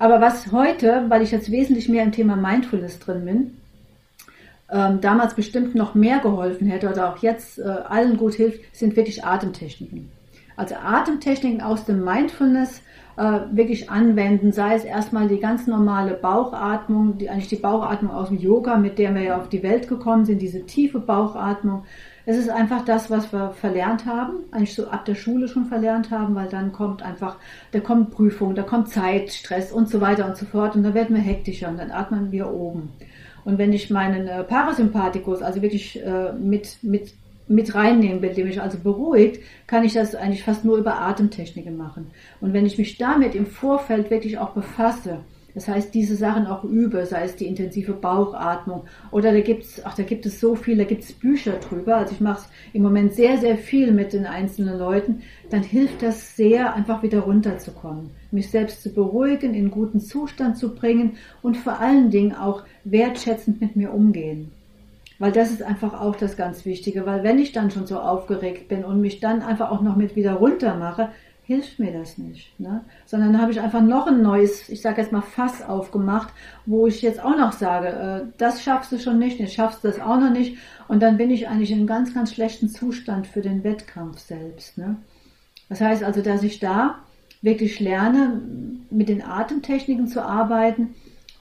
Aber 0.00 0.20
was 0.20 0.50
heute, 0.50 1.04
weil 1.08 1.22
ich 1.22 1.30
jetzt 1.30 1.52
wesentlich 1.52 1.88
mehr 1.88 2.02
im 2.02 2.10
Thema 2.10 2.34
Mindfulness 2.34 2.98
drin 2.98 3.24
bin, 3.24 3.56
ähm, 4.72 5.00
damals 5.00 5.34
bestimmt 5.34 5.74
noch 5.74 5.94
mehr 5.94 6.18
geholfen 6.20 6.66
hätte 6.66 6.88
oder 6.88 7.12
auch 7.12 7.18
jetzt 7.18 7.58
äh, 7.58 7.62
allen 7.62 8.16
gut 8.16 8.34
hilft, 8.34 8.60
sind 8.74 8.96
wirklich 8.96 9.24
Atemtechniken. 9.24 10.10
Also 10.56 10.74
Atemtechniken 10.76 11.60
aus 11.60 11.84
dem 11.84 12.04
Mindfulness 12.04 12.82
äh, 13.16 13.40
wirklich 13.52 13.90
anwenden, 13.90 14.52
sei 14.52 14.74
es 14.74 14.84
erstmal 14.84 15.28
die 15.28 15.40
ganz 15.40 15.66
normale 15.66 16.14
Bauchatmung, 16.14 17.18
die, 17.18 17.28
eigentlich 17.28 17.48
die 17.48 17.56
Bauchatmung 17.56 18.12
aus 18.12 18.28
dem 18.28 18.38
Yoga, 18.38 18.76
mit 18.76 18.98
der 18.98 19.14
wir 19.14 19.22
ja 19.22 19.36
auf 19.38 19.48
die 19.48 19.62
Welt 19.62 19.88
gekommen 19.88 20.24
sind, 20.24 20.40
diese 20.40 20.64
tiefe 20.64 21.00
Bauchatmung. 21.00 21.84
Es 22.24 22.36
ist 22.36 22.48
einfach 22.48 22.84
das, 22.84 23.10
was 23.10 23.32
wir 23.32 23.50
verlernt 23.50 24.06
haben, 24.06 24.44
eigentlich 24.52 24.74
so 24.74 24.86
ab 24.86 25.04
der 25.04 25.16
Schule 25.16 25.48
schon 25.48 25.66
verlernt 25.66 26.10
haben, 26.10 26.34
weil 26.34 26.48
dann 26.48 26.72
kommt 26.72 27.02
einfach, 27.02 27.36
da 27.72 27.80
kommt 27.80 28.12
Prüfung, 28.12 28.54
da 28.54 28.62
kommt 28.62 28.88
Zeit, 28.88 29.32
Stress 29.32 29.72
und 29.72 29.90
so 29.90 30.00
weiter 30.00 30.26
und 30.26 30.36
so 30.36 30.46
fort 30.46 30.76
und 30.76 30.84
dann 30.84 30.94
werden 30.94 31.16
wir 31.16 31.22
hektischer 31.22 31.68
und 31.68 31.78
dann 31.78 31.90
atmen 31.90 32.30
wir 32.30 32.50
oben. 32.50 32.90
Und 33.44 33.58
wenn 33.58 33.72
ich 33.72 33.90
meinen 33.90 34.28
äh, 34.28 34.44
Parasympathikus, 34.44 35.42
also 35.42 35.62
wirklich 35.62 36.02
äh, 36.04 36.32
mit, 36.32 36.78
mit, 36.82 37.14
mit 37.48 37.74
reinnehmen 37.74 38.22
will, 38.22 38.34
der 38.34 38.44
mich 38.44 38.60
also 38.60 38.78
beruhigt, 38.78 39.42
kann 39.66 39.84
ich 39.84 39.94
das 39.94 40.14
eigentlich 40.14 40.44
fast 40.44 40.64
nur 40.64 40.78
über 40.78 41.00
Atemtechniken 41.00 41.76
machen. 41.76 42.10
Und 42.40 42.52
wenn 42.52 42.66
ich 42.66 42.78
mich 42.78 42.98
damit 42.98 43.34
im 43.34 43.46
Vorfeld 43.46 44.10
wirklich 44.10 44.38
auch 44.38 44.50
befasse, 44.50 45.20
das 45.54 45.68
heißt, 45.68 45.92
diese 45.92 46.16
Sachen 46.16 46.46
auch 46.46 46.64
übe, 46.64 47.04
sei 47.04 47.24
es 47.24 47.36
die 47.36 47.46
intensive 47.46 47.92
Bauchatmung 47.92 48.84
oder 49.10 49.32
da 49.32 49.40
gibt's, 49.40 49.82
ach, 49.84 49.94
da 49.94 50.02
gibt 50.02 50.24
es 50.24 50.40
so 50.40 50.54
viel, 50.54 50.78
da 50.78 50.84
gibt's 50.84 51.12
Bücher 51.12 51.52
drüber. 51.52 51.96
Also 51.96 52.14
ich 52.14 52.20
mache 52.20 52.40
es 52.40 52.48
im 52.72 52.82
Moment 52.82 53.12
sehr, 53.12 53.36
sehr 53.38 53.58
viel 53.58 53.92
mit 53.92 54.12
den 54.12 54.24
einzelnen 54.24 54.78
Leuten. 54.78 55.22
Dann 55.50 55.62
hilft 55.62 56.02
das 56.02 56.36
sehr, 56.36 56.74
einfach 56.74 57.02
wieder 57.02 57.20
runterzukommen, 57.20 58.10
mich 58.30 58.50
selbst 58.50 58.82
zu 58.82 58.92
beruhigen, 58.92 59.54
in 59.54 59.70
guten 59.70 60.00
Zustand 60.00 60.56
zu 60.56 60.74
bringen 60.74 61.16
und 61.42 61.56
vor 61.56 61.80
allen 61.80 62.10
Dingen 62.10 62.34
auch 62.34 62.64
wertschätzend 62.84 63.60
mit 63.60 63.76
mir 63.76 63.92
umgehen. 63.92 64.52
Weil 65.18 65.32
das 65.32 65.52
ist 65.52 65.62
einfach 65.62 66.00
auch 66.00 66.16
das 66.16 66.36
ganz 66.36 66.64
Wichtige, 66.64 67.06
weil 67.06 67.22
wenn 67.22 67.38
ich 67.38 67.52
dann 67.52 67.70
schon 67.70 67.86
so 67.86 68.00
aufgeregt 68.00 68.68
bin 68.68 68.84
und 68.84 69.00
mich 69.00 69.20
dann 69.20 69.42
einfach 69.42 69.70
auch 69.70 69.82
noch 69.82 69.94
mit 69.94 70.16
wieder 70.16 70.32
runter 70.32 70.76
mache, 70.76 71.10
hilft 71.44 71.78
mir 71.78 71.92
das 71.92 72.18
nicht. 72.18 72.58
Ne? 72.60 72.84
Sondern 73.04 73.40
habe 73.40 73.52
ich 73.52 73.60
einfach 73.60 73.82
noch 73.82 74.06
ein 74.06 74.22
neues, 74.22 74.68
ich 74.68 74.80
sage 74.80 75.02
jetzt 75.02 75.12
mal 75.12 75.22
Fass 75.22 75.62
aufgemacht, 75.62 76.32
wo 76.66 76.86
ich 76.86 77.02
jetzt 77.02 77.22
auch 77.22 77.36
noch 77.36 77.52
sage, 77.52 77.88
äh, 77.88 78.32
das 78.38 78.62
schaffst 78.62 78.92
du 78.92 78.98
schon 78.98 79.18
nicht, 79.18 79.40
jetzt 79.40 79.54
schaffst 79.54 79.82
du 79.82 79.88
das 79.88 80.00
auch 80.00 80.20
noch 80.20 80.30
nicht. 80.30 80.56
Und 80.88 81.02
dann 81.02 81.16
bin 81.16 81.30
ich 81.30 81.48
eigentlich 81.48 81.70
in 81.70 81.78
einem 81.78 81.86
ganz, 81.86 82.14
ganz 82.14 82.32
schlechten 82.32 82.68
Zustand 82.68 83.26
für 83.26 83.40
den 83.40 83.64
Wettkampf 83.64 84.20
selbst. 84.20 84.78
Ne? 84.78 84.96
Das 85.68 85.80
heißt 85.80 86.04
also, 86.04 86.22
dass 86.22 86.42
ich 86.42 86.60
da 86.60 87.00
wirklich 87.40 87.80
lerne, 87.80 88.40
mit 88.90 89.08
den 89.08 89.22
Atemtechniken 89.22 90.06
zu 90.06 90.24
arbeiten. 90.24 90.94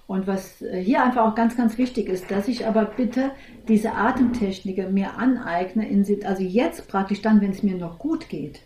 Und 0.07 0.25
was 0.27 0.57
hier 0.57 1.03
einfach 1.03 1.25
auch 1.25 1.35
ganz, 1.35 1.55
ganz 1.55 1.77
wichtig 1.77 2.09
ist, 2.09 2.29
dass 2.31 2.49
ich 2.49 2.65
aber 2.65 2.83
bitte 2.83 3.31
diese 3.67 3.93
Atemtechniken 3.93 4.93
mir 4.93 5.17
aneigne, 5.17 5.87
also 6.25 6.43
jetzt 6.43 6.89
praktisch 6.89 7.21
dann, 7.21 7.39
wenn 7.39 7.51
es 7.51 7.63
mir 7.63 7.77
noch 7.77 7.97
gut 7.97 8.27
geht 8.27 8.61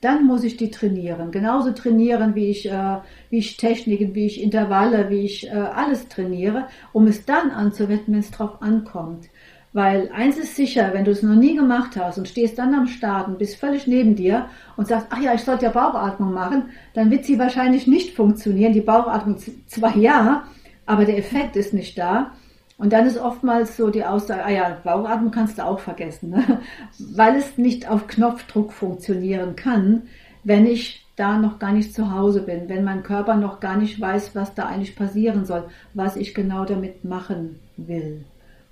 dann 0.00 0.26
muss 0.26 0.44
ich 0.44 0.56
die 0.56 0.70
trainieren. 0.70 1.30
Genauso 1.30 1.72
trainieren, 1.72 2.34
wie 2.34 2.50
ich, 2.50 2.70
äh, 2.70 2.98
wie 3.30 3.38
ich 3.38 3.56
Techniken, 3.56 4.14
wie 4.14 4.26
ich 4.26 4.42
Intervalle, 4.42 5.10
wie 5.10 5.24
ich 5.24 5.46
äh, 5.46 5.50
alles 5.50 6.08
trainiere, 6.08 6.68
um 6.92 7.06
es 7.06 7.24
dann 7.24 7.50
anzuwenden, 7.50 8.14
wenn 8.14 8.20
es 8.20 8.30
drauf 8.30 8.60
ankommt. 8.62 9.28
Weil 9.72 10.10
eins 10.14 10.38
ist 10.38 10.56
sicher, 10.56 10.94
wenn 10.94 11.04
du 11.04 11.10
es 11.10 11.22
noch 11.22 11.34
nie 11.34 11.54
gemacht 11.54 11.96
hast 11.96 12.16
und 12.16 12.28
stehst 12.28 12.58
dann 12.58 12.74
am 12.74 12.86
Start 12.86 13.28
und 13.28 13.38
bist 13.38 13.56
völlig 13.56 13.86
neben 13.86 14.16
dir 14.16 14.46
und 14.76 14.88
sagst, 14.88 15.08
ach 15.10 15.20
ja, 15.20 15.34
ich 15.34 15.42
sollte 15.42 15.66
ja 15.66 15.70
Bauchatmung 15.70 16.32
machen, 16.32 16.70
dann 16.94 17.10
wird 17.10 17.26
sie 17.26 17.38
wahrscheinlich 17.38 17.86
nicht 17.86 18.16
funktionieren. 18.16 18.72
Die 18.72 18.80
Bauchatmung 18.80 19.36
zwar 19.66 19.94
ja, 19.96 20.44
aber 20.86 21.04
der 21.04 21.18
Effekt 21.18 21.56
ist 21.56 21.74
nicht 21.74 21.98
da. 21.98 22.30
Und 22.78 22.92
dann 22.92 23.06
ist 23.06 23.18
oftmals 23.18 23.76
so 23.76 23.90
die 23.90 24.04
Aussage, 24.04 24.44
ah 24.44 24.50
ja, 24.50 24.78
Bauchatmen 24.84 25.30
kannst 25.30 25.58
du 25.58 25.64
auch 25.64 25.80
vergessen, 25.80 26.30
ne? 26.30 26.60
weil 26.98 27.36
es 27.36 27.56
nicht 27.56 27.88
auf 27.88 28.06
Knopfdruck 28.06 28.72
funktionieren 28.72 29.56
kann, 29.56 30.02
wenn 30.44 30.66
ich 30.66 31.06
da 31.16 31.38
noch 31.38 31.58
gar 31.58 31.72
nicht 31.72 31.94
zu 31.94 32.12
Hause 32.12 32.42
bin, 32.42 32.68
wenn 32.68 32.84
mein 32.84 33.02
Körper 33.02 33.36
noch 33.36 33.60
gar 33.60 33.78
nicht 33.78 33.98
weiß, 33.98 34.34
was 34.34 34.54
da 34.54 34.66
eigentlich 34.66 34.94
passieren 34.94 35.46
soll, 35.46 35.64
was 35.94 36.16
ich 36.16 36.34
genau 36.34 36.66
damit 36.66 37.04
machen 37.04 37.58
will. 37.78 38.24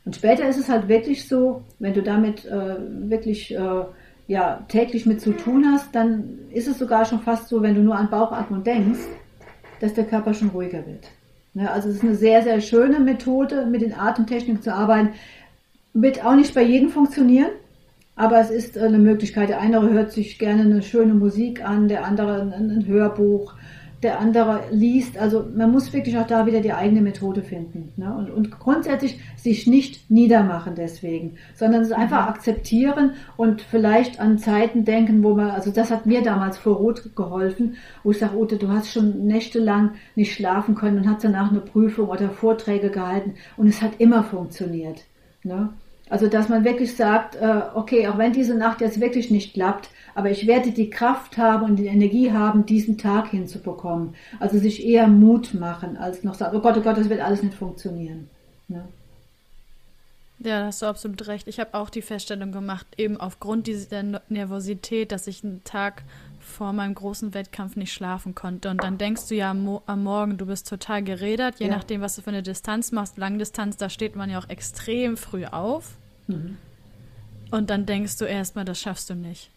Und 0.05 0.17
später 0.17 0.47
ist 0.47 0.59
es 0.59 0.69
halt 0.69 0.89
wirklich 0.89 1.27
so, 1.27 1.63
wenn 1.79 1.95
du 1.95 2.03
damit 2.03 2.45
äh, 2.45 2.77
wirklich 3.09 3.55
äh, 3.55 3.85
ja, 4.27 4.65
täglich 4.69 5.07
mit 5.07 5.23
zu 5.23 5.33
tun 5.33 5.65
hast, 5.67 5.95
dann 5.95 6.39
ist 6.53 6.69
es 6.69 6.79
sogar 6.79 7.07
schon 7.07 7.21
fast 7.21 7.49
so, 7.49 7.63
wenn 7.63 7.75
du 7.75 7.81
nur 7.81 7.97
an 7.97 8.11
Bauchatmung 8.11 8.63
denkst, 8.63 9.01
dass 9.81 9.95
der 9.95 10.05
Körper 10.05 10.35
schon 10.35 10.51
ruhiger 10.51 10.87
wird. 10.87 11.11
Ne, 11.55 11.71
also 11.71 11.89
es 11.89 11.97
ist 11.97 12.03
eine 12.03 12.17
sehr, 12.17 12.43
sehr 12.43 12.61
schöne 12.61 12.99
Methode, 12.99 13.65
mit 13.67 13.81
den 13.81 13.95
Atemtechniken 13.95 14.61
zu 14.61 14.75
arbeiten. 14.75 15.11
Wird 15.93 16.25
auch 16.25 16.35
nicht 16.35 16.53
bei 16.53 16.63
jedem 16.63 16.91
funktionieren, 16.91 17.51
aber 18.17 18.41
es 18.41 18.51
ist 18.51 18.77
eine 18.77 18.99
Möglichkeit. 18.99 19.49
Der 19.49 19.61
eine 19.61 19.81
hört 19.89 20.11
sich 20.11 20.39
gerne 20.41 20.63
eine 20.63 20.83
schöne 20.83 21.15
Musik 21.15 21.65
an, 21.65 21.87
der 21.87 22.05
andere 22.05 22.41
ein 22.43 22.85
Hörbuch, 22.87 23.55
der 24.05 24.21
andere 24.21 24.65
liest. 24.71 25.19
Also 25.19 25.45
man 25.55 25.73
muss 25.73 25.93
wirklich 25.93 26.17
auch 26.19 26.27
da 26.27 26.47
wieder 26.47 26.61
die 26.61 26.73
eigene 26.73 27.01
Methode 27.01 27.43
finden. 27.43 27.93
Ne? 27.97 28.15
Und, 28.15 28.31
und 28.31 28.51
grundsätzlich 28.59 29.19
sich 29.37 29.67
nicht 29.67 30.11
niedermachen 30.11 30.75
deswegen, 30.77 31.37
sondern 31.55 31.83
es 31.83 31.91
einfach 31.91 32.23
mhm. 32.27 32.29
akzeptieren 32.29 33.13
und 33.37 33.63
vielleicht 33.63 34.21
an 34.21 34.39
Zeiten 34.39 34.85
denken, 34.85 35.25
wo 35.25 35.35
man, 35.35 35.51
also 35.51 35.71
das 35.71 35.91
hat 35.91 36.07
mir 36.07 36.23
damals 36.23 36.59
vor 36.59 36.77
Rot 36.77 37.17
geholfen, 37.17 37.77
wo 38.05 38.13
ich 38.13 38.19
sage, 38.19 38.37
Ute, 38.37 38.57
du 38.59 38.69
hast 38.69 38.93
schon 38.93 39.27
nächtelang 39.27 39.95
nicht 40.15 40.35
schlafen 40.35 40.75
können 40.75 40.99
und 40.99 41.09
hast 41.09 41.25
danach 41.25 41.51
eine 41.51 41.61
Prüfung 41.61 42.09
oder 42.09 42.31
Vorträge 42.31 42.91
gehalten 42.91 43.35
und 43.57 43.67
es 43.67 43.83
hat 43.83 43.93
immer 43.99 44.23
funktioniert. 44.23 45.05
Ne? 45.43 45.71
Also 46.11 46.29
dass 46.29 46.49
man 46.49 46.65
wirklich 46.65 46.97
sagt, 46.97 47.37
äh, 47.37 47.63
okay, 47.75 48.09
auch 48.09 48.19
wenn 48.19 48.33
diese 48.33 48.55
Nacht 48.55 48.81
jetzt 48.81 49.01
wirklich 49.01 49.31
nicht 49.31 49.55
klappt, 49.55 49.89
aber 50.15 50.31
ich 50.31 50.47
werde 50.47 50.71
die 50.71 50.91
Kraft 50.91 51.39
haben 51.39 51.65
und 51.65 51.77
die 51.77 51.87
Energie 51.87 52.31
haben, 52.31 52.67
diesen 52.67 52.99
Tag 52.99 53.31
hinzubekommen. 53.31 54.15
Also 54.39 54.59
sich 54.59 54.85
eher 54.85 55.09
Mut 55.09 55.55
machen, 55.55 55.97
als 55.97 56.23
noch 56.23 56.35
sagen, 56.35 56.57
oh 56.57 56.61
Gott, 56.61 56.77
oh 56.77 56.83
Gott, 56.83 56.99
das 56.99 57.09
wird 57.09 57.21
alles 57.21 57.43
nicht 57.43 57.55
funktionieren. 57.55 58.29
Ne? 58.69 58.85
Ja, 60.41 60.61
da 60.61 60.67
hast 60.67 60.83
du 60.83 60.87
absolut 60.87 61.27
recht. 61.27 61.49
Ich 61.49 61.59
habe 61.59 61.75
auch 61.75 61.89
die 61.89 62.03
Feststellung 62.03 62.53
gemacht, 62.53 62.87
eben 62.99 63.19
aufgrund 63.19 63.67
dieser 63.67 64.03
Nervosität, 64.29 65.11
dass 65.11 65.27
ich 65.27 65.43
einen 65.43 65.65
Tag 65.65 66.03
vor 66.45 66.73
meinem 66.73 66.95
großen 66.95 67.35
Wettkampf 67.35 67.77
nicht 67.77 67.93
schlafen 67.93 68.35
konnte. 68.35 68.71
Und 68.71 68.83
dann 68.83 68.99
denkst 68.99 69.29
du 69.29 69.35
ja 69.35 69.51
am, 69.51 69.81
am 69.87 70.03
Morgen, 70.03 70.37
du 70.37 70.47
bist 70.47 70.69
total 70.69 71.03
gerädert, 71.03 71.59
je 71.59 71.67
ja. 71.67 71.75
nachdem, 71.75 72.01
was 72.01 72.17
du 72.17 72.23
für 72.23 72.31
eine 72.31 72.43
Distanz 72.43 72.93
machst. 72.93 73.19
Langdistanz, 73.19 73.77
da 73.77 73.89
steht 73.89 74.17
man 74.17 74.31
ja 74.31 74.39
auch 74.39 74.49
extrem 74.49 75.17
früh 75.17 75.45
auf. 75.47 75.97
Mhm. 76.27 76.57
Und 77.51 77.71
dann 77.71 77.87
denkst 77.87 78.19
du 78.19 78.25
erstmal, 78.25 78.65
das 78.65 78.81
schaffst 78.81 79.11
du 79.11 79.15
nicht. 79.15 79.51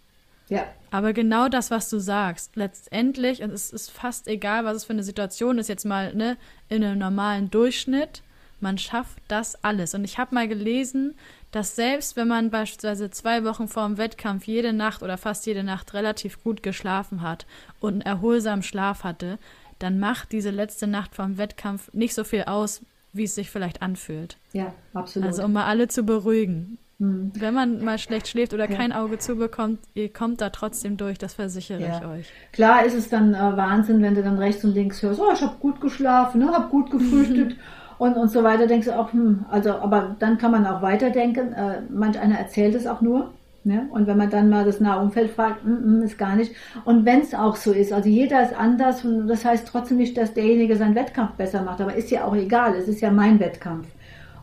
Ja. 0.50 0.66
Aber 0.92 1.14
genau 1.14 1.50
das, 1.50 1.72
was 1.72 1.90
du 1.90 2.00
sagst, 2.00 2.56
letztendlich, 2.56 3.44
und 3.44 3.52
es 3.52 3.72
ist 3.72 3.92
fast 3.92 4.28
egal, 4.28 4.64
was 4.66 4.78
es 4.78 4.86
für 4.86 4.94
eine 4.94 5.04
Situation 5.04 5.58
ist, 5.58 5.68
jetzt 5.68 5.86
mal 5.86 6.14
ne, 6.14 6.38
in 6.70 6.84
einem 6.84 7.00
normalen 7.00 7.52
Durchschnitt, 7.52 8.22
man 8.60 8.78
schafft 8.78 9.22
das 9.28 9.64
alles. 9.64 9.94
Und 9.94 10.04
ich 10.04 10.18
habe 10.18 10.34
mal 10.34 10.48
gelesen, 10.48 11.16
dass 11.52 11.76
selbst 11.76 12.16
wenn 12.16 12.28
man 12.28 12.50
beispielsweise 12.50 13.10
zwei 13.10 13.44
Wochen 13.44 13.68
vor 13.68 13.86
dem 13.86 13.98
Wettkampf 13.98 14.46
jede 14.46 14.74
Nacht 14.74 15.02
oder 15.02 15.18
fast 15.18 15.46
jede 15.46 15.64
Nacht 15.64 15.94
relativ 15.94 16.44
gut 16.44 16.62
geschlafen 16.62 17.22
hat 17.22 17.46
und 17.80 17.94
einen 17.94 18.02
erholsamen 18.02 18.64
Schlaf 18.64 19.04
hatte, 19.04 19.40
dann 19.80 20.00
macht 20.00 20.32
diese 20.32 20.50
letzte 20.50 20.88
Nacht 20.88 21.16
vor 21.16 21.26
dem 21.26 21.38
Wettkampf 21.38 21.94
nicht 21.94 22.14
so 22.14 22.24
viel 22.24 22.44
aus, 22.44 22.82
wie 23.14 23.24
es 23.24 23.36
sich 23.36 23.50
vielleicht 23.50 23.82
anfühlt. 23.82 24.38
Ja, 24.54 24.74
absolut. 24.94 25.28
Also 25.28 25.44
um 25.44 25.54
mal 25.54 25.66
alle 25.66 25.88
zu 25.88 26.04
beruhigen. 26.04 26.78
Hm. 27.00 27.32
Wenn 27.36 27.54
man 27.54 27.84
mal 27.84 28.00
schlecht 28.00 28.28
schläft 28.28 28.54
oder 28.54 28.70
ja. 28.70 28.76
kein 28.76 28.92
Auge 28.92 29.20
zubekommt, 29.20 29.80
ihr 29.94 30.12
kommt 30.12 30.42
da 30.42 30.50
trotzdem 30.50 30.98
durch, 30.98 31.20
das 31.20 31.36
versichere 31.36 31.80
ja. 31.80 31.98
ich 31.98 32.06
euch. 32.06 32.34
Klar 32.52 32.86
ist 32.86 32.96
es 32.96 33.10
dann 33.10 33.36
äh, 33.36 33.38
Wahnsinn, 33.38 34.02
wenn 34.02 34.16
du 34.16 34.24
dann 34.24 34.40
rechts 34.40 34.64
und 34.64 34.74
links 34.74 35.02
hörst, 35.04 35.20
oh, 35.20 35.32
ich 35.32 35.42
habe 35.42 35.58
gut 35.60 35.80
geschlafen, 35.80 36.40
ne, 36.40 36.52
habe 36.52 36.70
gut 36.70 36.90
gefrühstückt 36.92 37.56
und, 37.98 38.16
und 38.16 38.30
so 38.30 38.44
weiter. 38.44 38.68
Denkst 38.68 38.88
du 38.88 38.98
auch, 38.98 39.14
hm, 39.14 39.46
also, 39.50 39.72
aber 39.72 40.16
dann 40.20 40.38
kann 40.38 40.52
man 40.52 40.66
auch 40.66 40.82
weiterdenken. 40.82 41.54
Äh, 41.54 41.82
manch 41.90 42.20
einer 42.20 42.38
erzählt 42.38 42.76
es 42.76 42.88
auch 42.88 43.02
nur. 43.02 43.32
Ne? 43.68 43.86
Und 43.92 44.08
wenn 44.08 44.18
man 44.18 44.30
dann 44.30 44.50
mal 44.50 44.64
das 44.64 44.80
nahe 44.80 45.02
Umfeld 45.02 45.30
fragt, 45.30 45.66
mm, 45.66 46.00
mm, 46.00 46.02
ist 46.04 46.18
gar 46.18 46.38
nicht. 46.38 46.54
Und 46.86 47.06
wenn 47.06 47.20
es 47.20 47.34
auch 47.34 47.58
so 47.58 47.74
ist, 47.74 47.92
also 47.92 48.08
jeder 48.08 48.42
ist 48.42 48.58
anders 48.58 49.04
und 49.04 49.28
das 49.28 49.44
heißt 49.44 49.68
trotzdem 49.68 49.98
nicht, 49.98 50.16
dass 50.18 50.34
derjenige 50.34 50.78
seinen 50.78 50.96
Wettkampf 50.96 51.34
besser 51.34 51.62
macht, 51.64 51.82
aber 51.82 51.94
ist 51.94 52.10
ja 52.10 52.24
auch 52.24 52.36
egal, 52.36 52.76
es 52.76 52.88
ist 52.88 53.02
ja 53.02 53.12
mein 53.12 53.42
Wettkampf. 53.42 53.88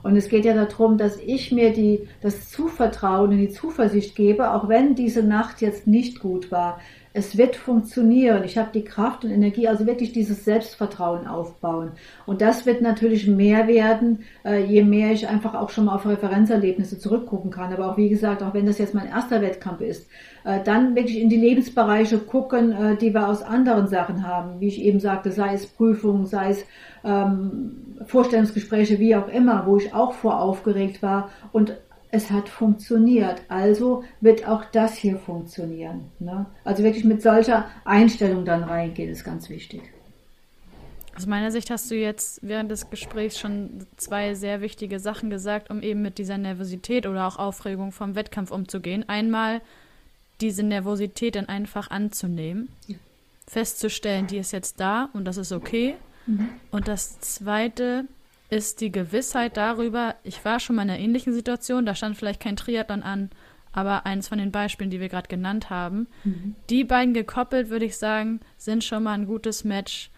Und 0.02 0.16
es 0.16 0.28
geht 0.28 0.44
ja 0.44 0.52
darum, 0.52 0.98
dass 0.98 1.16
ich 1.16 1.50
mir 1.50 1.72
die, 1.72 2.06
das 2.20 2.50
Zuvertrauen 2.50 3.30
und 3.30 3.38
die 3.38 3.48
Zuversicht 3.48 4.14
gebe, 4.14 4.52
auch 4.52 4.68
wenn 4.68 4.94
diese 4.94 5.22
Nacht 5.22 5.62
jetzt 5.62 5.86
nicht 5.86 6.20
gut 6.20 6.52
war. 6.52 6.78
Es 7.16 7.38
wird 7.38 7.54
funktionieren. 7.54 8.42
Ich 8.42 8.58
habe 8.58 8.70
die 8.74 8.82
Kraft 8.82 9.24
und 9.24 9.30
Energie, 9.30 9.68
also 9.68 9.86
wirklich 9.86 10.12
dieses 10.12 10.44
Selbstvertrauen 10.44 11.28
aufbauen. 11.28 11.92
Und 12.26 12.40
das 12.40 12.66
wird 12.66 12.82
natürlich 12.82 13.28
mehr 13.28 13.68
werden, 13.68 14.24
äh, 14.44 14.64
je 14.64 14.82
mehr 14.82 15.12
ich 15.12 15.28
einfach 15.28 15.54
auch 15.54 15.70
schon 15.70 15.84
mal 15.84 15.94
auf 15.94 16.06
Referenzerlebnisse 16.06 16.98
zurückgucken 16.98 17.52
kann. 17.52 17.72
Aber 17.72 17.92
auch 17.92 17.96
wie 17.96 18.08
gesagt, 18.08 18.42
auch 18.42 18.52
wenn 18.52 18.66
das 18.66 18.78
jetzt 18.78 18.94
mein 18.94 19.06
erster 19.06 19.40
Wettkampf 19.42 19.80
ist, 19.80 20.08
äh, 20.42 20.58
dann 20.64 20.96
wirklich 20.96 21.20
in 21.20 21.28
die 21.28 21.36
Lebensbereiche 21.36 22.18
gucken, 22.18 22.72
äh, 22.72 22.96
die 22.96 23.14
wir 23.14 23.28
aus 23.28 23.42
anderen 23.42 23.86
Sachen 23.86 24.26
haben. 24.26 24.60
Wie 24.60 24.66
ich 24.66 24.82
eben 24.82 24.98
sagte, 24.98 25.30
sei 25.30 25.54
es 25.54 25.68
Prüfungen, 25.68 26.26
sei 26.26 26.50
es 26.50 26.66
ähm, 27.04 27.96
Vorstellungsgespräche, 28.06 28.98
wie 28.98 29.14
auch 29.14 29.28
immer, 29.28 29.66
wo 29.66 29.76
ich 29.76 29.94
auch 29.94 30.14
voraufgeregt 30.14 31.00
war 31.00 31.30
und 31.52 31.76
es 32.14 32.30
hat 32.30 32.48
funktioniert. 32.48 33.42
Also 33.48 34.04
wird 34.20 34.46
auch 34.46 34.64
das 34.66 34.94
hier 34.94 35.18
funktionieren. 35.18 36.10
Ne? 36.20 36.46
Also 36.64 36.82
wirklich 36.82 37.04
mit 37.04 37.22
solcher 37.22 37.68
Einstellung 37.84 38.44
dann 38.44 38.62
reingehen, 38.62 39.10
ist 39.10 39.24
ganz 39.24 39.50
wichtig. 39.50 39.82
Aus 41.16 41.26
meiner 41.26 41.50
Sicht 41.50 41.70
hast 41.70 41.90
du 41.90 41.94
jetzt 41.94 42.40
während 42.42 42.70
des 42.70 42.90
Gesprächs 42.90 43.38
schon 43.38 43.86
zwei 43.96 44.34
sehr 44.34 44.60
wichtige 44.60 44.98
Sachen 44.98 45.30
gesagt, 45.30 45.70
um 45.70 45.82
eben 45.82 46.02
mit 46.02 46.18
dieser 46.18 46.38
Nervosität 46.38 47.06
oder 47.06 47.26
auch 47.26 47.36
Aufregung 47.36 47.92
vom 47.92 48.14
Wettkampf 48.14 48.50
umzugehen. 48.50 49.08
Einmal 49.08 49.60
diese 50.40 50.64
Nervosität 50.64 51.36
dann 51.36 51.48
einfach 51.48 51.90
anzunehmen, 51.90 52.68
ja. 52.88 52.96
festzustellen, 53.46 54.26
die 54.26 54.38
ist 54.38 54.52
jetzt 54.52 54.80
da 54.80 55.08
und 55.12 55.24
das 55.24 55.36
ist 55.36 55.52
okay. 55.52 55.94
Mhm. 56.26 56.48
Und 56.72 56.88
das 56.88 57.20
Zweite 57.20 58.06
ist 58.50 58.80
die 58.80 58.92
Gewissheit 58.92 59.56
darüber, 59.56 60.14
ich 60.22 60.44
war 60.44 60.60
schon 60.60 60.76
mal 60.76 60.82
in 60.82 60.90
einer 60.90 61.00
ähnlichen 61.00 61.32
Situation, 61.32 61.86
da 61.86 61.94
stand 61.94 62.16
vielleicht 62.16 62.40
kein 62.40 62.56
Triathlon 62.56 63.02
an, 63.02 63.30
aber 63.72 64.06
eins 64.06 64.28
von 64.28 64.38
den 64.38 64.52
Beispielen, 64.52 64.90
die 64.90 65.00
wir 65.00 65.08
gerade 65.08 65.28
genannt 65.28 65.70
haben. 65.70 66.06
Mhm. 66.22 66.54
Die 66.70 66.84
beiden 66.84 67.14
gekoppelt, 67.14 67.70
würde 67.70 67.86
ich 67.86 67.96
sagen, 67.96 68.40
sind 68.56 68.84
schon 68.84 69.02
mal 69.02 69.14
ein 69.14 69.26
gutes 69.26 69.64
Match, 69.64 70.10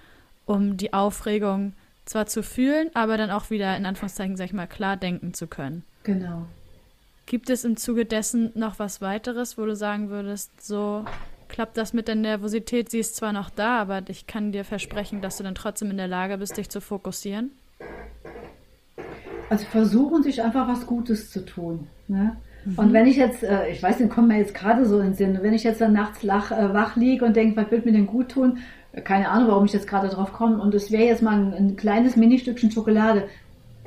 um 0.45 0.77
die 0.77 0.93
Aufregung 0.93 1.73
zwar 2.05 2.27
zu 2.27 2.43
fühlen, 2.43 2.91
aber 2.95 3.17
dann 3.17 3.31
auch 3.31 3.51
wieder 3.51 3.77
in 3.77 3.87
Anführungszeichen, 3.87 4.37
sag 4.37 4.47
ich 4.47 4.53
mal, 4.53 4.67
klar 4.67 4.97
denken 4.97 5.35
zu 5.35 5.47
können. 5.47 5.85
Genau. 6.03 6.47
Gibt 7.25 7.51
es 7.51 7.65
im 7.65 7.77
Zuge 7.77 8.05
dessen 8.05 8.53
noch 8.55 8.79
was 8.79 9.01
weiteres, 9.01 9.59
wo 9.59 9.65
du 9.65 9.75
sagen 9.75 10.11
würdest, 10.11 10.65
so 10.65 11.05
klappt 11.49 11.77
das 11.77 11.93
mit 11.93 12.07
der 12.07 12.15
Nervosität? 12.15 12.91
Sie 12.91 13.01
ist 13.01 13.17
zwar 13.17 13.33
noch 13.33 13.51
da, 13.51 13.81
aber 13.81 14.03
ich 14.09 14.27
kann 14.29 14.53
dir 14.53 14.65
versprechen, 14.65 15.21
dass 15.21 15.39
du 15.39 15.43
dann 15.43 15.57
trotzdem 15.57 15.91
in 15.91 15.97
der 15.97 16.07
Lage 16.07 16.39
bist, 16.39 16.57
dich 16.57 16.69
zu 16.69 16.81
fokussieren? 16.81 17.51
Also 19.49 19.65
versuchen 19.67 20.23
sich 20.23 20.43
einfach 20.43 20.69
was 20.69 20.87
Gutes 20.87 21.31
zu 21.31 21.45
tun. 21.45 21.87
Ne? 22.09 22.37
Mhm. 22.65 22.79
Und 22.79 22.93
wenn 22.93 23.07
ich 23.07 23.17
jetzt, 23.17 23.43
äh, 23.43 23.69
ich 23.71 23.83
weiß 23.83 24.01
nicht, 24.01 24.11
kommt 24.11 24.29
mir 24.29 24.39
jetzt 24.39 24.55
gerade 24.55 24.85
so 24.87 24.99
in 24.99 25.07
den 25.07 25.15
Sinn, 25.15 25.39
wenn 25.43 25.55
ich 25.55 25.65
jetzt 25.65 25.81
dann 25.81 25.93
nachts 25.93 26.23
lach, 26.23 26.51
äh, 26.51 26.75
wach 26.75 26.97
liege 26.97 27.25
und 27.25 27.37
denke, 27.37 27.57
was 27.61 27.71
wird 27.71 27.87
mir 27.87 27.93
denn 27.93 28.07
gut 28.07 28.31
tun? 28.31 28.59
Keine 29.05 29.29
Ahnung, 29.29 29.49
warum 29.49 29.67
ich 29.67 29.73
jetzt 29.73 29.87
gerade 29.87 30.09
drauf 30.09 30.33
komme. 30.33 30.61
Und 30.61 30.75
es 30.75 30.91
wäre 30.91 31.05
jetzt 31.05 31.23
mal 31.23 31.39
ein, 31.39 31.53
ein 31.53 31.77
kleines 31.77 32.17
Ministückchen 32.17 32.71
Schokolade 32.71 33.25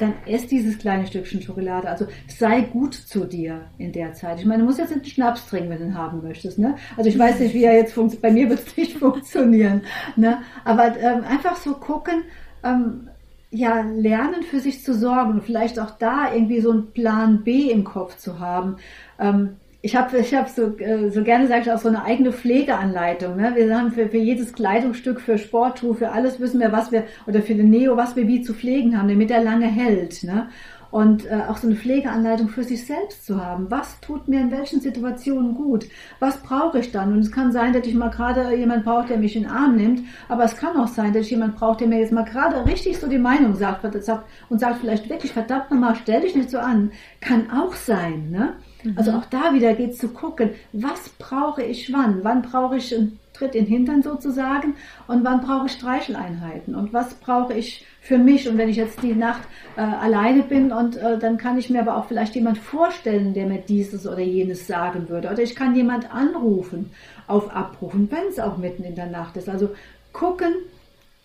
dann 0.01 0.13
ess 0.25 0.47
dieses 0.47 0.77
kleine 0.77 1.05
Stückchen 1.05 1.41
Schokolade. 1.41 1.89
Also 1.89 2.07
sei 2.27 2.61
gut 2.61 2.93
zu 2.93 3.25
dir 3.25 3.65
in 3.77 3.91
der 3.91 4.13
Zeit. 4.13 4.39
Ich 4.39 4.45
meine, 4.45 4.61
du 4.61 4.65
musst 4.65 4.79
jetzt 4.79 4.93
einen 4.93 5.05
Schnaps 5.05 5.47
trinken, 5.47 5.69
wenn 5.69 5.79
du 5.79 5.85
ihn 5.85 5.97
haben 5.97 6.21
möchtest. 6.23 6.57
Ne? 6.57 6.75
Also 6.97 7.09
ich 7.09 7.19
weiß 7.19 7.39
nicht, 7.39 7.53
wie 7.53 7.63
er 7.63 7.75
jetzt 7.75 7.93
funktioniert. 7.93 8.21
Bei 8.21 8.31
mir 8.31 8.49
wird 8.49 8.65
es 8.65 8.77
nicht 8.77 8.93
funktionieren. 8.97 9.81
Ne? 10.15 10.39
Aber 10.65 10.97
ähm, 10.97 11.23
einfach 11.23 11.55
so 11.55 11.73
gucken, 11.75 12.23
ähm, 12.63 13.09
ja, 13.51 13.81
lernen 13.81 14.43
für 14.43 14.59
sich 14.59 14.83
zu 14.83 14.93
sorgen 14.93 15.31
und 15.31 15.43
vielleicht 15.43 15.79
auch 15.79 15.91
da 15.91 16.33
irgendwie 16.33 16.62
so 16.62 16.71
einen 16.71 16.91
Plan 16.91 17.43
B 17.43 17.71
im 17.71 17.83
Kopf 17.83 18.17
zu 18.17 18.39
haben. 18.39 18.77
Ähm, 19.19 19.57
ich 19.81 19.95
habe 19.95 20.17
ich 20.17 20.35
hab 20.35 20.49
so, 20.49 20.77
äh, 20.77 21.09
so 21.09 21.23
gerne, 21.23 21.47
sage 21.47 21.62
ich, 21.62 21.71
auch 21.71 21.79
so 21.79 21.88
eine 21.88 22.03
eigene 22.03 22.33
Pflegeanleitung. 22.33 23.38
Ne? 23.38 23.53
Wir 23.55 23.77
haben 23.77 23.91
für, 23.91 24.09
für 24.09 24.17
jedes 24.17 24.53
Kleidungsstück, 24.53 25.21
für 25.21 25.38
Sportschuhe, 25.38 25.95
für 25.95 26.12
alles 26.12 26.39
wissen 26.39 26.59
wir, 26.59 26.71
was 26.71 26.91
wir, 26.91 27.05
oder 27.27 27.41
für 27.41 27.55
den 27.55 27.69
Neo, 27.69 27.95
was 27.95 28.15
wir 28.15 28.27
wie 28.27 28.41
zu 28.41 28.53
pflegen 28.53 28.97
haben, 28.97 29.07
damit 29.07 29.31
er 29.31 29.41
lange 29.41 29.67
hält. 29.67 30.23
Ne? 30.23 30.49
Und 30.91 31.25
äh, 31.25 31.41
auch 31.47 31.58
so 31.58 31.67
eine 31.67 31.75
Pflegeanleitung 31.75 32.49
für 32.49 32.63
sich 32.63 32.86
selbst 32.86 33.25
zu 33.25 33.43
haben. 33.43 33.69
Was 33.69 33.99
tut 34.02 34.28
mir 34.28 34.41
in 34.41 34.52
welchen 34.52 34.82
Situationen 34.82 35.54
gut? 35.54 35.86
Was 36.19 36.41
brauche 36.41 36.80
ich 36.80 36.91
dann? 36.91 37.13
Und 37.13 37.19
es 37.19 37.32
kann 37.32 37.52
sein, 37.52 37.73
dass 37.73 37.86
ich 37.86 37.93
mal 37.93 38.10
gerade 38.10 38.56
jemand 38.56 38.86
brauche, 38.86 39.08
der 39.08 39.17
mich 39.17 39.36
in 39.36 39.43
den 39.43 39.52
Arm 39.52 39.75
nimmt, 39.75 40.02
aber 40.28 40.43
es 40.43 40.56
kann 40.56 40.78
auch 40.78 40.88
sein, 40.88 41.13
dass 41.13 41.25
ich 41.25 41.32
jemand 41.32 41.56
brauche, 41.56 41.78
der 41.78 41.88
mir 41.88 41.99
jetzt 41.99 42.12
mal 42.12 42.25
gerade 42.25 42.65
richtig 42.65 42.97
so 42.99 43.08
die 43.08 43.17
Meinung 43.17 43.56
sagt 43.56 43.84
und 43.86 44.60
sagt 44.60 44.80
vielleicht 44.80 45.10
wirklich, 45.10 45.32
verdammt 45.32 45.71
nochmal, 45.71 45.95
stell 45.95 46.21
dich 46.21 46.36
nicht 46.36 46.49
so 46.49 46.58
an. 46.58 46.91
Kann 47.21 47.52
auch 47.52 47.73
sein. 47.73 48.30
Ne? 48.32 48.54
Also 48.95 49.12
mhm. 49.12 49.17
auch 49.17 49.25
da 49.25 49.54
wieder 49.54 49.73
geht 49.73 49.91
es 49.91 49.97
zu 49.97 50.10
gucken, 50.10 50.52
was 50.71 51.10
brauche 51.10 51.63
ich 51.63 51.91
wann? 51.93 52.23
Wann 52.23 52.41
brauche 52.41 52.78
ich 52.78 52.95
einen 52.95 53.19
Tritt 53.39 53.56
in 53.56 53.65
den 53.65 53.73
Hintern 53.73 54.04
sozusagen 54.04 54.75
und 55.08 55.23
wann 55.23 55.41
brauche 55.41 55.67
ich 55.67 55.71
Streicheleinheiten 55.71 56.75
und 56.75 56.92
was 56.92 57.13
brauche 57.15 57.54
ich 57.54 57.85
für 58.02 58.17
mich? 58.17 58.50
Und 58.50 58.58
wenn 58.58 58.67
ich 58.67 58.75
jetzt 58.75 59.02
die 59.02 59.15
Nacht 59.15 59.42
äh, 59.77 59.81
alleine 59.81 60.44
bin 60.44 60.73
und 60.73 60.98
äh, 60.98 61.17
dann 61.17 61.37
kann 61.37 61.58
ich 61.58 61.69
mir 61.69 61.79
aber 61.79 61.96
auch 61.96 62.06
vielleicht 62.06 62.35
jemand 62.35 62.58
vorstellen, 62.58 63.33
der 63.33 63.48
mir 63.48 63.60
dieses 63.60 64.06
oder 64.06 64.19
jenes 64.19 64.67
sagen 64.67 65.08
würde. 65.08 65.29
Oder 65.29 65.42
ich 65.42 65.56
kann 65.56 65.75
jemand 65.75 66.13
anrufen 66.13 66.92
auf 67.27 67.56
Abrufen, 67.56 68.12
wenn 68.12 68.27
es 68.29 68.40
auch 68.40 68.58
mitten 68.58 68.83
in 68.83 68.96
der 68.96 69.08
Nacht 69.08 69.37
ist. 69.37 69.48
Also 69.48 69.69
gucken, 70.12 70.54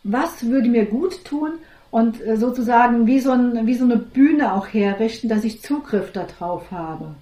was 0.04 0.46
würde 0.46 0.68
mir 0.68 0.84
gut 0.84 1.24
tun 1.24 1.54
und 1.90 2.24
äh, 2.24 2.36
sozusagen 2.36 3.06
wie 3.06 3.18
so, 3.18 3.32
ein, 3.32 3.66
wie 3.66 3.74
so 3.74 3.84
eine 3.84 3.96
Bühne 3.96 4.54
auch 4.54 4.68
herrichten, 4.68 5.28
dass 5.28 5.44
ich 5.44 5.62
Zugriff 5.62 6.12
darauf 6.12 6.70
habe. 6.70 7.14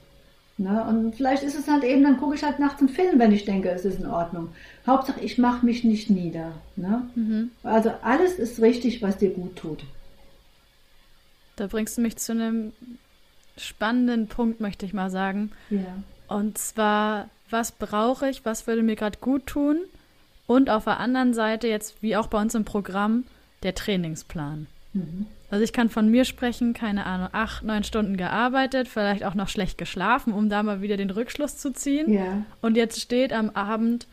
Ne? 0.62 0.84
Und 0.84 1.16
vielleicht 1.16 1.42
ist 1.42 1.58
es 1.58 1.66
halt 1.66 1.82
eben, 1.82 2.04
dann 2.04 2.18
gucke 2.18 2.36
ich 2.36 2.44
halt 2.44 2.60
nachts 2.60 2.80
einen 2.80 2.88
Film, 2.88 3.18
wenn 3.18 3.32
ich 3.32 3.44
denke, 3.44 3.70
es 3.70 3.84
ist 3.84 3.98
in 3.98 4.06
Ordnung. 4.06 4.50
Hauptsache, 4.86 5.20
ich 5.20 5.36
mache 5.36 5.66
mich 5.66 5.82
nicht 5.82 6.08
nieder. 6.08 6.52
Ne? 6.76 7.02
Mhm. 7.16 7.50
Also 7.64 7.90
alles 8.02 8.38
ist 8.38 8.62
richtig, 8.62 9.02
was 9.02 9.18
dir 9.18 9.30
gut 9.30 9.56
tut. 9.56 9.84
Da 11.56 11.66
bringst 11.66 11.98
du 11.98 12.02
mich 12.02 12.16
zu 12.16 12.30
einem 12.30 12.72
spannenden 13.56 14.28
Punkt, 14.28 14.60
möchte 14.60 14.86
ich 14.86 14.92
mal 14.92 15.10
sagen. 15.10 15.50
Ja. 15.68 16.02
Und 16.28 16.58
zwar, 16.58 17.28
was 17.50 17.72
brauche 17.72 18.28
ich, 18.28 18.44
was 18.44 18.68
würde 18.68 18.82
mir 18.82 18.96
gerade 18.96 19.18
gut 19.20 19.46
tun? 19.46 19.78
Und 20.46 20.70
auf 20.70 20.84
der 20.84 21.00
anderen 21.00 21.34
Seite, 21.34 21.66
jetzt 21.66 22.02
wie 22.02 22.16
auch 22.16 22.28
bei 22.28 22.40
uns 22.40 22.54
im 22.54 22.64
Programm, 22.64 23.24
der 23.64 23.74
Trainingsplan. 23.74 24.68
Mhm. 24.92 25.26
Also 25.52 25.64
ich 25.64 25.74
kann 25.74 25.90
von 25.90 26.08
mir 26.08 26.24
sprechen, 26.24 26.72
keine 26.72 27.04
Ahnung, 27.04 27.28
acht, 27.32 27.62
neun 27.62 27.84
Stunden 27.84 28.16
gearbeitet, 28.16 28.88
vielleicht 28.88 29.22
auch 29.22 29.34
noch 29.34 29.50
schlecht 29.50 29.76
geschlafen, 29.76 30.32
um 30.32 30.48
da 30.48 30.62
mal 30.62 30.80
wieder 30.80 30.96
den 30.96 31.10
Rückschluss 31.10 31.58
zu 31.58 31.74
ziehen. 31.74 32.10
Ja. 32.10 32.42
Und 32.62 32.74
jetzt 32.74 33.02
steht 33.02 33.34
am 33.34 33.50
Abend 33.50 34.06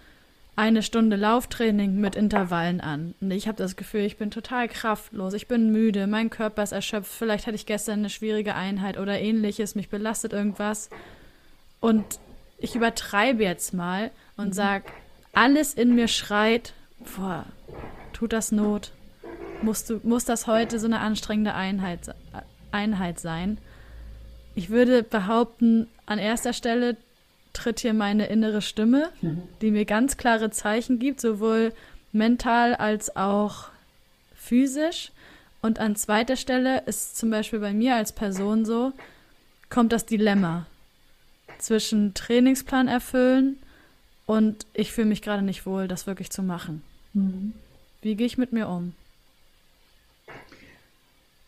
eine 0.57 0.83
Stunde 0.83 1.15
Lauftraining 1.15 1.95
mit 1.95 2.17
Intervallen 2.17 2.81
an. 2.81 3.15
Und 3.21 3.31
ich 3.31 3.47
habe 3.47 3.57
das 3.57 3.77
Gefühl, 3.77 4.01
ich 4.01 4.17
bin 4.17 4.31
total 4.31 4.67
kraftlos, 4.67 5.33
ich 5.33 5.47
bin 5.47 5.71
müde, 5.71 6.07
mein 6.07 6.29
Körper 6.29 6.61
ist 6.61 6.73
erschöpft, 6.73 7.09
vielleicht 7.09 7.47
hatte 7.47 7.55
ich 7.55 7.65
gestern 7.65 7.99
eine 7.99 8.09
schwierige 8.09 8.55
Einheit 8.55 8.97
oder 8.99 9.17
ähnliches, 9.17 9.75
mich 9.75 9.87
belastet 9.87 10.33
irgendwas. 10.33 10.89
Und 11.79 12.03
ich 12.57 12.75
übertreibe 12.75 13.43
jetzt 13.43 13.73
mal 13.73 14.11
und 14.35 14.53
sag, 14.53 14.91
alles 15.31 15.73
in 15.73 15.95
mir 15.95 16.09
schreit, 16.09 16.73
boah, 17.15 17.45
tut 18.11 18.33
das 18.33 18.51
Not? 18.51 18.91
Musst 19.61 19.89
du, 19.89 19.99
muss 20.03 20.25
das 20.25 20.47
heute 20.47 20.79
so 20.79 20.85
eine 20.85 20.99
anstrengende 20.99 21.53
Einheit, 21.53 22.15
Einheit 22.71 23.19
sein? 23.19 23.57
Ich 24.55 24.69
würde 24.69 25.03
behaupten, 25.03 25.87
an 26.05 26.19
erster 26.19 26.53
Stelle 26.53 26.97
tritt 27.53 27.79
hier 27.79 27.93
meine 27.93 28.27
innere 28.27 28.61
Stimme, 28.61 29.09
die 29.61 29.71
mir 29.71 29.85
ganz 29.85 30.17
klare 30.17 30.49
Zeichen 30.49 30.99
gibt, 30.99 31.19
sowohl 31.21 31.73
mental 32.11 32.75
als 32.75 33.15
auch 33.15 33.69
physisch. 34.35 35.11
Und 35.61 35.79
an 35.79 35.95
zweiter 35.95 36.35
Stelle 36.35 36.83
ist 36.85 37.17
zum 37.17 37.29
Beispiel 37.29 37.59
bei 37.59 37.73
mir 37.73 37.95
als 37.95 38.13
Person 38.13 38.65
so, 38.65 38.93
kommt 39.69 39.91
das 39.91 40.05
Dilemma 40.05 40.65
zwischen 41.57 42.13
Trainingsplan 42.13 42.87
erfüllen 42.87 43.57
und 44.25 44.65
ich 44.73 44.91
fühle 44.93 45.07
mich 45.07 45.21
gerade 45.21 45.41
nicht 45.41 45.65
wohl, 45.65 45.87
das 45.87 46.07
wirklich 46.07 46.29
zu 46.29 46.41
machen. 46.41 46.81
Mhm. 47.13 47.53
Wie 48.01 48.15
gehe 48.15 48.27
ich 48.27 48.37
mit 48.37 48.53
mir 48.53 48.69
um? 48.69 48.93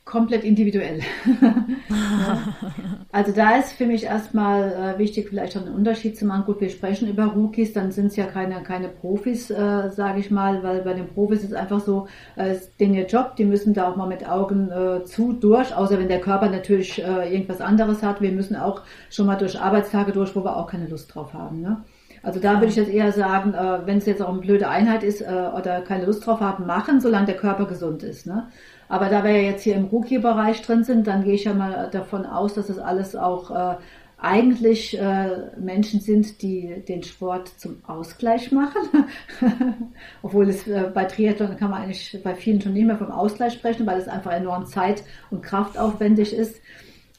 Komplett 0.06 0.44
individuell. 0.44 1.02
ja. 1.42 1.56
Also 3.14 3.34
da 3.34 3.58
ist 3.58 3.74
für 3.74 3.86
mich 3.86 4.06
erstmal 4.06 4.96
äh, 4.96 4.98
wichtig, 4.98 5.28
vielleicht 5.28 5.58
auch 5.58 5.66
einen 5.66 5.76
Unterschied 5.76 6.18
zu 6.18 6.26
machen. 6.26 6.46
Gut, 6.46 6.62
wir 6.62 6.70
sprechen 6.70 7.10
über 7.10 7.26
Rookies, 7.26 7.74
dann 7.74 7.92
sind 7.92 8.08
es 8.08 8.16
ja 8.16 8.26
keine, 8.26 8.64
keine 8.64 8.88
Profis, 8.88 9.50
äh, 9.50 9.90
sage 9.90 10.22
ich 10.22 10.32
mal, 10.32 10.64
weil 10.64 10.82
bei 10.82 10.94
den 10.94 11.10
Profis 11.10 11.40
ist 11.40 11.52
es 11.52 11.54
einfach 11.54 11.82
so, 11.82 12.08
äh, 12.38 12.54
ist 12.54 12.80
denen 12.80 12.94
ihr 12.94 13.08
Job, 13.08 13.36
die 13.36 13.44
müssen 13.44 13.74
da 13.74 13.90
auch 13.92 13.98
mal 13.98 14.08
mit 14.08 14.28
Augen 14.28 14.72
äh, 14.72 15.04
zu 15.04 15.34
durch, 15.34 15.76
außer 15.76 16.00
wenn 16.00 16.08
der 16.08 16.22
Körper 16.22 16.48
natürlich 16.50 17.04
äh, 17.04 17.34
irgendwas 17.34 17.60
anderes 17.60 18.02
hat. 18.02 18.22
Wir 18.22 18.32
müssen 18.32 18.56
auch 18.56 18.84
schon 19.10 19.26
mal 19.26 19.36
durch 19.36 19.60
Arbeitstage 19.60 20.14
durch, 20.14 20.34
wo 20.34 20.46
wir 20.46 20.56
auch 20.56 20.68
keine 20.68 20.88
Lust 20.88 21.14
drauf 21.14 21.34
haben. 21.34 21.60
Ne? 21.60 21.84
Also 22.24 22.40
da 22.40 22.54
würde 22.54 22.68
ich 22.68 22.78
jetzt 22.78 22.92
eher 22.92 23.12
sagen, 23.12 23.54
äh, 23.54 23.86
wenn 23.86 23.98
es 23.98 24.06
jetzt 24.06 24.22
auch 24.22 24.30
eine 24.30 24.40
blöde 24.40 24.70
Einheit 24.70 25.04
ist 25.04 25.22
oder 25.22 25.82
keine 25.82 26.06
Lust 26.06 26.26
drauf 26.26 26.40
haben, 26.40 26.66
machen, 26.66 27.02
solange 27.02 27.26
der 27.26 27.36
Körper 27.36 27.66
gesund 27.66 28.04
ist. 28.04 28.26
Ne? 28.26 28.48
Aber 28.92 29.08
da 29.08 29.24
wir 29.24 29.42
jetzt 29.42 29.64
hier 29.64 29.78
im 29.78 29.86
Rookie-Bereich 29.86 30.64
drin 30.64 30.84
sind, 30.84 31.08
dann 31.08 31.24
gehe 31.24 31.36
ich 31.36 31.46
ja 31.46 31.54
mal 31.54 31.90
davon 31.94 32.26
aus, 32.26 32.56
dass 32.56 32.68
das 32.68 32.78
alles 32.78 33.16
auch 33.16 33.50
äh, 33.50 33.78
eigentlich 34.18 35.00
äh, 35.00 35.30
Menschen 35.58 36.02
sind, 36.02 36.42
die 36.42 36.84
den 36.90 37.02
Sport 37.02 37.58
zum 37.58 37.82
Ausgleich 37.88 38.52
machen. 38.52 39.06
Obwohl 40.22 40.50
es 40.50 40.68
äh, 40.68 40.92
bei 40.94 41.06
Triathlon 41.06 41.56
kann 41.56 41.72
man 41.72 41.84
eigentlich 41.84 42.20
bei 42.22 42.36
vielen 42.36 42.60
schon 42.60 42.74
nicht 42.74 42.86
mehr 42.86 42.98
vom 42.98 43.12
Ausgleich 43.12 43.54
sprechen, 43.54 43.88
weil 43.88 43.98
es 43.98 44.10
einfach 44.10 44.34
enorm 44.34 44.66
zeit- 44.66 45.06
und 45.30 45.42
kraftaufwendig 45.42 46.34
ist. 46.36 46.60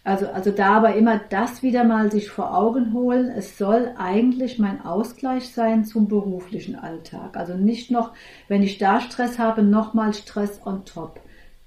Also, 0.05 0.27
also 0.27 0.51
da 0.51 0.75
aber 0.75 0.95
immer 0.95 1.23
das 1.31 1.63
wieder 1.63 1.85
mal 1.85 2.13
sich 2.13 2.29
vor 2.29 2.55
Augen 2.55 2.93
holen. 2.93 3.31
Es 3.35 3.57
soll 3.57 3.95
eigentlich 3.97 4.59
mein 4.59 4.85
Ausgleich 4.85 5.49
sein 5.55 5.87
zum 5.87 6.07
beruflichen 6.07 6.77
Alltag. 6.77 7.35
Also 7.35 7.55
nicht 7.55 7.91
noch, 7.91 8.13
wenn 8.49 8.63
ich 8.63 8.77
da 8.77 9.01
Stress 9.01 9.39
habe, 9.39 9.63
nochmal 9.63 10.13
Stress 10.13 10.61
on 10.67 10.85
top. 10.85 11.22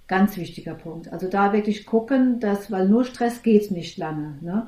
Ganz 0.08 0.38
wichtiger 0.38 0.76
Punkt. 0.76 1.12
Also 1.12 1.28
da 1.28 1.52
wirklich 1.52 1.86
gucken, 1.86 2.40
dass, 2.40 2.72
weil 2.72 2.88
nur 2.88 3.06
Stress 3.06 3.42
geht 3.42 3.72
nicht 3.72 3.98
lange. 3.98 4.38
Ne? 4.42 4.68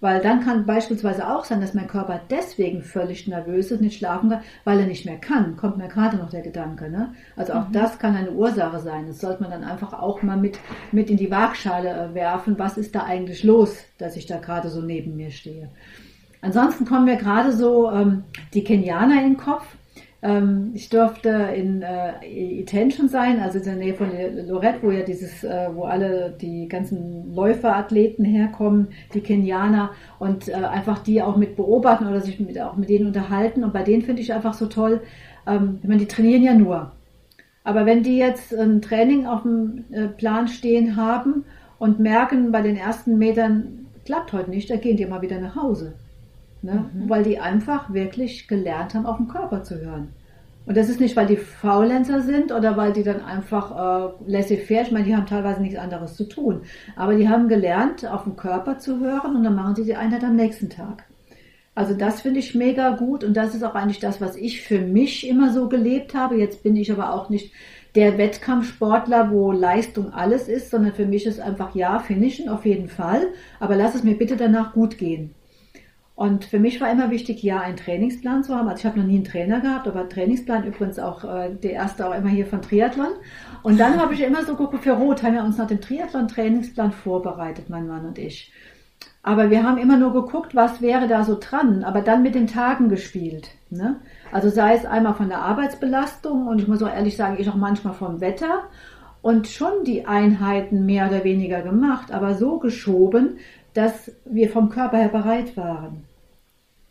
Weil 0.00 0.20
dann 0.22 0.44
kann 0.44 0.64
beispielsweise 0.64 1.28
auch 1.28 1.44
sein, 1.44 1.60
dass 1.60 1.74
mein 1.74 1.88
Körper 1.88 2.20
deswegen 2.30 2.82
völlig 2.82 3.26
nervös 3.26 3.70
ist, 3.70 3.80
nicht 3.80 3.98
schlafen 3.98 4.30
kann, 4.30 4.42
weil 4.64 4.78
er 4.78 4.86
nicht 4.86 5.04
mehr 5.04 5.18
kann. 5.18 5.56
Kommt 5.56 5.76
mir 5.76 5.88
gerade 5.88 6.16
noch 6.16 6.30
der 6.30 6.42
Gedanke. 6.42 6.88
Ne? 6.88 7.12
Also 7.36 7.52
auch 7.54 7.68
mhm. 7.68 7.72
das 7.72 7.98
kann 7.98 8.14
eine 8.14 8.30
Ursache 8.30 8.78
sein. 8.78 9.06
Das 9.08 9.20
sollte 9.20 9.42
man 9.42 9.50
dann 9.50 9.64
einfach 9.64 9.92
auch 9.92 10.22
mal 10.22 10.36
mit, 10.36 10.58
mit 10.92 11.10
in 11.10 11.16
die 11.16 11.30
Waagschale 11.30 11.90
äh, 11.90 12.14
werfen. 12.14 12.58
Was 12.58 12.78
ist 12.78 12.94
da 12.94 13.04
eigentlich 13.04 13.42
los, 13.42 13.76
dass 13.98 14.16
ich 14.16 14.26
da 14.26 14.38
gerade 14.38 14.68
so 14.68 14.80
neben 14.80 15.16
mir 15.16 15.32
stehe? 15.32 15.68
Ansonsten 16.40 16.84
kommen 16.84 17.04
mir 17.04 17.16
gerade 17.16 17.52
so 17.52 17.90
ähm, 17.90 18.22
die 18.54 18.62
Kenianer 18.62 19.20
in 19.20 19.34
den 19.34 19.36
Kopf. 19.36 19.66
Ähm, 20.20 20.72
ich 20.74 20.88
durfte 20.88 21.28
in 21.54 21.82
äh, 21.82 22.60
Attention 22.60 23.08
sein, 23.08 23.38
also 23.40 23.58
in 23.58 23.64
der 23.64 23.76
Nähe 23.76 23.94
von 23.94 24.10
Lorette, 24.48 24.82
wo 24.82 24.90
ja 24.90 25.02
dieses, 25.02 25.44
äh, 25.44 25.68
wo 25.72 25.84
alle 25.84 26.34
die 26.40 26.66
ganzen 26.68 27.32
Läuferathleten 27.34 28.24
herkommen, 28.24 28.88
die 29.14 29.20
Kenianer 29.20 29.90
und 30.18 30.48
äh, 30.48 30.54
einfach 30.54 30.98
die 31.00 31.22
auch 31.22 31.36
mit 31.36 31.54
beobachten 31.54 32.08
oder 32.08 32.20
sich 32.20 32.40
mit, 32.40 32.60
auch 32.60 32.76
mit 32.76 32.88
denen 32.88 33.06
unterhalten. 33.06 33.62
Und 33.62 33.72
bei 33.72 33.84
denen 33.84 34.02
finde 34.02 34.22
ich 34.22 34.32
einfach 34.32 34.54
so 34.54 34.66
toll, 34.66 35.02
ähm, 35.46 35.78
ich 35.82 35.88
meine, 35.88 36.00
die 36.00 36.08
trainieren 36.08 36.42
ja 36.42 36.54
nur. 36.54 36.92
Aber 37.62 37.86
wenn 37.86 38.02
die 38.02 38.16
jetzt 38.16 38.52
ein 38.54 38.82
Training 38.82 39.26
auf 39.26 39.42
dem 39.42 39.84
äh, 39.92 40.08
Plan 40.08 40.48
stehen 40.48 40.96
haben 40.96 41.44
und 41.78 42.00
merken, 42.00 42.50
bei 42.50 42.62
den 42.62 42.76
ersten 42.76 43.18
Metern 43.18 43.86
klappt 44.04 44.32
heute 44.32 44.50
nicht, 44.50 44.68
da 44.70 44.76
gehen 44.76 44.96
die 44.96 45.06
mal 45.06 45.22
wieder 45.22 45.38
nach 45.38 45.54
Hause. 45.54 45.94
Ne? 46.62 46.90
Mhm. 46.92 47.08
Weil 47.08 47.22
die 47.22 47.38
einfach 47.38 47.92
wirklich 47.92 48.48
gelernt 48.48 48.94
haben, 48.94 49.06
auf 49.06 49.16
den 49.16 49.28
Körper 49.28 49.62
zu 49.62 49.80
hören. 49.80 50.08
Und 50.66 50.76
das 50.76 50.90
ist 50.90 51.00
nicht, 51.00 51.16
weil 51.16 51.26
die 51.26 51.38
Faulenzer 51.38 52.20
sind 52.20 52.52
oder 52.52 52.76
weil 52.76 52.92
die 52.92 53.02
dann 53.02 53.22
einfach 53.22 53.70
äh, 53.70 54.12
laissez-faire, 54.26 54.82
ich 54.82 54.92
meine, 54.92 55.06
die 55.06 55.16
haben 55.16 55.24
teilweise 55.24 55.62
nichts 55.62 55.78
anderes 55.78 56.14
zu 56.14 56.28
tun. 56.28 56.60
Aber 56.94 57.14
die 57.14 57.28
haben 57.28 57.48
gelernt, 57.48 58.06
auf 58.06 58.24
den 58.24 58.36
Körper 58.36 58.78
zu 58.78 59.00
hören 59.00 59.34
und 59.34 59.44
dann 59.44 59.54
machen 59.54 59.76
sie 59.76 59.84
die 59.84 59.96
Einheit 59.96 60.24
am 60.24 60.36
nächsten 60.36 60.68
Tag. 60.68 61.04
Also 61.74 61.94
das 61.94 62.20
finde 62.20 62.40
ich 62.40 62.54
mega 62.54 62.96
gut 62.96 63.24
und 63.24 63.34
das 63.34 63.54
ist 63.54 63.62
auch 63.62 63.76
eigentlich 63.76 64.00
das, 64.00 64.20
was 64.20 64.36
ich 64.36 64.60
für 64.62 64.80
mich 64.80 65.26
immer 65.26 65.52
so 65.52 65.68
gelebt 65.68 66.14
habe. 66.14 66.36
Jetzt 66.36 66.62
bin 66.62 66.76
ich 66.76 66.92
aber 66.92 67.14
auch 67.14 67.30
nicht 67.30 67.52
der 67.94 68.18
Wettkampfsportler, 68.18 69.30
wo 69.30 69.52
Leistung 69.52 70.12
alles 70.12 70.48
ist, 70.48 70.70
sondern 70.70 70.92
für 70.92 71.06
mich 71.06 71.24
ist 71.24 71.40
einfach 71.40 71.74
ja, 71.74 71.98
finishen 72.00 72.48
auf 72.48 72.66
jeden 72.66 72.88
Fall, 72.88 73.28
aber 73.58 73.76
lass 73.76 73.94
es 73.94 74.04
mir 74.04 74.18
bitte 74.18 74.36
danach 74.36 74.74
gut 74.74 74.98
gehen. 74.98 75.34
Und 76.18 76.46
für 76.46 76.58
mich 76.58 76.80
war 76.80 76.90
immer 76.90 77.12
wichtig, 77.12 77.44
ja, 77.44 77.60
einen 77.60 77.76
Trainingsplan 77.76 78.42
zu 78.42 78.52
haben. 78.52 78.66
Also 78.66 78.80
ich 78.80 78.86
habe 78.86 78.98
noch 78.98 79.06
nie 79.06 79.14
einen 79.14 79.24
Trainer 79.24 79.60
gehabt, 79.60 79.86
aber 79.86 80.08
Trainingsplan 80.08 80.64
übrigens 80.64 80.98
auch 80.98 81.22
äh, 81.22 81.54
der 81.54 81.74
erste 81.74 82.08
auch 82.08 82.12
immer 82.12 82.28
hier 82.28 82.44
von 82.44 82.60
Triathlon. 82.60 83.12
Und 83.62 83.78
dann 83.78 84.00
habe 84.00 84.14
ich 84.14 84.22
immer 84.24 84.42
so 84.44 84.56
geguckt, 84.56 84.82
für 84.82 84.94
Rot 84.94 85.22
haben 85.22 85.34
wir 85.34 85.44
uns 85.44 85.58
nach 85.58 85.68
dem 85.68 85.80
Triathlon-Trainingsplan 85.80 86.90
vorbereitet, 86.90 87.70
mein 87.70 87.86
Mann 87.86 88.04
und 88.04 88.18
ich. 88.18 88.52
Aber 89.22 89.50
wir 89.50 89.62
haben 89.62 89.78
immer 89.78 89.96
nur 89.96 90.12
geguckt, 90.12 90.56
was 90.56 90.82
wäre 90.82 91.06
da 91.06 91.22
so 91.22 91.38
dran, 91.38 91.84
aber 91.84 92.00
dann 92.00 92.24
mit 92.24 92.34
den 92.34 92.48
Tagen 92.48 92.88
gespielt. 92.88 93.50
Ne? 93.70 94.00
Also 94.32 94.48
sei 94.48 94.74
es 94.74 94.86
einmal 94.86 95.14
von 95.14 95.28
der 95.28 95.42
Arbeitsbelastung 95.42 96.48
und 96.48 96.60
ich 96.60 96.66
muss 96.66 96.82
auch 96.82 96.92
ehrlich 96.92 97.16
sagen, 97.16 97.36
ich 97.38 97.48
auch 97.48 97.54
manchmal 97.54 97.94
vom 97.94 98.20
Wetter 98.20 98.64
und 99.22 99.46
schon 99.46 99.84
die 99.84 100.06
Einheiten 100.06 100.84
mehr 100.84 101.08
oder 101.08 101.22
weniger 101.22 101.62
gemacht, 101.62 102.12
aber 102.12 102.34
so 102.34 102.58
geschoben, 102.58 103.38
dass 103.78 104.10
wir 104.24 104.50
vom 104.50 104.70
Körper 104.70 104.98
her 104.98 105.08
bereit 105.08 105.56
waren. 105.56 106.02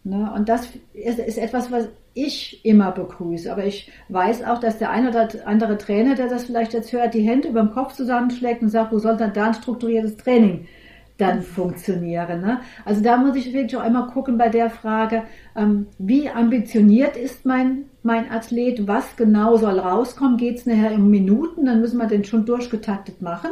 Ne? 0.06 0.32
Und 0.34 0.48
das 0.48 0.70
ist, 0.94 1.20
ist, 1.20 1.38
etwas, 1.38 1.70
was 1.70 1.90
ich 2.14 2.64
immer 2.64 2.94
begrüße. 2.94 3.52
Aber 3.52 3.66
ich 3.66 3.92
weiß 4.08 4.46
auch, 4.46 4.58
dass 4.58 4.78
der 4.78 4.90
ein 4.92 5.06
oder 5.06 5.28
andere 5.46 5.78
Trainer, 5.78 6.16
der 6.16 6.30
das 6.30 6.46
vielleicht 6.46 6.72
jetzt 6.72 6.94
hört, 6.94 7.14
die 7.14 7.28
Hände 7.28 7.50
über 7.50 7.60
dem 7.60 7.74
Kopf 7.74 7.92
zusammenschlägt 7.92 8.62
und 8.62 8.70
sagt, 8.70 8.94
wo 8.94 9.00
soll 9.00 9.18
dann 9.18 9.34
da 9.34 9.48
ein 9.48 9.54
strukturiertes 9.54 10.16
Training 10.16 10.66
dann 11.18 11.42
funktionieren. 11.42 12.40
Ne? 12.40 12.62
Also 12.86 13.04
da 13.04 13.18
muss 13.18 13.36
ich 13.36 13.52
wirklich 13.52 13.76
auch 13.76 13.82
einmal 13.82 14.08
gucken 14.08 14.38
bei 14.38 14.48
der 14.48 14.70
Frage, 14.70 15.24
ähm, 15.58 15.88
wie 15.98 16.30
ambitioniert 16.30 17.18
ist 17.18 17.46
mein, 17.46 17.86
mein 18.02 18.32
Athlet, 18.32 18.88
was 18.88 19.18
genau 19.18 19.58
soll 19.58 19.78
rauskommen, 19.78 20.38
geht 20.38 20.60
es 20.60 20.66
nachher 20.66 20.94
um 20.94 21.10
Minuten, 21.10 21.66
dann 21.66 21.82
müssen 21.82 21.98
wir 21.98 22.08
den 22.08 22.24
schon 22.24 22.46
durchgetaktet 22.46 23.22
machen 23.22 23.50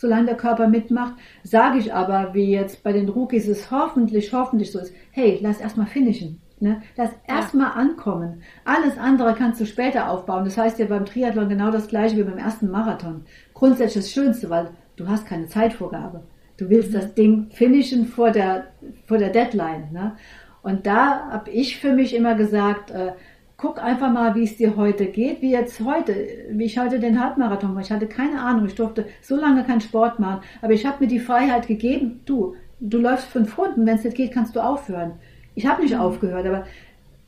solange 0.00 0.26
der 0.26 0.36
Körper 0.36 0.68
mitmacht. 0.68 1.14
Sage 1.42 1.78
ich 1.78 1.92
aber, 1.92 2.34
wie 2.34 2.50
jetzt 2.50 2.82
bei 2.82 2.92
den 2.92 3.08
Rookies 3.08 3.48
es 3.48 3.70
hoffentlich, 3.70 4.32
hoffentlich 4.32 4.72
so 4.72 4.78
ist, 4.78 4.94
hey, 5.10 5.38
lass 5.42 5.60
erstmal 5.60 5.86
finishen. 5.86 6.40
Ne? 6.60 6.82
Lass 6.96 7.10
erstmal 7.26 7.72
ankommen. 7.72 8.42
Alles 8.64 8.98
andere 8.98 9.34
kannst 9.34 9.60
du 9.60 9.66
später 9.66 10.10
aufbauen. 10.10 10.44
Das 10.44 10.58
heißt 10.58 10.78
ja 10.78 10.86
beim 10.86 11.04
Triathlon 11.04 11.48
genau 11.48 11.70
das 11.70 11.88
gleiche 11.88 12.16
wie 12.16 12.24
beim 12.24 12.38
ersten 12.38 12.70
Marathon. 12.70 13.24
Grundsätzlich 13.54 14.04
das 14.04 14.12
Schönste, 14.12 14.50
weil 14.50 14.70
du 14.96 15.06
hast 15.06 15.26
keine 15.26 15.46
Zeitvorgabe. 15.46 16.22
Du 16.56 16.68
willst 16.68 16.92
das 16.92 17.14
Ding 17.14 17.48
finishen 17.52 18.06
vor 18.06 18.32
der, 18.32 18.72
vor 19.06 19.18
der 19.18 19.30
Deadline. 19.30 19.92
Ne? 19.92 20.16
Und 20.62 20.86
da 20.86 21.30
habe 21.30 21.50
ich 21.50 21.78
für 21.78 21.92
mich 21.92 22.14
immer 22.14 22.34
gesagt, 22.34 22.90
äh, 22.90 23.12
guck 23.58 23.82
einfach 23.82 24.12
mal, 24.12 24.36
wie 24.36 24.44
es 24.44 24.56
dir 24.56 24.76
heute 24.76 25.06
geht, 25.06 25.42
wie 25.42 25.50
jetzt 25.50 25.80
heute, 25.80 26.14
wie 26.52 26.64
ich 26.64 26.78
heute 26.78 27.00
den 27.00 27.20
Halbmarathon 27.20 27.74
mache. 27.74 27.82
Ich 27.82 27.90
hatte 27.90 28.06
keine 28.06 28.40
Ahnung, 28.40 28.66
ich 28.66 28.76
durfte 28.76 29.06
so 29.20 29.36
lange 29.36 29.64
keinen 29.64 29.80
Sport 29.80 30.20
machen, 30.20 30.42
aber 30.62 30.72
ich 30.72 30.86
habe 30.86 31.04
mir 31.04 31.08
die 31.08 31.18
Freiheit 31.18 31.66
gegeben, 31.66 32.20
du, 32.24 32.54
du 32.78 32.98
läufst 32.98 33.26
fünf 33.26 33.58
Runden, 33.58 33.84
wenn 33.84 33.96
es 33.96 34.04
nicht 34.04 34.16
geht, 34.16 34.32
kannst 34.32 34.54
du 34.54 34.60
aufhören. 34.60 35.14
Ich 35.56 35.66
habe 35.66 35.82
nicht 35.82 35.96
aufgehört, 35.96 36.46
aber 36.46 36.66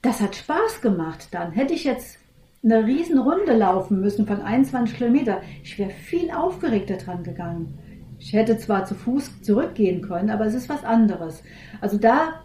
das 0.02 0.20
hat 0.20 0.36
Spaß 0.36 0.80
gemacht 0.80 1.28
dann. 1.32 1.50
Hätte 1.50 1.74
ich 1.74 1.82
jetzt 1.82 2.20
eine 2.62 2.86
riesen 2.86 3.18
Runde 3.18 3.56
laufen 3.56 4.00
müssen 4.00 4.24
von 4.24 4.40
21 4.40 4.98
Kilometer, 4.98 5.42
ich 5.64 5.80
wäre 5.80 5.90
viel 5.90 6.30
aufgeregter 6.30 6.96
dran 6.96 7.24
gegangen. 7.24 7.76
Ich 8.20 8.34
hätte 8.34 8.56
zwar 8.56 8.84
zu 8.84 8.94
Fuß 8.94 9.42
zurückgehen 9.42 10.02
können, 10.02 10.30
aber 10.30 10.46
es 10.46 10.54
ist 10.54 10.68
was 10.68 10.84
anderes. 10.84 11.42
Also 11.80 11.96
da 11.98 12.40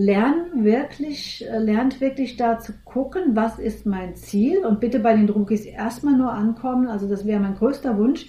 lernen 0.00 0.64
wirklich, 0.64 1.46
äh, 1.46 1.58
lernt 1.58 2.00
wirklich 2.00 2.38
da 2.38 2.58
zu 2.58 2.72
gucken, 2.86 3.36
was 3.36 3.58
ist 3.58 3.84
mein 3.84 4.16
Ziel 4.16 4.64
und 4.64 4.80
bitte 4.80 4.98
bei 4.98 5.14
den 5.14 5.26
Druckis 5.26 5.66
erstmal 5.66 6.16
nur 6.16 6.32
ankommen, 6.32 6.88
also 6.88 7.06
das 7.06 7.26
wäre 7.26 7.38
mein 7.38 7.54
größter 7.54 7.98
Wunsch 7.98 8.26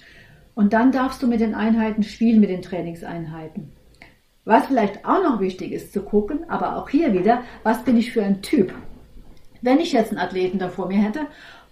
und 0.54 0.74
dann 0.74 0.92
darfst 0.92 1.22
du 1.22 1.26
mit 1.26 1.40
den 1.40 1.54
Einheiten 1.54 2.02
spielen, 2.02 2.40
mit 2.40 2.50
den 2.50 2.60
Trainingseinheiten. 2.60 3.72
Was 4.44 4.66
vielleicht 4.66 5.06
auch 5.06 5.22
noch 5.22 5.40
wichtig 5.40 5.72
ist 5.72 5.94
zu 5.94 6.02
gucken, 6.02 6.40
aber 6.50 6.76
auch 6.76 6.90
hier 6.90 7.14
wieder, 7.14 7.42
was 7.62 7.82
bin 7.84 7.96
ich 7.96 8.12
für 8.12 8.22
ein 8.22 8.42
Typ? 8.42 8.74
Wenn 9.62 9.80
ich 9.80 9.92
jetzt 9.92 10.10
einen 10.10 10.20
Athleten 10.20 10.58
da 10.58 10.68
vor 10.68 10.88
mir 10.88 10.98
hätte, 10.98 11.20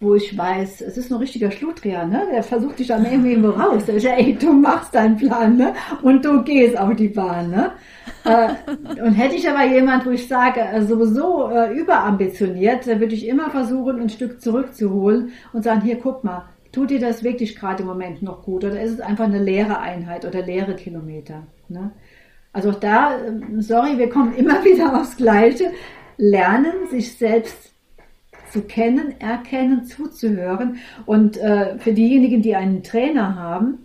wo 0.00 0.14
ich 0.14 0.36
weiß, 0.36 0.80
es 0.80 0.96
ist 0.96 1.12
ein 1.12 1.18
richtiger 1.18 1.50
Schludrian, 1.50 2.08
ne? 2.08 2.26
der 2.32 2.42
versucht 2.42 2.78
dich 2.78 2.86
dann 2.86 3.04
irgendwie 3.04 3.34
raus. 3.46 3.84
Der 3.84 4.00
sagt, 4.00 4.18
ey, 4.18 4.34
du 4.34 4.52
machst 4.52 4.94
deinen 4.94 5.16
Plan 5.16 5.58
ne? 5.58 5.74
und 6.00 6.24
du 6.24 6.42
gehst 6.42 6.78
auf 6.78 6.96
die 6.96 7.08
Bahn. 7.08 7.50
Ne? 7.50 7.72
äh, 8.24 8.48
und 9.02 9.12
hätte 9.12 9.36
ich 9.36 9.48
aber 9.48 9.66
jemand, 9.66 10.06
wo 10.06 10.10
ich 10.10 10.26
sage, 10.26 10.60
äh, 10.60 10.82
sowieso 10.82 11.50
äh, 11.50 11.78
überambitioniert, 11.78 12.86
dann 12.86 13.00
würde 13.00 13.14
ich 13.14 13.28
immer 13.28 13.50
versuchen, 13.50 14.00
ein 14.00 14.08
Stück 14.08 14.40
zurückzuholen 14.40 15.32
und 15.52 15.64
sagen, 15.64 15.82
hier, 15.82 15.98
guck 15.98 16.24
mal, 16.24 16.48
tut 16.72 16.88
dir 16.90 17.00
das 17.00 17.22
wirklich 17.22 17.54
gerade 17.56 17.82
im 17.82 17.88
Moment 17.88 18.22
noch 18.22 18.42
gut 18.42 18.64
oder 18.64 18.80
ist 18.80 18.92
es 18.92 19.00
einfach 19.00 19.24
eine 19.24 19.42
leere 19.42 19.80
Einheit 19.80 20.24
oder 20.24 20.40
leere 20.40 20.76
Kilometer? 20.76 21.42
Ne? 21.68 21.90
Also 22.54 22.70
auch 22.70 22.80
da, 22.80 23.16
äh, 23.18 23.60
sorry, 23.60 23.98
wir 23.98 24.08
kommen 24.08 24.34
immer 24.34 24.64
wieder 24.64 24.98
aufs 24.98 25.16
Gleiche. 25.18 25.72
Lernen, 26.16 26.88
sich 26.90 27.16
selbst 27.16 27.69
zu 28.50 28.62
kennen, 28.62 29.14
erkennen, 29.20 29.84
zuzuhören. 29.84 30.76
Und 31.06 31.36
äh, 31.38 31.78
für 31.78 31.92
diejenigen, 31.92 32.42
die 32.42 32.56
einen 32.56 32.82
Trainer 32.82 33.36
haben, 33.36 33.78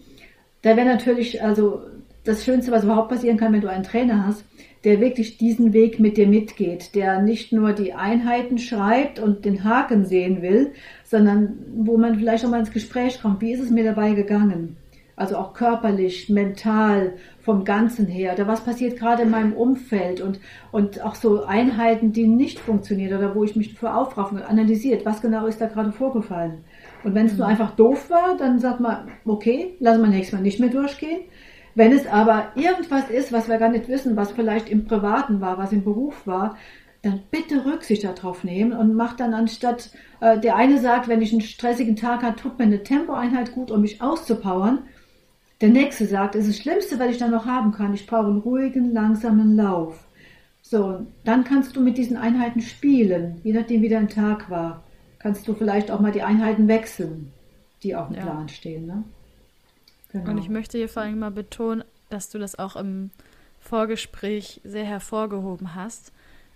da 0.61 0.75
wäre 0.75 0.87
natürlich, 0.87 1.43
also 1.43 1.81
das 2.23 2.43
Schönste, 2.43 2.71
was 2.71 2.83
überhaupt 2.83 3.09
passieren 3.09 3.37
kann, 3.37 3.53
wenn 3.53 3.61
du 3.61 3.69
einen 3.69 3.83
Trainer 3.83 4.25
hast, 4.25 4.43
der 4.83 4.99
wirklich 5.01 5.37
diesen 5.37 5.73
Weg 5.73 5.99
mit 5.99 6.17
dir 6.17 6.27
mitgeht, 6.27 6.93
der 6.95 7.21
nicht 7.21 7.51
nur 7.51 7.73
die 7.73 7.93
Einheiten 7.93 8.59
schreibt 8.59 9.19
und 9.19 9.45
den 9.45 9.63
Haken 9.63 10.05
sehen 10.05 10.41
will, 10.41 10.73
sondern 11.03 11.57
wo 11.75 11.97
man 11.97 12.17
vielleicht 12.17 12.45
auch 12.45 12.49
mal 12.49 12.59
ins 12.59 12.71
Gespräch 12.71 13.21
kommt, 13.21 13.41
wie 13.41 13.53
ist 13.53 13.61
es 13.61 13.71
mir 13.71 13.83
dabei 13.83 14.13
gegangen? 14.13 14.77
Also 15.15 15.37
auch 15.37 15.53
körperlich, 15.53 16.29
mental, 16.29 17.13
vom 17.39 17.63
Ganzen 17.63 18.07
her. 18.07 18.33
Oder 18.33 18.47
was 18.47 18.61
passiert 18.61 18.97
gerade 18.97 19.23
in 19.23 19.29
meinem 19.29 19.53
Umfeld 19.53 20.19
und, 20.19 20.39
und 20.71 21.01
auch 21.01 21.15
so 21.15 21.45
Einheiten, 21.45 22.11
die 22.11 22.27
nicht 22.27 22.59
funktionieren 22.59 23.17
oder 23.17 23.35
wo 23.35 23.43
ich 23.43 23.55
mich 23.55 23.75
für 23.75 23.93
aufraffen, 23.93 24.41
analysiert, 24.41 25.05
was 25.05 25.21
genau 25.21 25.45
ist 25.45 25.61
da 25.61 25.67
gerade 25.67 25.91
vorgefallen. 25.91 26.63
Und 27.03 27.15
wenn 27.15 27.27
es 27.27 27.33
mhm. 27.33 27.39
nur 27.39 27.47
einfach 27.47 27.71
doof 27.71 28.09
war, 28.09 28.35
dann 28.37 28.59
sagt 28.59 28.79
man, 28.79 29.09
okay, 29.25 29.75
lassen 29.79 30.01
wir 30.01 30.09
nächstes 30.09 30.33
Mal 30.33 30.43
nicht 30.43 30.59
mehr 30.59 30.69
durchgehen. 30.69 31.21
Wenn 31.75 31.91
es 31.91 32.07
aber 32.07 32.53
irgendwas 32.55 33.09
ist, 33.09 33.33
was 33.33 33.49
wir 33.49 33.57
gar 33.57 33.69
nicht 33.69 33.89
wissen, 33.89 34.15
was 34.15 34.31
vielleicht 34.31 34.69
im 34.69 34.85
Privaten 34.85 35.41
war, 35.41 35.57
was 35.57 35.73
im 35.73 35.83
Beruf 35.83 36.25
war, 36.25 36.57
dann 37.01 37.21
bitte 37.29 37.65
Rücksicht 37.65 38.03
darauf 38.03 38.43
nehmen 38.43 38.73
und 38.73 38.95
macht 38.95 39.19
dann 39.19 39.35
anstatt, 39.35 39.91
äh, 40.21 40.39
der 40.39 40.55
eine 40.55 40.79
sagt, 40.79 41.07
wenn 41.07 41.21
ich 41.21 41.31
einen 41.31 41.41
stressigen 41.41 41.95
Tag 41.95 42.23
habe, 42.23 42.35
tut 42.35 42.57
mir 42.57 42.65
eine 42.65 42.81
Tempoeinheit 42.81 43.51
gut, 43.51 43.69
um 43.69 43.81
mich 43.81 44.01
auszupowern. 44.01 44.79
Der 45.65 45.73
nächste 45.73 46.05
sagt, 46.05 46.35
es 46.35 46.45
ist 46.45 46.59
das 46.59 46.61
Schlimmste, 46.61 46.99
was 46.99 47.09
ich 47.09 47.17
dann 47.17 47.31
noch 47.31 47.47
haben 47.47 47.71
kann. 47.71 47.91
Ich 47.95 48.05
brauche 48.05 48.27
einen 48.27 48.37
ruhigen, 48.37 48.93
langsamen 48.93 49.55
Lauf. 49.55 50.05
So, 50.61 51.07
dann 51.23 51.43
kannst 51.43 51.75
du 51.75 51.81
mit 51.81 51.97
diesen 51.97 52.17
Einheiten 52.17 52.61
spielen, 52.61 53.41
je 53.43 53.51
nachdem 53.51 53.81
wie 53.81 53.89
dein 53.89 54.07
Tag 54.07 54.51
war. 54.51 54.83
Kannst 55.17 55.47
du 55.47 55.55
vielleicht 55.55 55.89
auch 55.89 55.99
mal 55.99 56.11
die 56.11 56.21
Einheiten 56.21 56.67
wechseln, 56.67 57.33
die 57.81 57.95
auf 57.95 58.09
dem 58.09 58.17
ja. 58.17 58.21
Plan 58.21 58.47
stehen. 58.47 58.85
Ne? 58.85 59.03
Genau. 60.11 60.29
Und 60.29 60.37
ich 60.37 60.49
möchte 60.49 60.77
hier 60.77 60.87
vor 60.87 61.01
allem 61.01 61.17
mal 61.17 61.31
betonen, 61.31 61.83
dass 62.11 62.29
du 62.29 62.37
das 62.37 62.59
auch 62.59 62.75
im 62.75 63.09
Vorgespräch 63.59 64.61
sehr 64.63 64.85
hervorgehoben 64.85 65.73
hast. 65.73 66.11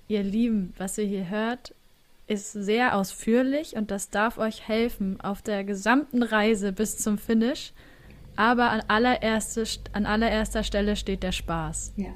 Ihr 0.07 0.21
Lieben, 0.21 0.71
was 0.77 0.99
ihr 0.99 1.05
hier 1.05 1.31
hört, 1.31 1.73
ist 2.27 2.51
sehr 2.51 2.95
ausführlich 2.95 3.75
und 3.75 3.89
das 3.89 4.11
darf 4.11 4.37
euch 4.37 4.67
helfen 4.67 5.19
auf 5.19 5.41
der 5.41 5.63
gesamten 5.63 6.21
Reise 6.21 6.71
bis 6.71 6.99
zum 6.99 7.17
Finish 7.17 7.73
aber 8.39 8.69
an, 8.69 8.81
allererste, 8.87 9.65
an 9.91 10.05
allererster 10.05 10.63
Stelle 10.63 10.95
steht 10.95 11.23
der 11.23 11.33
Spaß. 11.33 11.91
Ja. 11.97 12.11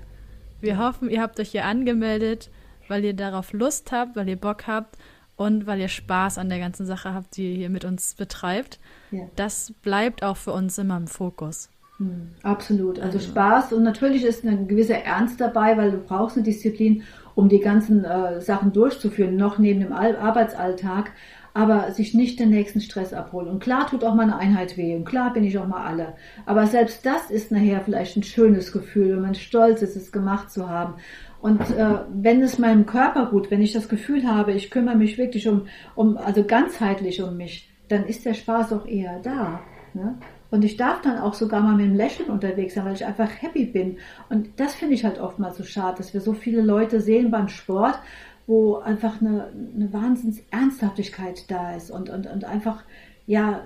Wir 0.62 0.78
hoffen, 0.78 1.10
ihr 1.10 1.22
habt 1.22 1.38
euch 1.38 1.50
hier 1.52 1.66
angemeldet, 1.66 2.50
weil 2.88 3.04
ihr 3.04 3.14
darauf 3.14 3.52
Lust 3.52 3.92
habt, 3.92 4.16
weil 4.16 4.30
ihr 4.30 4.38
Bock 4.38 4.66
habt 4.66 4.98
und 5.36 5.68
weil 5.68 5.82
ihr 5.82 5.90
Spaß 5.90 6.38
an 6.38 6.48
der 6.48 6.60
ganzen 6.60 6.86
Sache 6.86 7.14
habt, 7.14 7.36
die 7.36 7.52
ihr 7.52 7.58
hier 7.58 7.70
mit 7.70 7.84
uns 7.84 8.16
betreibt. 8.16 8.80
Ja. 9.12 9.24
Das 9.36 9.74
bleibt 9.82 10.24
auch 10.24 10.38
für 10.38 10.54
uns 10.54 10.78
immer 10.78 10.96
im 10.96 11.08
Fokus. 11.08 11.70
Hm, 11.98 12.30
absolut. 12.42 13.00
Also, 13.00 13.18
also, 13.18 13.30
Spaß 13.30 13.74
und 13.74 13.84
natürlich 13.84 14.24
ist 14.24 14.46
ein 14.46 14.70
gewisser 14.70 15.04
Ernst 15.04 15.42
dabei, 15.42 15.76
weil 15.76 15.92
du 15.92 15.98
brauchst 15.98 16.38
eine 16.38 16.46
Disziplin, 16.46 17.04
um 17.36 17.50
die 17.50 17.60
ganzen 17.60 18.06
äh, 18.06 18.40
Sachen 18.40 18.72
durchzuführen, 18.72 19.36
noch 19.36 19.58
neben 19.58 19.82
dem 19.82 19.92
Arbeitsalltag 19.92 21.12
aber 21.54 21.92
sich 21.92 22.14
nicht 22.14 22.40
den 22.40 22.50
nächsten 22.50 22.82
Stress 22.82 23.14
abholen. 23.14 23.48
Und 23.48 23.62
klar 23.62 23.88
tut 23.88 24.04
auch 24.04 24.16
mal 24.16 24.24
eine 24.24 24.38
Einheit 24.38 24.76
weh 24.78 24.96
und 24.96 25.06
klar 25.06 25.34
bin 25.34 25.44
ich 25.44 25.58
auch 25.58 25.68
mal 25.68 25.86
alle. 25.86 26.14
Aber 26.46 26.66
selbst 26.66 27.06
das 27.06 27.30
ist 27.30 27.52
nachher 27.52 27.82
vielleicht 27.82 28.18
ein 28.18 28.24
schönes 28.24 28.72
Gefühl, 28.72 29.16
wenn 29.16 29.22
man 29.22 29.36
stolz 29.36 29.82
ist, 29.82 29.96
es 29.96 30.12
gemacht 30.12 30.52
zu 30.52 30.70
haben. 30.70 30.96
Und 31.42 31.62
äh, 31.72 32.00
wenn 32.14 32.42
es 32.42 32.58
meinem 32.58 32.86
Körper 32.86 33.28
gut, 33.28 33.52
wenn 33.52 33.62
ich 33.62 33.74
das 33.74 33.90
Gefühl 33.90 34.28
habe, 34.28 34.54
ich 34.54 34.72
kümmere 34.72 34.96
mich 34.96 35.18
wirklich 35.18 35.48
um, 35.48 35.68
um 35.94 36.18
also 36.18 36.44
ganzheitlich 36.44 37.22
um 37.22 37.38
mich, 37.38 37.70
dann 37.90 38.06
ist 38.06 38.26
der 38.26 38.34
Spaß 38.34 38.74
auch 38.74 38.86
eher 38.86 39.20
da. 39.20 39.60
Ne? 39.94 40.18
Und 40.50 40.64
ich 40.64 40.78
darf 40.78 41.02
dann 41.02 41.18
auch 41.18 41.34
sogar 41.34 41.62
mal 41.62 41.76
mit 41.76 41.86
einem 41.86 41.96
Lächeln 41.96 42.30
unterwegs 42.30 42.76
sein, 42.76 42.86
weil 42.86 42.94
ich 42.94 43.06
einfach 43.06 43.42
happy 43.42 43.66
bin. 43.66 43.98
Und 44.30 44.50
das 44.58 44.76
finde 44.76 44.94
ich 44.94 45.04
halt 45.04 45.20
oftmals 45.20 45.58
so 45.58 45.64
schade, 45.64 45.98
dass 45.98 46.14
wir 46.14 46.22
so 46.22 46.34
viele 46.34 46.62
Leute 46.62 47.02
sehen 47.02 47.32
beim 47.32 47.48
Sport, 47.48 48.00
wo 48.48 48.78
einfach 48.78 49.22
eine, 49.22 49.48
eine 49.76 49.92
Wahnsinns 49.94 50.42
Ernsthaftigkeit 50.52 51.50
da 51.50 51.76
ist 51.76 51.92
und, 51.92 52.10
und, 52.10 52.28
und 52.28 52.44
einfach, 52.44 52.84
ja, 53.26 53.62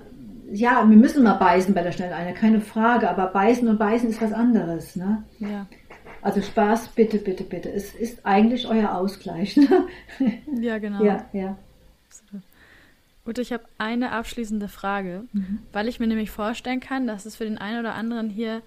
ja, 0.50 0.88
wir 0.88 0.96
müssen 0.96 1.24
mal 1.24 1.34
beißen 1.34 1.74
bei 1.74 1.82
der 1.82 1.92
Schnelleinheit, 1.92 2.36
keine 2.36 2.60
Frage, 2.60 3.10
aber 3.10 3.26
beißen 3.26 3.68
und 3.68 3.78
beißen 3.78 4.08
ist 4.08 4.22
was 4.22 4.32
anderes, 4.32 4.96
ne? 4.96 5.24
Ja. 5.40 5.66
Also 6.22 6.42
Spaß, 6.42 6.88
bitte, 6.88 7.18
bitte, 7.18 7.44
bitte. 7.44 7.70
Es 7.70 7.94
ist 7.94 8.26
eigentlich 8.26 8.66
euer 8.66 8.94
Ausgleich. 8.94 9.56
Ne? 9.56 9.86
Ja, 10.60 10.78
genau. 10.78 11.02
Ja, 11.04 11.24
ja. 11.32 11.56
Gut, 13.24 13.38
ich 13.38 13.52
habe 13.52 13.64
eine 13.76 14.12
abschließende 14.12 14.68
Frage, 14.68 15.24
mhm. 15.32 15.60
weil 15.72 15.86
ich 15.86 16.00
mir 16.00 16.06
nämlich 16.06 16.30
vorstellen 16.30 16.80
kann, 16.80 17.06
dass 17.06 17.26
es 17.26 17.36
für 17.36 17.44
den 17.44 17.58
einen 17.58 17.80
oder 17.80 17.94
anderen 17.94 18.30
hier 18.30 18.62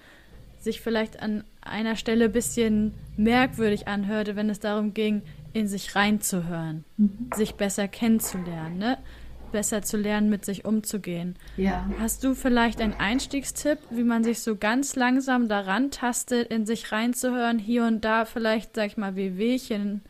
sich 0.60 0.82
vielleicht 0.82 1.22
an 1.22 1.44
einer 1.62 1.96
Stelle 1.96 2.26
ein 2.26 2.32
bisschen 2.32 2.94
merkwürdig 3.18 3.88
anhörte, 3.88 4.36
wenn 4.36 4.50
es 4.50 4.60
darum 4.60 4.94
ging, 4.94 5.24
in 5.54 5.68
sich 5.68 5.96
reinzuhören, 5.96 6.86
mhm. 6.98 7.30
sich 7.36 7.56
besser 7.56 7.88
kennenzulernen, 7.88 8.78
ne? 8.78 8.98
besser 9.52 9.82
zu 9.82 9.98
lernen, 9.98 10.30
mit 10.30 10.46
sich 10.46 10.66
umzugehen. 10.66 11.36
Ja. 11.58 11.90
Hast 12.00 12.24
du 12.24 12.34
vielleicht 12.34 12.82
einen 12.82 12.94
Einstiegstipp, 12.94 13.80
wie 13.90 14.04
man 14.04 14.24
sich 14.24 14.40
so 14.40 14.56
ganz 14.56 14.96
langsam 14.96 15.48
daran 15.48 15.92
tastet, 15.92 16.52
in 16.52 16.66
sich 16.66 16.92
reinzuhören, 16.92 17.60
hier 17.60 17.86
und 17.86 18.04
da 18.04 18.26
vielleicht, 18.26 18.76
sag 18.76 18.88
ich 18.88 18.98
mal, 18.98 19.16
Wehwehchen 19.16 20.02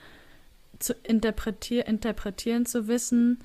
zu 0.80 0.94
interpretier 1.04 1.88
interpretieren 1.88 2.66
zu 2.66 2.88
wissen? 2.88 3.40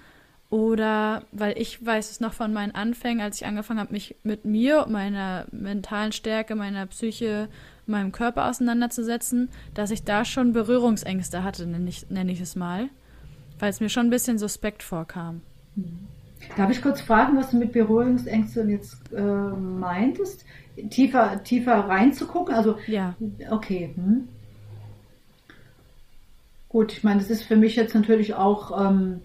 Oder, 0.48 1.24
weil 1.32 1.58
ich 1.58 1.84
weiß 1.84 2.10
es 2.10 2.20
noch 2.20 2.32
von 2.32 2.52
meinen 2.52 2.74
Anfängen, 2.74 3.20
als 3.20 3.40
ich 3.40 3.46
angefangen 3.46 3.80
habe, 3.80 3.92
mich 3.92 4.14
mit 4.22 4.44
mir, 4.44 4.86
meiner 4.88 5.46
mentalen 5.50 6.12
Stärke, 6.12 6.54
meiner 6.54 6.86
Psyche 6.86 7.48
meinem 7.88 8.12
Körper 8.12 8.48
auseinanderzusetzen, 8.48 9.48
dass 9.74 9.90
ich 9.90 10.04
da 10.04 10.24
schon 10.24 10.52
Berührungsängste 10.52 11.44
hatte, 11.44 11.66
nenne 11.66 11.88
ich, 11.88 12.08
nenn 12.10 12.28
ich 12.28 12.40
es 12.40 12.56
mal, 12.56 12.88
weil 13.58 13.70
es 13.70 13.80
mir 13.80 13.88
schon 13.88 14.06
ein 14.06 14.10
bisschen 14.10 14.38
suspekt 14.38 14.82
vorkam. 14.82 15.42
Darf 16.56 16.70
ich 16.70 16.82
kurz 16.82 17.00
fragen, 17.00 17.36
was 17.36 17.50
du 17.50 17.58
mit 17.58 17.72
Berührungsängsten 17.72 18.70
jetzt 18.70 19.12
äh, 19.12 19.22
meintest? 19.22 20.44
Tiefer, 20.90 21.42
tiefer 21.42 21.74
reinzugucken? 21.74 22.54
Also, 22.54 22.76
ja. 22.86 23.14
Okay. 23.50 23.92
Hm. 23.94 24.28
Gut, 26.68 26.92
ich 26.92 27.04
meine, 27.04 27.20
das 27.20 27.30
ist 27.30 27.42
für 27.42 27.56
mich 27.56 27.76
jetzt 27.76 27.94
natürlich 27.94 28.34
auch, 28.34 28.90
ähm, 28.90 29.20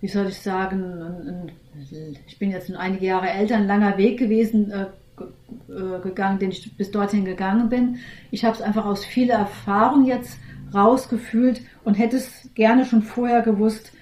wie 0.00 0.08
soll 0.08 0.28
ich 0.28 0.40
sagen, 0.40 1.02
ein, 1.02 1.28
ein, 1.28 2.16
ich 2.26 2.38
bin 2.38 2.50
jetzt 2.50 2.72
einige 2.74 3.06
Jahre 3.06 3.28
älter, 3.28 3.56
ein 3.56 3.66
langer 3.66 3.98
Weg 3.98 4.18
gewesen, 4.18 4.70
äh, 4.70 4.86
äh, 5.20 6.00
gegangen, 6.00 6.38
den 6.38 6.50
ich 6.50 6.76
bis 6.76 6.90
dorthin 6.90 7.24
gegangen 7.24 7.68
bin. 7.68 7.96
Ich 8.30 8.44
habe 8.44 8.54
es 8.54 8.62
einfach 8.62 8.84
aus 8.84 9.04
vieler 9.04 9.36
Erfahrung 9.36 10.04
jetzt 10.04 10.38
rausgefühlt 10.74 11.62
und 11.84 11.94
hätte 11.94 12.16
es 12.16 12.50
gerne 12.54 12.84
schon 12.84 13.02
vorher 13.02 13.42
gewusst, 13.42 13.92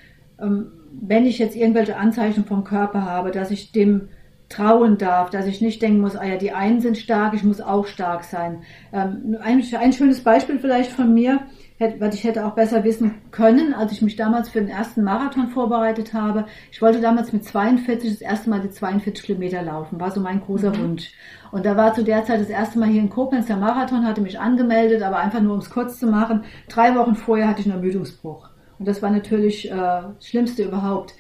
ähm, 0.41 0.67
wenn 1.01 1.27
ich 1.27 1.39
jetzt 1.39 1.57
irgendwelche 1.57 1.97
Anzeichen 1.97 2.45
vom 2.45 2.65
Körper 2.65 3.03
habe, 3.03 3.31
dass 3.31 3.51
ich 3.51 3.73
dem 3.73 4.09
trauen 4.49 4.99
darf, 4.99 5.31
dass 5.31 5.47
ich 5.47 5.61
nicht 5.61 5.83
denken 5.83 6.01
muss, 6.01 6.17
ah 6.17 6.25
ja, 6.25 6.37
die 6.37 6.53
einen 6.53 6.81
sind 6.81 6.99
stark, 6.99 7.35
ich 7.35 7.45
muss 7.45 7.61
auch 7.61 7.87
stark 7.87 8.25
sein. 8.25 8.63
Ähm, 8.93 9.37
ein, 9.41 9.65
ein 9.79 9.93
schönes 9.93 10.23
Beispiel 10.23 10.59
vielleicht 10.59 10.93
von 10.93 11.13
mir, 11.13 11.41
was 11.79 12.15
ich 12.15 12.23
hätte 12.23 12.47
auch 12.47 12.55
besser 12.55 12.85
wissen 12.85 13.17
können, 13.33 13.75
als 13.75 13.91
ich 13.91 14.01
mich 14.01 14.15
damals 14.15 14.49
für 14.49 14.61
den 14.61 14.69
ersten 14.69 15.03
Marathon 15.03 15.49
vorbereitet 15.49 16.15
habe. 16.15 16.47
Ich 16.71 16.81
wollte 16.81 17.01
damals 17.01 17.33
mit 17.33 17.45
42 17.45 18.11
das 18.11 18.21
erste 18.21 18.49
Mal 18.49 18.61
die 18.61 18.71
42 18.71 19.25
Kilometer 19.25 19.61
laufen, 19.63 19.99
war 20.01 20.13
so 20.13 20.21
mein 20.21 20.41
großer 20.41 20.71
mhm. 20.71 20.83
Wunsch. 20.83 21.13
Und 21.51 21.67
da 21.67 21.77
war 21.77 21.93
zu 21.93 22.05
der 22.05 22.25
Zeit 22.25 22.41
das 22.41 22.49
erste 22.49 22.79
Mal 22.79 22.89
hier 22.89 23.01
in 23.01 23.11
Koblenz 23.11 23.47
der 23.47 23.57
Marathon, 23.57 24.07
hatte 24.07 24.21
mich 24.21 24.39
angemeldet, 24.39 25.03
aber 25.03 25.19
einfach 25.19 25.41
nur 25.41 25.55
um 25.55 25.61
es 25.61 25.71
kurz 25.71 25.99
zu 25.99 26.07
machen. 26.07 26.45
Drei 26.69 26.95
Wochen 26.95 27.17
vorher 27.17 27.49
hatte 27.49 27.61
ich 27.61 27.67
einen 27.67 27.77
Ermüdungsbruch. 27.77 28.49
Und 28.79 28.87
das 28.87 29.03
war 29.03 29.11
natürlich 29.11 29.71
äh, 29.71 29.75
das 29.75 30.27
Schlimmste 30.27 30.63
überhaupt. 30.63 31.15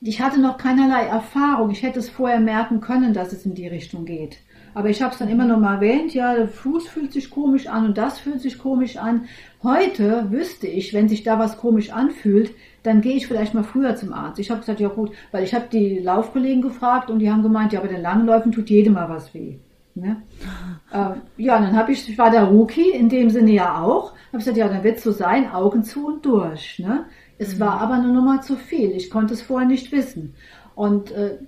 Ich 0.00 0.20
hatte 0.20 0.40
noch 0.40 0.56
keinerlei 0.56 1.06
Erfahrung. 1.06 1.70
Ich 1.70 1.82
hätte 1.82 1.98
es 1.98 2.08
vorher 2.08 2.40
merken 2.40 2.80
können, 2.80 3.12
dass 3.12 3.32
es 3.32 3.44
in 3.44 3.54
die 3.54 3.68
Richtung 3.68 4.04
geht. 4.04 4.38
Aber 4.74 4.88
ich 4.88 5.02
habe 5.02 5.12
es 5.12 5.18
dann 5.18 5.28
immer 5.28 5.44
noch 5.44 5.58
mal 5.58 5.76
erwähnt, 5.76 6.14
ja, 6.14 6.34
der 6.34 6.48
Fuß 6.48 6.88
fühlt 6.88 7.12
sich 7.12 7.30
komisch 7.30 7.66
an 7.66 7.86
und 7.86 7.98
das 7.98 8.18
fühlt 8.18 8.40
sich 8.40 8.58
komisch 8.58 8.96
an. 8.96 9.24
Heute 9.62 10.30
wüsste 10.30 10.66
ich, 10.66 10.94
wenn 10.94 11.08
sich 11.08 11.22
da 11.22 11.38
was 11.38 11.58
komisch 11.58 11.90
anfühlt, 11.92 12.52
dann 12.82 13.00
gehe 13.00 13.16
ich 13.16 13.26
vielleicht 13.26 13.54
mal 13.54 13.64
früher 13.64 13.96
zum 13.96 14.12
Arzt. 14.12 14.38
Ich 14.38 14.50
habe 14.50 14.60
gesagt, 14.60 14.80
ja 14.80 14.88
gut, 14.88 15.12
weil 15.32 15.44
ich 15.44 15.54
habe 15.54 15.66
die 15.70 15.98
Laufkollegen 15.98 16.62
gefragt 16.62 17.10
und 17.10 17.18
die 17.18 17.30
haben 17.30 17.42
gemeint, 17.42 17.72
ja, 17.72 17.80
bei 17.80 17.88
den 17.88 18.02
Langläufen 18.02 18.52
tut 18.52 18.70
jedem 18.70 18.94
mal 18.94 19.08
was 19.08 19.34
weh. 19.34 19.56
Ne? 19.94 20.22
äh, 20.92 21.10
ja, 21.36 21.60
dann 21.60 21.76
habe 21.76 21.92
ich, 21.92 22.08
ich 22.08 22.16
war 22.16 22.30
der 22.30 22.44
Rookie, 22.44 22.90
in 22.90 23.08
dem 23.08 23.30
Sinne 23.30 23.52
ja 23.52 23.82
auch, 23.82 24.12
habe 24.28 24.38
gesagt, 24.38 24.56
ja, 24.56 24.68
dann 24.68 24.84
wird 24.84 24.98
es 24.98 25.02
so 25.02 25.12
sein, 25.12 25.50
Augen 25.50 25.82
zu 25.82 26.06
und 26.06 26.24
durch. 26.24 26.78
Ne? 26.78 27.04
Es 27.38 27.56
mhm. 27.56 27.60
war 27.60 27.80
aber 27.80 27.94
eine 27.94 28.08
Nummer 28.08 28.40
zu 28.40 28.56
viel. 28.56 28.92
Ich 28.92 29.10
konnte 29.10 29.34
es 29.34 29.42
vorher 29.42 29.68
nicht 29.68 29.92
wissen. 29.92 30.34
Und 30.74 31.10
äh, 31.10 31.38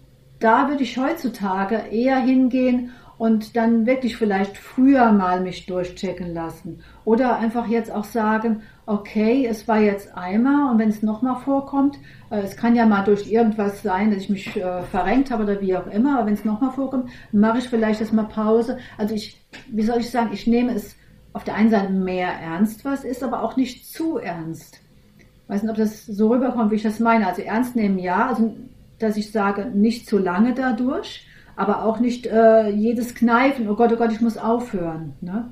da 0.40 0.68
würde 0.68 0.82
ich 0.82 0.98
heutzutage 0.98 1.76
eher 1.90 2.18
hingehen 2.18 2.90
und 3.18 3.56
dann 3.56 3.86
wirklich 3.86 4.16
vielleicht 4.16 4.56
früher 4.56 5.12
mal 5.12 5.40
mich 5.40 5.66
durchchecken 5.66 6.34
lassen. 6.34 6.80
Oder 7.04 7.38
einfach 7.38 7.68
jetzt 7.68 7.90
auch 7.90 8.04
sagen, 8.04 8.62
okay, 8.86 9.46
es 9.46 9.68
war 9.68 9.78
jetzt 9.78 10.16
einmal 10.16 10.70
und 10.70 10.78
wenn 10.78 10.88
es 10.88 11.02
nochmal 11.02 11.36
vorkommt, 11.36 11.98
äh, 12.30 12.40
es 12.40 12.56
kann 12.56 12.74
ja 12.74 12.86
mal 12.86 13.04
durch 13.04 13.30
irgendwas 13.30 13.82
sein, 13.82 14.10
dass 14.10 14.22
ich 14.22 14.30
mich 14.30 14.56
äh, 14.56 14.82
verrenkt 14.82 15.30
habe 15.30 15.44
oder 15.44 15.60
wie 15.60 15.76
auch 15.76 15.86
immer, 15.86 16.18
aber 16.18 16.26
wenn 16.26 16.34
es 16.34 16.44
nochmal 16.44 16.72
vorkommt, 16.72 17.10
mache 17.30 17.58
ich 17.58 17.68
vielleicht 17.68 18.00
erstmal 18.00 18.26
Pause. 18.26 18.78
Also 18.98 19.14
ich, 19.14 19.40
wie 19.68 19.82
soll 19.82 20.00
ich 20.00 20.10
sagen, 20.10 20.30
ich 20.32 20.46
nehme 20.46 20.74
es 20.74 20.96
auf 21.32 21.44
der 21.44 21.54
einen 21.54 21.70
Seite 21.70 21.92
mehr 21.92 22.28
ernst, 22.28 22.84
was 22.84 23.04
ist, 23.04 23.22
aber 23.22 23.42
auch 23.42 23.56
nicht 23.56 23.86
zu 23.90 24.18
ernst. 24.18 24.80
Ich 25.18 25.48
weiß 25.48 25.62
nicht, 25.62 25.70
ob 25.70 25.76
das 25.76 26.06
so 26.06 26.28
rüberkommt, 26.28 26.70
wie 26.70 26.76
ich 26.76 26.82
das 26.82 27.00
meine. 27.00 27.26
Also 27.26 27.42
ernst 27.42 27.76
nehmen, 27.76 27.98
ja, 27.98 28.28
also 28.28 28.54
dass 28.98 29.16
ich 29.16 29.32
sage, 29.32 29.66
nicht 29.66 30.08
zu 30.08 30.18
lange 30.18 30.54
dadurch, 30.54 31.26
aber 31.56 31.84
auch 31.84 31.98
nicht 31.98 32.26
äh, 32.26 32.68
jedes 32.70 33.14
Kneifen, 33.14 33.68
oh 33.68 33.74
Gott, 33.74 33.92
oh 33.92 33.96
Gott, 33.96 34.12
ich 34.12 34.20
muss 34.20 34.38
aufhören. 34.38 35.14
Ne? 35.20 35.50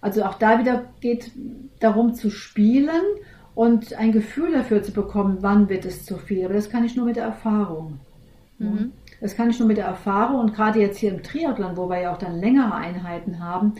Also 0.00 0.24
auch 0.24 0.34
da 0.34 0.58
wieder 0.58 0.84
geht 1.00 1.30
darum 1.78 2.14
zu 2.14 2.30
spielen 2.30 3.02
und 3.54 3.94
ein 3.94 4.12
Gefühl 4.12 4.52
dafür 4.52 4.82
zu 4.82 4.92
bekommen, 4.92 5.38
wann 5.40 5.68
wird 5.68 5.84
es 5.84 6.04
zu 6.04 6.16
viel. 6.16 6.44
Aber 6.44 6.54
das 6.54 6.70
kann 6.70 6.84
ich 6.84 6.96
nur 6.96 7.06
mit 7.06 7.16
der 7.16 7.24
Erfahrung. 7.24 8.00
Mhm. 8.58 8.92
Das 9.20 9.36
kann 9.36 9.50
ich 9.50 9.58
nur 9.58 9.68
mit 9.68 9.76
der 9.76 9.86
Erfahrung 9.86 10.40
und 10.40 10.54
gerade 10.54 10.80
jetzt 10.80 10.98
hier 10.98 11.12
im 11.12 11.22
Triathlon, 11.22 11.76
wo 11.76 11.88
wir 11.88 12.00
ja 12.00 12.12
auch 12.12 12.18
dann 12.18 12.40
längere 12.40 12.74
Einheiten 12.74 13.40
haben, 13.40 13.74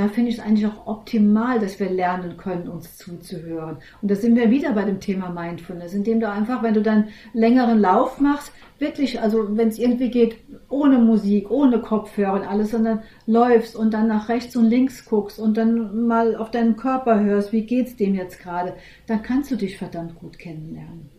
da 0.00 0.08
finde 0.08 0.30
ich 0.30 0.38
es 0.38 0.42
eigentlich 0.42 0.66
auch 0.66 0.86
optimal, 0.86 1.58
dass 1.60 1.78
wir 1.78 1.90
lernen 1.90 2.38
können, 2.38 2.68
uns 2.68 2.96
zuzuhören. 2.96 3.76
Und 4.00 4.10
da 4.10 4.14
sind 4.14 4.34
wir 4.34 4.50
wieder 4.50 4.72
bei 4.72 4.84
dem 4.84 4.98
Thema 4.98 5.28
Mindfulness, 5.28 5.92
indem 5.92 6.20
du 6.20 6.28
einfach, 6.30 6.62
wenn 6.62 6.72
du 6.72 6.80
dann 6.80 7.08
längeren 7.34 7.78
Lauf 7.78 8.18
machst, 8.18 8.50
wirklich, 8.78 9.20
also 9.20 9.58
wenn 9.58 9.68
es 9.68 9.78
irgendwie 9.78 10.10
geht, 10.10 10.38
ohne 10.70 10.98
Musik, 10.98 11.50
ohne 11.50 11.80
Kopfhörer 11.80 12.32
und 12.32 12.48
alles, 12.48 12.70
sondern 12.70 13.02
läufst 13.26 13.76
und 13.76 13.92
dann 13.92 14.08
nach 14.08 14.30
rechts 14.30 14.56
und 14.56 14.64
links 14.70 15.04
guckst 15.04 15.38
und 15.38 15.58
dann 15.58 16.06
mal 16.06 16.34
auf 16.34 16.50
deinen 16.50 16.76
Körper 16.76 17.20
hörst, 17.20 17.52
wie 17.52 17.66
geht's 17.66 17.94
dem 17.94 18.14
jetzt 18.14 18.40
gerade, 18.40 18.76
dann 19.06 19.20
kannst 19.20 19.50
du 19.50 19.56
dich 19.56 19.76
verdammt 19.76 20.18
gut 20.18 20.38
kennenlernen. 20.38 21.10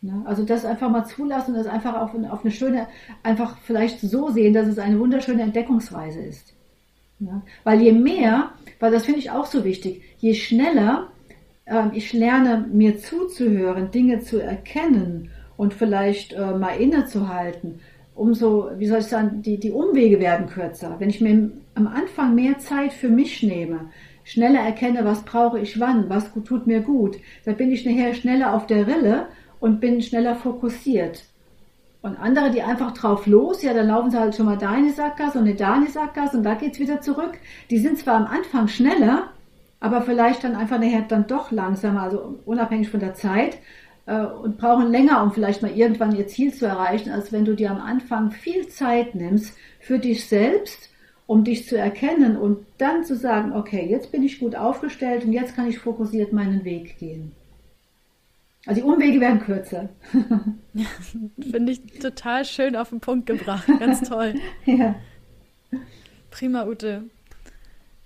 Ne? 0.00 0.22
Also 0.24 0.42
das 0.42 0.64
einfach 0.64 0.88
mal 0.88 1.04
zulassen, 1.04 1.52
das 1.52 1.66
einfach 1.66 2.00
auf, 2.00 2.14
auf 2.30 2.44
eine 2.44 2.50
schöne, 2.50 2.86
einfach 3.22 3.58
vielleicht 3.58 4.00
so 4.00 4.30
sehen, 4.30 4.54
dass 4.54 4.68
es 4.68 4.78
eine 4.78 4.98
wunderschöne 4.98 5.42
Entdeckungsreise 5.42 6.20
ist. 6.20 6.55
Ja? 7.20 7.42
Weil 7.64 7.82
je 7.82 7.92
mehr, 7.92 8.50
weil 8.80 8.92
das 8.92 9.04
finde 9.04 9.20
ich 9.20 9.30
auch 9.30 9.46
so 9.46 9.64
wichtig, 9.64 10.02
je 10.18 10.34
schneller 10.34 11.08
ähm, 11.66 11.90
ich 11.94 12.12
lerne, 12.12 12.66
mir 12.72 12.98
zuzuhören, 12.98 13.90
Dinge 13.90 14.20
zu 14.20 14.40
erkennen 14.40 15.30
und 15.56 15.74
vielleicht 15.74 16.32
äh, 16.32 16.52
mal 16.52 16.76
innezuhalten, 16.76 17.80
umso, 18.14 18.70
wie 18.76 18.86
soll 18.86 19.00
ich 19.00 19.06
sagen, 19.06 19.42
die, 19.42 19.58
die 19.58 19.72
Umwege 19.72 20.20
werden 20.20 20.46
kürzer. 20.46 20.96
Wenn 20.98 21.10
ich 21.10 21.20
mir 21.20 21.50
am 21.74 21.86
Anfang 21.86 22.34
mehr 22.34 22.58
Zeit 22.58 22.92
für 22.92 23.08
mich 23.08 23.42
nehme, 23.42 23.90
schneller 24.24 24.60
erkenne, 24.60 25.04
was 25.04 25.24
brauche 25.24 25.60
ich 25.60 25.78
wann, 25.78 26.08
was 26.08 26.32
tut 26.44 26.66
mir 26.66 26.80
gut, 26.80 27.16
dann 27.44 27.56
bin 27.56 27.70
ich 27.70 27.84
nachher 27.84 28.14
schneller 28.14 28.54
auf 28.54 28.66
der 28.66 28.86
Rille 28.86 29.26
und 29.60 29.80
bin 29.80 30.02
schneller 30.02 30.34
fokussiert. 30.34 31.24
Und 32.06 32.20
andere, 32.20 32.52
die 32.52 32.62
einfach 32.62 32.92
drauf 32.92 33.26
los, 33.26 33.62
ja, 33.62 33.74
dann 33.74 33.88
laufen 33.88 34.12
sie 34.12 34.18
halt 34.18 34.36
schon 34.36 34.46
mal 34.46 34.56
die 34.56 34.90
Sackgasse 34.90 35.40
und 35.40 35.46
in 35.46 35.56
die 35.56 35.90
Sackgasse 35.90 36.36
und 36.36 36.44
da 36.44 36.54
geht's 36.54 36.78
wieder 36.78 37.00
zurück. 37.00 37.36
Die 37.68 37.78
sind 37.78 37.98
zwar 37.98 38.14
am 38.14 38.26
Anfang 38.26 38.68
schneller, 38.68 39.30
aber 39.80 40.02
vielleicht 40.02 40.44
dann 40.44 40.54
einfach 40.54 40.78
nachher 40.78 41.02
dann 41.02 41.26
doch 41.26 41.50
langsamer, 41.50 42.02
also 42.02 42.38
unabhängig 42.44 42.90
von 42.90 43.00
der 43.00 43.14
Zeit 43.14 43.58
äh, 44.06 44.20
und 44.24 44.56
brauchen 44.56 44.92
länger, 44.92 45.20
um 45.20 45.32
vielleicht 45.32 45.62
mal 45.62 45.76
irgendwann 45.76 46.14
ihr 46.14 46.28
Ziel 46.28 46.54
zu 46.54 46.64
erreichen, 46.64 47.10
als 47.10 47.32
wenn 47.32 47.44
du 47.44 47.56
dir 47.56 47.72
am 47.72 47.80
Anfang 47.80 48.30
viel 48.30 48.68
Zeit 48.68 49.16
nimmst 49.16 49.56
für 49.80 49.98
dich 49.98 50.28
selbst, 50.28 50.90
um 51.26 51.42
dich 51.42 51.66
zu 51.66 51.76
erkennen 51.76 52.36
und 52.36 52.64
dann 52.78 53.02
zu 53.02 53.16
sagen, 53.16 53.52
okay, 53.52 53.84
jetzt 53.84 54.12
bin 54.12 54.22
ich 54.22 54.38
gut 54.38 54.54
aufgestellt 54.54 55.24
und 55.24 55.32
jetzt 55.32 55.56
kann 55.56 55.68
ich 55.68 55.80
fokussiert 55.80 56.32
meinen 56.32 56.64
Weg 56.64 56.98
gehen. 56.98 57.32
Also 58.66 58.80
die 58.80 58.86
Umwege 58.86 59.20
werden 59.20 59.40
kürzer. 59.40 59.88
ja, 60.74 60.86
Finde 61.50 61.72
ich 61.72 61.82
total 62.00 62.44
schön 62.44 62.74
auf 62.74 62.90
den 62.90 63.00
Punkt 63.00 63.26
gebracht. 63.26 63.66
Ganz 63.78 64.08
toll. 64.08 64.34
ja. 64.64 64.96
Prima, 66.30 66.66
Ute. 66.66 67.04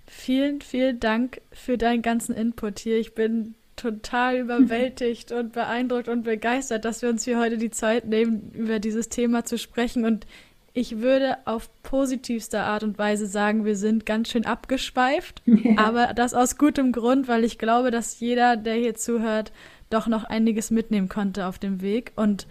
Vielen, 0.05 0.61
vielen 0.61 0.99
Dank 0.99 1.41
für 1.51 1.77
deinen 1.77 2.03
ganzen 2.03 2.35
Input 2.35 2.79
hier. 2.79 2.99
Ich 2.99 3.15
bin 3.15 3.55
total 3.75 4.37
überwältigt 4.39 5.31
und 5.31 5.53
beeindruckt 5.53 6.07
und 6.07 6.23
begeistert, 6.23 6.85
dass 6.85 7.01
wir 7.01 7.09
uns 7.09 7.25
hier 7.25 7.39
heute 7.39 7.57
die 7.57 7.71
Zeit 7.71 8.05
nehmen, 8.05 8.51
über 8.53 8.77
dieses 8.77 9.09
Thema 9.09 9.43
zu 9.43 9.57
sprechen. 9.57 10.05
Und 10.05 10.27
ich 10.73 10.99
würde 10.99 11.37
auf 11.45 11.69
positivste 11.81 12.61
Art 12.61 12.83
und 12.83 12.99
Weise 12.99 13.25
sagen, 13.25 13.65
wir 13.65 13.75
sind 13.75 14.05
ganz 14.05 14.29
schön 14.29 14.45
abgeschweift, 14.45 15.41
ja. 15.45 15.77
aber 15.77 16.13
das 16.13 16.33
aus 16.33 16.57
gutem 16.57 16.91
Grund, 16.91 17.27
weil 17.27 17.43
ich 17.43 17.57
glaube, 17.57 17.89
dass 17.89 18.19
jeder, 18.19 18.55
der 18.55 18.75
hier 18.75 18.93
zuhört, 18.93 19.51
doch 19.93 20.07
noch 20.07 20.23
einiges 20.23 20.71
mitnehmen 20.71 21.09
konnte 21.09 21.45
auf 21.45 21.59
dem 21.59 21.81
Weg 21.81 22.11
und 22.15 22.47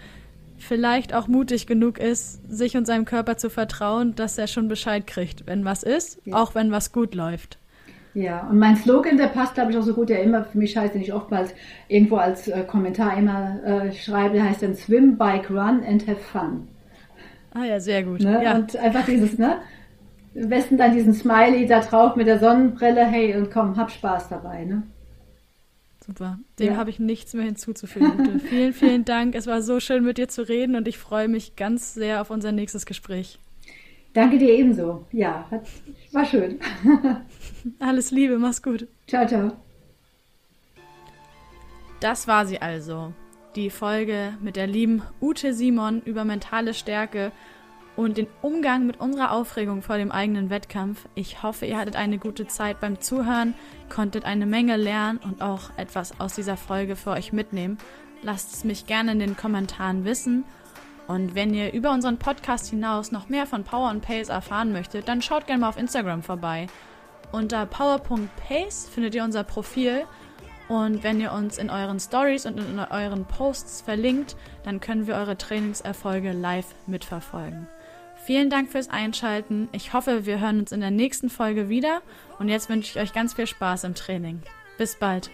vielleicht 0.59 1.15
auch 1.15 1.27
mutig 1.27 1.67
genug 1.67 1.99
ist, 1.99 2.41
sich 2.51 2.77
und 2.77 2.87
seinem 2.87 3.05
Körper 3.05 3.37
zu 3.37 3.51
vertrauen, 3.51 4.15
dass 4.15 4.39
er 4.39 4.47
schon 4.47 4.69
Bescheid 4.69 5.07
kriegt, 5.07 5.47
wenn 5.47 5.65
was 5.65 5.83
ist, 5.83 6.21
ja. 6.25 6.37
auch 6.37 6.55
wenn 6.55 6.71
was 6.71 6.93
gut 6.93 7.15
läuft. 7.15 7.59
Ja, 8.13 8.49
und 8.49 8.59
mein 8.59 8.77
Slogan, 8.77 9.17
der 9.17 9.29
passt, 9.29 9.55
glaube 9.55 9.71
ich, 9.71 9.79
auch 9.79 9.83
so 9.83 9.95
gut, 9.95 10.09
der 10.09 10.23
immer 10.23 10.45
für 10.45 10.59
mich 10.59 10.77
heißt, 10.77 10.95
den 10.95 11.03
ich 11.03 11.13
oftmals 11.13 11.55
irgendwo 11.89 12.17
als 12.17 12.49
äh, 12.49 12.65
Kommentar 12.65 13.17
immer 13.17 13.63
äh, 13.65 13.93
schreibe, 13.93 14.35
der 14.35 14.49
heißt 14.49 14.63
dann 14.63 14.75
Swim, 14.75 15.17
Bike, 15.17 15.49
Run 15.49 15.83
and 15.87 16.07
Have 16.09 16.21
Fun. 16.21 16.67
Ah 17.55 17.65
ja, 17.65 17.81
sehr 17.81 18.03
gut. 18.03 18.21
Ne? 18.21 18.43
Ja. 18.43 18.57
Und 18.57 18.77
einfach 18.77 19.07
dieses, 19.07 19.39
ne? 19.39 19.59
Am 20.35 20.49
besten 20.49 20.77
dann 20.77 20.93
diesen 20.93 21.15
Smiley 21.15 21.67
da 21.67 21.81
drauf 21.81 22.17
mit 22.17 22.27
der 22.27 22.39
Sonnenbrille, 22.39 23.05
hey, 23.05 23.37
und 23.37 23.51
komm, 23.51 23.77
hab 23.77 23.91
Spaß 23.91 24.29
dabei, 24.29 24.65
ne? 24.65 24.83
Super. 26.11 26.41
Dem 26.59 26.73
ja. 26.73 26.77
habe 26.77 26.91
ich 26.91 26.99
nichts 26.99 27.35
mehr 27.35 27.45
hinzuzufügen. 27.45 28.41
vielen, 28.49 28.73
vielen 28.73 29.05
Dank. 29.05 29.37
Es 29.37 29.47
war 29.47 29.63
so 29.63 29.79
schön, 29.79 30.05
mit 30.05 30.19
dir 30.19 30.27
zu 30.27 30.43
reden 30.49 30.75
und 30.75 30.89
ich 30.89 30.99
freue 30.99 31.29
mich 31.29 31.55
ganz 31.55 31.95
sehr 31.95 32.21
auf 32.21 32.31
unser 32.31 32.51
nächstes 32.51 32.85
Gespräch. 32.85 33.39
Danke 34.13 34.39
dir 34.39 34.49
ebenso. 34.49 35.07
Ja, 35.13 35.47
hat, 35.53 35.69
war 36.11 36.25
schön. 36.25 36.59
Alles 37.79 38.11
Liebe, 38.11 38.39
mach's 38.39 38.61
gut. 38.61 38.89
Ciao, 39.07 39.25
ciao. 39.25 39.53
Das 42.01 42.27
war 42.27 42.45
sie 42.45 42.61
also. 42.61 43.13
Die 43.55 43.71
Folge 43.71 44.35
mit 44.41 44.57
der 44.57 44.67
lieben 44.67 45.03
Ute 45.21 45.55
Simon 45.55 46.03
über 46.03 46.25
mentale 46.25 46.75
Stärke 46.75 47.31
und 48.01 48.17
den 48.17 48.29
Umgang 48.41 48.87
mit 48.87 48.99
unserer 48.99 49.31
Aufregung 49.31 49.83
vor 49.83 49.99
dem 49.99 50.11
eigenen 50.11 50.49
Wettkampf. 50.49 51.07
Ich 51.15 51.43
hoffe, 51.43 51.67
ihr 51.67 51.77
hattet 51.77 51.97
eine 51.97 52.17
gute 52.17 52.47
Zeit 52.47 52.81
beim 52.81 52.99
Zuhören, 52.99 53.53
konntet 53.91 54.25
eine 54.25 54.47
Menge 54.47 54.79
lernen 54.79 55.19
und 55.19 55.43
auch 55.43 55.71
etwas 55.77 56.19
aus 56.19 56.35
dieser 56.35 56.57
Folge 56.57 56.97
für 56.97 57.11
euch 57.11 57.35
mitnehmen. 57.35 57.77
Lasst 58.23 58.55
es 58.55 58.65
mich 58.65 58.87
gerne 58.87 59.13
in 59.13 59.19
den 59.19 59.37
Kommentaren 59.37 60.07
wissen. 60.07 60.45
Und 61.09 61.35
wenn 61.35 61.53
ihr 61.53 61.75
über 61.75 61.93
unseren 61.93 62.17
Podcast 62.17 62.71
hinaus 62.71 63.13
noch 63.13 63.29
mehr 63.29 63.47
von 63.47 63.65
Power 63.65 63.91
und 63.91 64.01
Pace 64.01 64.31
erfahren 64.31 64.73
möchtet, 64.73 65.07
dann 65.07 65.21
schaut 65.21 65.47
gerne 65.47 65.61
mal 65.61 65.69
auf 65.69 65.79
Instagram 65.79 66.23
vorbei. 66.23 66.69
Unter 67.33 67.67
power.pace 67.67 68.89
findet 68.89 69.15
ihr 69.15 69.25
unser 69.25 69.45
Profil 69.45 70.07
und 70.71 71.03
wenn 71.03 71.21
ihr 71.21 71.33
uns 71.33 71.59
in 71.59 71.69
euren 71.69 72.01
Stories 72.01 72.47
und 72.47 72.59
in 72.59 72.79
euren 72.79 73.27
Posts 73.27 73.83
verlinkt, 73.83 74.37
dann 74.63 74.81
können 74.81 75.07
wir 75.07 75.17
eure 75.17 75.37
Trainingserfolge 75.37 76.33
live 76.33 76.75
mitverfolgen. 76.87 77.67
Vielen 78.31 78.49
Dank 78.49 78.71
fürs 78.71 78.89
Einschalten. 78.89 79.69
Ich 79.73 79.93
hoffe, 79.93 80.25
wir 80.25 80.39
hören 80.39 80.61
uns 80.61 80.71
in 80.71 80.79
der 80.79 80.93
nächsten 80.93 81.31
Folge 81.31 81.69
wieder. 81.69 82.01
Und 82.39 82.49
jetzt 82.49 82.69
wünsche 82.69 82.89
ich 82.89 83.03
euch 83.03 83.13
ganz 83.13 83.35
viel 83.35 83.49
Spaß 83.49 83.83
im 83.83 83.97
Training. 83.97 84.41
Bis 84.79 84.95
bald. 84.95 85.33